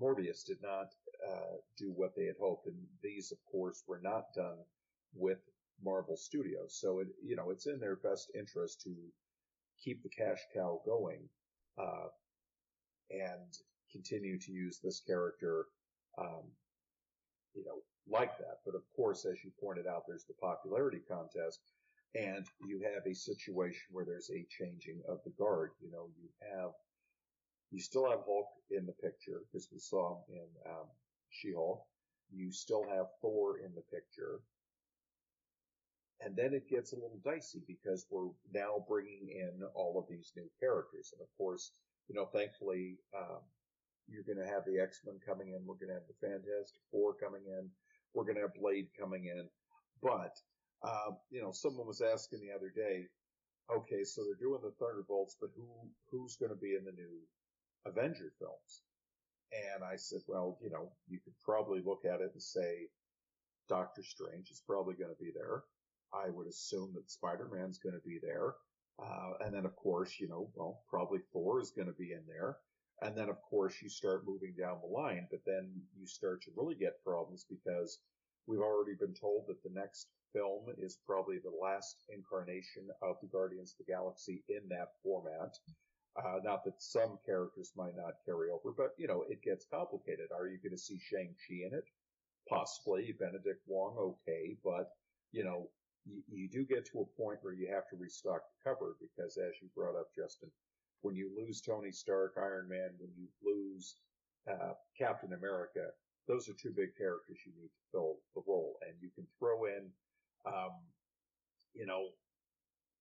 Morbius 0.00 0.44
did 0.44 0.58
not 0.62 0.94
uh, 1.26 1.56
do 1.76 1.92
what 1.94 2.14
they 2.16 2.24
had 2.24 2.36
hoped, 2.40 2.66
and 2.66 2.76
these, 3.02 3.32
of 3.32 3.38
course, 3.50 3.82
were 3.86 4.00
not 4.02 4.32
done 4.34 4.58
with 5.14 5.38
Marvel 5.82 6.16
Studios. 6.16 6.78
So 6.80 7.00
it, 7.00 7.08
you 7.22 7.36
know, 7.36 7.50
it's 7.50 7.66
in 7.66 7.80
their 7.80 7.96
best 7.96 8.30
interest 8.34 8.82
to 8.82 8.94
keep 9.82 10.02
the 10.02 10.08
cash 10.10 10.38
cow 10.54 10.80
going 10.84 11.28
uh, 11.78 12.08
and 13.10 13.56
continue 13.90 14.38
to 14.38 14.52
use 14.52 14.78
this 14.82 15.00
character, 15.00 15.66
um, 16.18 16.44
you 17.54 17.64
know, 17.64 17.82
like 18.10 18.36
that. 18.38 18.58
But 18.64 18.74
of 18.74 18.82
course, 18.96 19.24
as 19.24 19.42
you 19.44 19.50
pointed 19.60 19.86
out, 19.86 20.04
there's 20.06 20.24
the 20.24 20.34
popularity 20.34 21.00
contest, 21.08 21.60
and 22.14 22.46
you 22.66 22.80
have 22.94 23.06
a 23.06 23.14
situation 23.14 23.82
where 23.92 24.04
there's 24.04 24.30
a 24.30 24.46
changing 24.50 25.00
of 25.08 25.20
the 25.24 25.30
guard. 25.38 25.70
You 25.80 25.90
know, 25.90 26.08
you 26.20 26.28
have 26.52 26.72
you 27.70 27.80
still 27.80 28.10
have 28.10 28.20
Hulk 28.26 28.48
in 28.70 28.84
the 28.84 28.92
picture 28.92 29.42
because 29.46 29.68
we 29.72 29.78
saw 29.78 30.16
him 30.16 30.42
in 30.42 30.70
um, 30.70 30.86
She-Hulk. 31.30 31.84
You 32.32 32.50
still 32.50 32.84
have 32.88 33.06
Thor 33.22 33.58
in 33.58 33.74
the 33.74 33.82
picture. 33.82 34.40
And 36.20 36.36
then 36.36 36.52
it 36.52 36.68
gets 36.68 36.92
a 36.92 36.96
little 36.96 37.20
dicey 37.24 37.62
because 37.66 38.06
we're 38.10 38.28
now 38.52 38.84
bringing 38.88 39.28
in 39.30 39.62
all 39.74 39.98
of 39.98 40.06
these 40.08 40.32
new 40.36 40.50
characters. 40.58 41.14
And 41.14 41.22
of 41.22 41.28
course, 41.38 41.72
you 42.08 42.14
know, 42.14 42.26
thankfully, 42.26 42.98
um, 43.16 43.40
you're 44.06 44.26
going 44.26 44.44
to 44.44 44.52
have 44.52 44.64
the 44.66 44.80
X-Men 44.80 45.20
coming 45.24 45.48
in. 45.54 45.64
We're 45.64 45.78
going 45.78 45.88
to 45.88 45.94
have 45.94 46.10
the 46.10 46.26
Fantastic 46.26 46.82
Four 46.90 47.14
coming 47.14 47.42
in. 47.46 47.70
We're 48.14 48.24
going 48.24 48.36
to 48.36 48.42
have 48.42 48.54
Blade 48.54 48.88
coming 48.98 49.26
in. 49.26 49.48
But, 50.02 50.34
um, 50.82 51.18
you 51.30 51.42
know, 51.42 51.52
someone 51.52 51.86
was 51.86 52.00
asking 52.00 52.40
the 52.40 52.54
other 52.54 52.72
day, 52.74 53.06
okay, 53.70 54.04
so 54.04 54.22
they're 54.24 54.48
doing 54.48 54.60
the 54.62 54.72
Thunderbolts, 54.78 55.36
but 55.40 55.50
who, 55.56 55.68
who's 56.10 56.36
going 56.36 56.50
to 56.50 56.56
be 56.56 56.74
in 56.74 56.84
the 56.84 56.92
new 56.92 57.20
Avenger 57.86 58.32
films? 58.38 58.82
And 59.52 59.84
I 59.84 59.96
said, 59.96 60.20
well, 60.28 60.58
you 60.62 60.70
know, 60.70 60.92
you 61.08 61.18
could 61.22 61.34
probably 61.44 61.82
look 61.84 62.04
at 62.04 62.20
it 62.20 62.30
and 62.32 62.42
say 62.42 62.88
Doctor 63.68 64.02
Strange 64.02 64.50
is 64.50 64.62
probably 64.66 64.94
going 64.94 65.10
to 65.10 65.22
be 65.22 65.32
there. 65.34 65.62
I 66.12 66.30
would 66.30 66.46
assume 66.46 66.92
that 66.94 67.10
Spider-Man's 67.10 67.78
going 67.78 67.94
to 67.94 68.08
be 68.08 68.18
there. 68.22 68.54
Uh, 68.98 69.32
and 69.44 69.54
then 69.54 69.64
of 69.64 69.74
course, 69.76 70.14
you 70.20 70.28
know, 70.28 70.50
well, 70.54 70.82
probably 70.88 71.20
Thor 71.32 71.60
is 71.60 71.70
going 71.70 71.86
to 71.86 71.94
be 71.94 72.12
in 72.12 72.22
there. 72.26 72.56
And 73.02 73.16
then 73.16 73.28
of 73.28 73.40
course 73.42 73.74
you 73.82 73.88
start 73.88 74.26
moving 74.26 74.54
down 74.58 74.80
the 74.80 74.94
line, 74.94 75.26
but 75.30 75.40
then 75.46 75.70
you 75.98 76.06
start 76.06 76.42
to 76.42 76.50
really 76.56 76.74
get 76.74 77.02
problems 77.04 77.46
because 77.48 77.98
we've 78.46 78.60
already 78.60 78.94
been 78.98 79.14
told 79.14 79.46
that 79.48 79.62
the 79.62 79.72
next 79.72 80.08
film 80.32 80.66
is 80.78 80.98
probably 81.06 81.38
the 81.38 81.50
last 81.50 81.96
incarnation 82.08 82.88
of 83.02 83.16
the 83.22 83.28
Guardians 83.28 83.72
of 83.72 83.86
the 83.86 83.92
Galaxy 83.92 84.44
in 84.48 84.68
that 84.68 84.92
format. 85.02 85.56
Uh, 86.16 86.38
not 86.42 86.64
that 86.64 86.82
some 86.82 87.18
characters 87.24 87.72
might 87.76 87.96
not 87.96 88.14
carry 88.26 88.50
over, 88.50 88.74
but 88.76 88.90
you 88.98 89.06
know, 89.06 89.24
it 89.28 89.42
gets 89.42 89.64
complicated. 89.72 90.28
Are 90.34 90.48
you 90.48 90.58
going 90.58 90.72
to 90.72 90.78
see 90.78 90.98
Shang-Chi 90.98 91.66
in 91.66 91.74
it? 91.74 91.84
Possibly. 92.48 93.14
Benedict 93.18 93.62
Wong, 93.66 93.96
okay, 93.96 94.56
but 94.64 94.90
you 95.32 95.44
know, 95.44 95.68
you, 96.04 96.22
you 96.28 96.48
do 96.48 96.64
get 96.64 96.84
to 96.86 97.00
a 97.00 97.22
point 97.22 97.38
where 97.42 97.54
you 97.54 97.70
have 97.72 97.88
to 97.90 97.96
restock 97.96 98.42
the 98.42 98.70
cupboard 98.70 98.94
because 99.00 99.38
as 99.38 99.54
you 99.62 99.68
brought 99.74 99.98
up, 99.98 100.08
Justin, 100.16 100.50
when 101.02 101.14
you 101.14 101.30
lose 101.36 101.60
Tony 101.60 101.92
Stark, 101.92 102.34
Iron 102.36 102.68
Man, 102.68 102.90
when 102.98 103.10
you 103.16 103.26
lose 103.44 103.96
uh, 104.50 104.74
Captain 104.98 105.32
America, 105.32 105.88
those 106.28 106.48
are 106.48 106.54
two 106.54 106.70
big 106.70 106.96
characters 106.96 107.38
you 107.44 107.52
need 107.60 107.68
to 107.68 107.84
fill 107.92 108.16
the 108.34 108.42
role. 108.46 108.76
And 108.86 108.94
you 109.00 109.10
can 109.14 109.26
throw 109.38 109.64
in, 109.64 109.88
um, 110.46 110.72
you 111.74 111.86
know, 111.86 112.08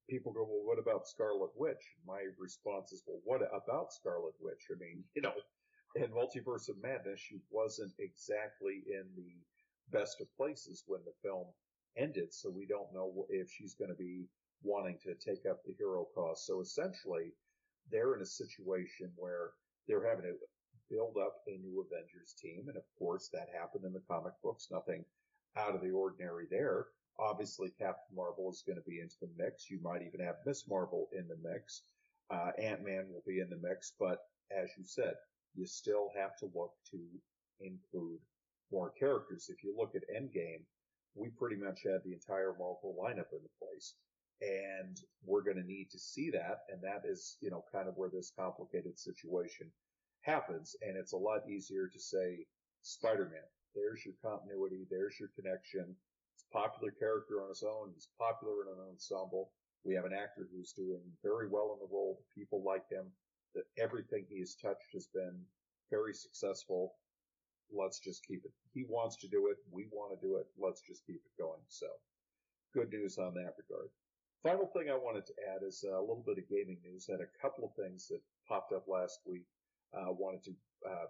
people 0.09 0.33
go, 0.33 0.43
well, 0.43 0.65
what 0.65 0.79
about 0.79 1.07
Scarlet 1.07 1.51
Witch? 1.55 1.95
My 2.07 2.23
response 2.39 2.91
is, 2.91 3.03
well, 3.05 3.21
what 3.23 3.41
about 3.53 3.93
Scarlet 3.93 4.33
Witch? 4.39 4.67
I 4.71 4.79
mean, 4.79 5.03
you 5.15 5.21
know, 5.21 5.33
in 5.95 6.09
Multiverse 6.11 6.69
of 6.69 6.81
Madness, 6.81 7.19
she 7.19 7.39
wasn't 7.49 7.93
exactly 7.99 8.83
in 8.87 9.05
the 9.15 9.33
best 9.91 10.21
of 10.21 10.35
places 10.37 10.83
when 10.87 11.01
the 11.05 11.13
film 11.23 11.47
ended, 11.97 12.33
so 12.33 12.49
we 12.49 12.65
don't 12.65 12.93
know 12.93 13.25
if 13.29 13.49
she's 13.49 13.73
going 13.73 13.89
to 13.89 13.97
be 13.97 14.27
wanting 14.63 14.97
to 15.03 15.15
take 15.15 15.45
up 15.49 15.61
the 15.65 15.73
hero 15.77 16.05
cause. 16.13 16.45
So 16.45 16.61
essentially, 16.61 17.33
they're 17.91 18.15
in 18.15 18.21
a 18.21 18.25
situation 18.25 19.11
where 19.15 19.51
they're 19.87 20.07
having 20.07 20.25
to 20.25 20.35
build 20.89 21.17
up 21.17 21.41
a 21.47 21.57
new 21.57 21.85
Avengers 21.85 22.33
team, 22.41 22.65
and 22.67 22.77
of 22.77 22.83
course 22.97 23.29
that 23.33 23.47
happened 23.53 23.85
in 23.85 23.93
the 23.93 24.03
comic 24.07 24.33
books. 24.43 24.67
Nothing 24.71 25.05
out 25.57 25.75
of 25.75 25.81
the 25.81 25.91
ordinary 25.91 26.45
there. 26.49 26.87
Obviously, 27.19 27.69
Captain 27.77 28.15
Marvel 28.15 28.49
is 28.49 28.63
going 28.65 28.77
to 28.77 28.89
be 28.89 28.99
into 28.99 29.15
the 29.21 29.29
mix. 29.37 29.69
You 29.69 29.79
might 29.83 30.01
even 30.01 30.25
have 30.25 30.35
Miss 30.45 30.67
Marvel 30.67 31.09
in 31.11 31.27
the 31.27 31.37
mix. 31.43 31.83
Uh, 32.29 32.51
Ant 32.61 32.85
Man 32.85 33.07
will 33.11 33.23
be 33.27 33.39
in 33.39 33.49
the 33.49 33.59
mix, 33.61 33.93
but 33.99 34.19
as 34.51 34.69
you 34.77 34.85
said, 34.85 35.13
you 35.55 35.65
still 35.65 36.09
have 36.15 36.37
to 36.37 36.45
look 36.55 36.71
to 36.91 36.99
include 37.59 38.19
more 38.71 38.91
characters. 38.91 39.49
If 39.49 39.63
you 39.63 39.75
look 39.77 39.95
at 39.95 40.03
Endgame, 40.15 40.63
we 41.15 41.29
pretty 41.29 41.57
much 41.57 41.81
had 41.83 42.01
the 42.05 42.13
entire 42.13 42.53
Marvel 42.57 42.95
lineup 42.99 43.33
in 43.33 43.41
the 43.43 43.57
place. 43.59 43.95
And 44.41 44.97
we're 45.25 45.43
going 45.43 45.57
to 45.57 45.67
need 45.67 45.89
to 45.91 45.99
see 45.99 46.29
that. 46.31 46.59
And 46.69 46.81
that 46.81 47.03
is, 47.05 47.37
you 47.41 47.49
know, 47.49 47.63
kind 47.71 47.87
of 47.87 47.97
where 47.97 48.09
this 48.09 48.31
complicated 48.37 48.97
situation 48.97 49.67
happens. 50.21 50.75
And 50.81 50.95
it's 50.97 51.13
a 51.13 51.17
lot 51.17 51.49
easier 51.49 51.87
to 51.87 51.99
say 51.99 52.45
Spider-Man. 52.81 53.49
There's 53.75 54.05
your 54.05 54.15
continuity. 54.23 54.85
There's 54.89 55.19
your 55.19 55.29
connection. 55.35 55.95
It's 56.33 56.45
a 56.49 56.57
popular 56.57 56.91
character 56.91 57.43
on 57.43 57.49
his 57.49 57.63
own. 57.63 57.91
He's 57.93 58.09
popular 58.17 58.63
in 58.63 58.73
an 58.73 58.89
ensemble. 58.91 59.51
We 59.83 59.95
have 59.95 60.05
an 60.05 60.13
actor 60.13 60.47
who's 60.51 60.73
doing 60.73 61.01
very 61.23 61.47
well 61.47 61.73
in 61.73 61.79
the 61.79 61.93
role. 61.93 62.21
People 62.35 62.63
like 62.63 62.89
him. 62.89 63.05
That 63.55 63.65
everything 63.77 64.25
he 64.29 64.39
has 64.39 64.55
touched 64.55 64.93
has 64.93 65.07
been 65.07 65.41
very 65.89 66.13
successful 66.13 66.93
let's 67.71 67.99
just 67.99 68.25
keep 68.25 68.43
it. 68.45 68.51
He 68.73 68.85
wants 68.87 69.15
to 69.17 69.27
do 69.27 69.47
it. 69.47 69.57
We 69.71 69.87
want 69.91 70.19
to 70.19 70.27
do 70.27 70.37
it. 70.37 70.47
Let's 70.57 70.81
just 70.81 71.05
keep 71.05 71.21
it 71.25 71.41
going. 71.41 71.61
So 71.67 71.87
good 72.73 72.89
news 72.91 73.17
on 73.17 73.33
that 73.35 73.53
regard. 73.57 73.89
Final 74.43 74.67
thing 74.67 74.89
I 74.89 74.95
wanted 74.95 75.25
to 75.25 75.33
add 75.53 75.67
is 75.67 75.83
a 75.83 75.99
little 75.99 76.23
bit 76.25 76.37
of 76.37 76.47
gaming 76.47 76.77
news. 76.83 77.05
Had 77.07 77.19
a 77.19 77.41
couple 77.41 77.65
of 77.65 77.75
things 77.75 78.07
that 78.07 78.21
popped 78.47 78.71
up 78.71 78.87
last 78.87 79.19
week. 79.25 79.45
Uh, 79.93 80.11
wanted 80.11 80.43
to 80.43 80.51
uh, 80.87 81.07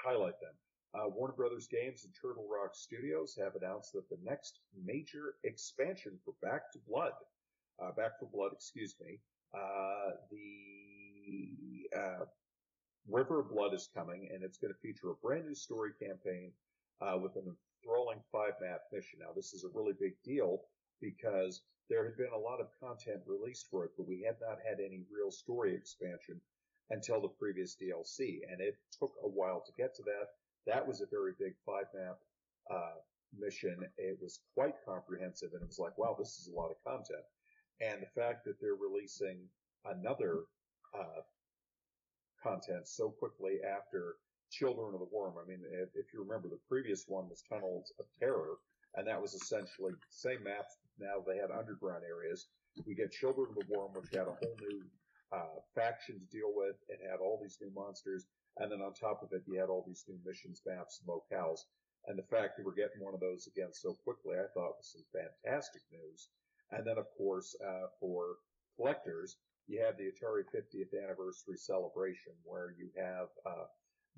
highlight 0.00 0.40
them. 0.40 0.54
Uh, 0.94 1.08
Warner 1.08 1.34
Brothers 1.34 1.68
Games 1.68 2.04
and 2.04 2.14
Turtle 2.14 2.48
Rock 2.50 2.70
Studios 2.74 3.36
have 3.38 3.54
announced 3.56 3.92
that 3.92 4.08
the 4.08 4.18
next 4.24 4.60
major 4.84 5.34
expansion 5.44 6.18
for 6.24 6.34
Back 6.40 6.72
to 6.72 6.78
Blood, 6.88 7.12
uh, 7.82 7.92
Back 7.92 8.18
for 8.18 8.26
Blood, 8.32 8.52
excuse 8.52 8.94
me, 9.00 9.20
uh, 9.54 10.16
the 10.30 11.98
uh, 11.98 12.24
River 13.08 13.40
of 13.40 13.50
Blood 13.50 13.74
is 13.74 13.88
coming, 13.94 14.30
and 14.32 14.42
it's 14.42 14.58
going 14.58 14.72
to 14.72 14.80
feature 14.80 15.10
a 15.10 15.14
brand 15.22 15.46
new 15.46 15.54
story 15.54 15.90
campaign 16.00 16.52
uh, 17.00 17.18
with 17.18 17.36
an 17.36 17.54
enthralling 17.84 18.20
five 18.32 18.54
map 18.60 18.80
mission. 18.92 19.18
Now, 19.20 19.32
this 19.34 19.52
is 19.52 19.64
a 19.64 19.68
really 19.74 19.94
big 19.98 20.14
deal 20.24 20.62
because 21.00 21.62
there 21.90 22.04
had 22.04 22.16
been 22.16 22.32
a 22.32 22.38
lot 22.38 22.60
of 22.60 22.68
content 22.80 23.20
released 23.26 23.66
for 23.70 23.84
it, 23.84 23.90
but 23.96 24.06
we 24.06 24.22
had 24.22 24.36
not 24.40 24.58
had 24.64 24.78
any 24.78 25.02
real 25.12 25.30
story 25.30 25.74
expansion 25.74 26.40
until 26.90 27.20
the 27.20 27.28
previous 27.28 27.76
DLC, 27.76 28.40
and 28.50 28.60
it 28.60 28.78
took 28.96 29.12
a 29.22 29.28
while 29.28 29.60
to 29.66 29.72
get 29.76 29.94
to 29.96 30.02
that. 30.04 30.28
That 30.66 30.86
was 30.86 31.00
a 31.00 31.06
very 31.06 31.32
big 31.38 31.54
five 31.66 31.86
map 31.94 32.18
uh, 32.70 32.98
mission. 33.36 33.76
It 33.98 34.18
was 34.22 34.40
quite 34.54 34.74
comprehensive, 34.86 35.50
and 35.52 35.62
it 35.62 35.68
was 35.68 35.78
like, 35.78 35.98
wow, 35.98 36.16
this 36.18 36.38
is 36.38 36.48
a 36.48 36.56
lot 36.56 36.70
of 36.70 36.82
content. 36.86 37.26
And 37.80 38.02
the 38.02 38.20
fact 38.20 38.44
that 38.44 38.60
they're 38.60 38.74
releasing 38.74 39.38
another 39.84 40.44
uh, 40.94 41.22
content 42.42 42.86
so 42.86 43.10
quickly 43.10 43.58
after 43.66 44.16
Children 44.50 44.94
of 44.94 45.00
the 45.00 45.08
Worm. 45.12 45.34
I 45.42 45.46
mean, 45.48 45.60
if, 45.94 46.12
you 46.12 46.20
remember, 46.20 46.48
the 46.48 46.58
previous 46.68 47.04
one 47.06 47.28
was 47.28 47.42
Tunnels 47.48 47.92
of 47.98 48.06
Terror, 48.18 48.58
and 48.96 49.06
that 49.06 49.20
was 49.20 49.34
essentially 49.34 49.92
the 49.92 49.98
same 50.10 50.42
maps. 50.42 50.76
Now 51.00 51.24
they 51.26 51.36
had 51.38 51.50
underground 51.50 52.04
areas. 52.04 52.46
We 52.86 52.94
get 52.94 53.10
Children 53.10 53.48
of 53.50 53.56
the 53.56 53.66
Worm, 53.74 53.92
which 53.94 54.12
had 54.12 54.28
a 54.28 54.36
whole 54.36 54.56
new 54.60 54.84
uh, 55.32 55.58
faction 55.74 56.20
to 56.20 56.26
deal 56.26 56.52
with. 56.54 56.76
It 56.88 57.00
had 57.02 57.20
all 57.20 57.40
these 57.42 57.58
new 57.60 57.72
monsters, 57.74 58.26
and 58.58 58.70
then 58.70 58.80
on 58.80 58.92
top 58.94 59.22
of 59.22 59.32
it, 59.32 59.42
you 59.46 59.58
had 59.58 59.68
all 59.68 59.84
these 59.86 60.04
new 60.08 60.18
missions, 60.24 60.62
maps, 60.66 61.00
and 61.00 61.08
locales. 61.08 61.60
And 62.06 62.18
the 62.18 62.30
fact 62.30 62.56
that 62.56 62.64
we're 62.64 62.74
getting 62.74 63.00
one 63.00 63.14
of 63.14 63.20
those 63.20 63.46
again 63.46 63.72
so 63.72 63.94
quickly, 64.04 64.36
I 64.36 64.48
thought 64.54 64.78
was 64.78 64.92
some 64.92 65.04
fantastic 65.12 65.82
news. 65.92 66.28
And 66.72 66.86
then, 66.86 66.98
of 66.98 67.06
course, 67.16 67.56
uh, 67.60 67.88
for 67.98 68.36
collectors, 68.76 69.36
you 69.66 69.80
have 69.84 69.96
the 69.96 70.10
Atari 70.10 70.44
50th 70.48 70.96
anniversary 70.96 71.56
celebration 71.56 72.32
where 72.44 72.74
you 72.78 72.88
have 72.96 73.28
uh, 73.46 73.66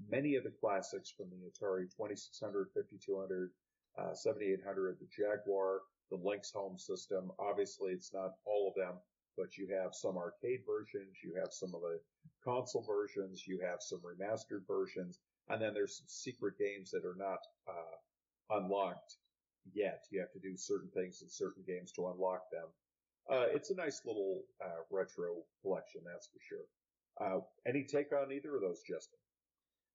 many 0.08 0.36
of 0.36 0.44
the 0.44 0.52
classics 0.60 1.10
from 1.10 1.26
the 1.30 1.50
Atari 1.50 1.90
2600, 1.90 2.68
5200, 2.74 3.50
uh, 3.98 4.14
7800, 4.14 4.98
the 4.98 5.06
Jaguar, 5.06 5.80
the 6.10 6.16
Lynx 6.22 6.50
home 6.52 6.78
system. 6.78 7.30
Obviously, 7.38 7.92
it's 7.92 8.12
not 8.12 8.34
all 8.44 8.68
of 8.68 8.74
them, 8.74 8.98
but 9.36 9.56
you 9.56 9.68
have 9.68 9.94
some 9.94 10.16
arcade 10.16 10.60
versions, 10.66 11.16
you 11.22 11.34
have 11.38 11.52
some 11.52 11.74
of 11.74 11.80
the 11.80 11.98
console 12.44 12.84
versions, 12.86 13.46
you 13.46 13.60
have 13.60 13.80
some 13.80 14.00
remastered 14.00 14.66
versions, 14.66 15.18
and 15.48 15.60
then 15.60 15.74
there's 15.74 15.98
some 15.98 16.06
secret 16.08 16.54
games 16.58 16.90
that 16.90 17.04
are 17.04 17.16
not 17.16 17.40
uh, 17.68 18.56
unlocked 18.58 19.16
yet. 19.72 20.04
You 20.10 20.20
have 20.20 20.32
to 20.32 20.38
do 20.38 20.56
certain 20.56 20.90
things 20.90 21.22
in 21.22 21.28
certain 21.28 21.62
games 21.66 21.92
to 21.92 22.08
unlock 22.08 22.50
them. 22.50 22.68
Uh, 23.30 23.46
it's 23.54 23.70
a 23.70 23.74
nice 23.74 24.02
little 24.04 24.42
uh, 24.62 24.82
retro 24.90 25.42
collection, 25.62 26.02
that's 26.04 26.28
for 26.28 26.40
sure. 26.40 26.66
Uh, 27.20 27.40
any 27.66 27.84
take 27.84 28.12
on 28.12 28.32
either 28.32 28.56
of 28.56 28.62
those, 28.62 28.80
Justin? 28.80 29.18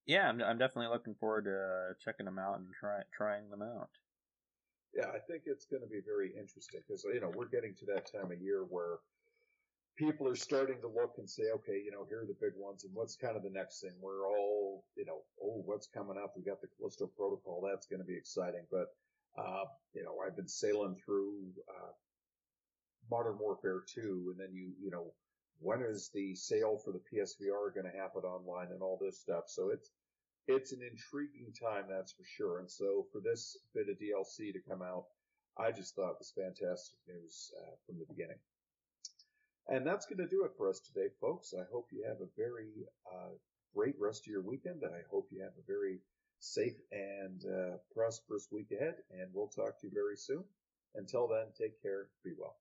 Yeah, 0.07 0.29
I'm, 0.29 0.41
I'm 0.41 0.57
definitely 0.57 0.87
looking 0.87 1.15
forward 1.19 1.45
to 1.45 1.51
uh, 1.51 1.93
checking 2.03 2.25
them 2.25 2.39
out 2.39 2.59
and 2.59 2.67
try, 2.79 3.01
trying 3.15 3.49
them 3.49 3.61
out. 3.61 3.89
Yeah, 4.95 5.07
I 5.13 5.19
think 5.19 5.43
it's 5.45 5.65
going 5.65 5.83
to 5.83 5.87
be 5.87 5.99
very 6.03 6.29
interesting 6.29 6.79
because 6.87 7.03
you 7.03 7.19
know 7.19 7.31
we're 7.35 7.49
getting 7.51 7.75
to 7.75 7.85
that 7.93 8.09
time 8.09 8.31
of 8.31 8.41
year 8.41 8.63
where 8.69 8.99
people 9.97 10.27
are 10.27 10.35
starting 10.35 10.79
to 10.81 10.87
look 10.87 11.15
and 11.17 11.29
say, 11.29 11.43
okay, 11.55 11.81
you 11.83 11.91
know, 11.91 12.05
here 12.07 12.21
are 12.21 12.25
the 12.25 12.37
big 12.39 12.53
ones, 12.55 12.85
and 12.85 12.93
what's 12.95 13.15
kind 13.15 13.35
of 13.35 13.43
the 13.43 13.49
next 13.49 13.81
thing? 13.81 13.91
We're 13.99 14.25
all, 14.27 14.85
you 14.95 15.05
know, 15.05 15.21
oh, 15.43 15.61
what's 15.65 15.87
coming 15.87 16.17
up? 16.17 16.33
We 16.37 16.43
got 16.43 16.61
the 16.61 16.67
Callisto 16.77 17.07
Protocol. 17.17 17.67
That's 17.67 17.87
going 17.87 17.99
to 17.99 18.07
be 18.07 18.15
exciting. 18.15 18.65
But 18.71 18.87
uh, 19.37 19.65
you 19.93 20.03
know, 20.03 20.15
I've 20.25 20.35
been 20.35 20.47
sailing 20.47 20.95
through 21.03 21.33
uh, 21.69 21.91
Modern 23.11 23.37
Warfare 23.37 23.81
2, 23.93 24.31
and 24.31 24.39
then 24.39 24.55
you, 24.55 24.71
you 24.81 24.89
know, 24.89 25.11
when 25.59 25.81
is 25.81 26.09
the 26.13 26.35
sale 26.35 26.77
for 26.77 26.91
the 26.91 27.01
PSVR 27.11 27.73
going 27.73 27.89
to 27.91 27.97
happen 27.97 28.23
online 28.23 28.71
and 28.71 28.81
all 28.81 28.97
this 29.01 29.19
stuff? 29.19 29.45
So 29.47 29.69
it's, 29.69 29.89
it's 30.47 30.71
an 30.71 30.81
intriguing 30.81 31.53
time, 31.53 31.85
that's 31.89 32.13
for 32.13 32.23
sure. 32.25 32.59
And 32.59 32.69
so 32.69 33.05
for 33.11 33.19
this 33.21 33.57
bit 33.73 33.89
of 33.89 33.97
DLC 33.97 34.53
to 34.53 34.69
come 34.69 34.81
out, 34.81 35.05
I 35.57 35.71
just 35.71 35.95
thought 35.95 36.11
it 36.11 36.19
was 36.19 36.33
fantastic 36.35 36.99
news 37.07 37.51
uh, 37.59 37.75
from 37.85 37.97
the 37.99 38.05
beginning. 38.05 38.37
And 39.67 39.85
that's 39.85 40.05
going 40.05 40.19
to 40.19 40.27
do 40.27 40.45
it 40.45 40.51
for 40.57 40.69
us 40.69 40.79
today, 40.79 41.09
folks. 41.19 41.53
I 41.53 41.63
hope 41.71 41.87
you 41.91 42.05
have 42.07 42.21
a 42.21 42.31
very 42.37 42.71
uh, 43.11 43.35
great 43.75 43.95
rest 43.99 44.21
of 44.21 44.31
your 44.31 44.41
weekend. 44.41 44.83
I 44.85 45.01
hope 45.11 45.27
you 45.31 45.41
have 45.41 45.57
a 45.57 45.67
very 45.67 45.99
safe 46.39 46.77
and 46.91 47.43
uh, 47.45 47.77
prosperous 47.93 48.47
week 48.51 48.71
ahead, 48.71 48.95
and 49.11 49.29
we'll 49.33 49.49
talk 49.49 49.79
to 49.81 49.87
you 49.87 49.91
very 49.93 50.15
soon. 50.15 50.43
Until 50.95 51.27
then, 51.27 51.47
take 51.57 51.81
care. 51.81 52.07
Be 52.23 52.31
well. 52.37 52.55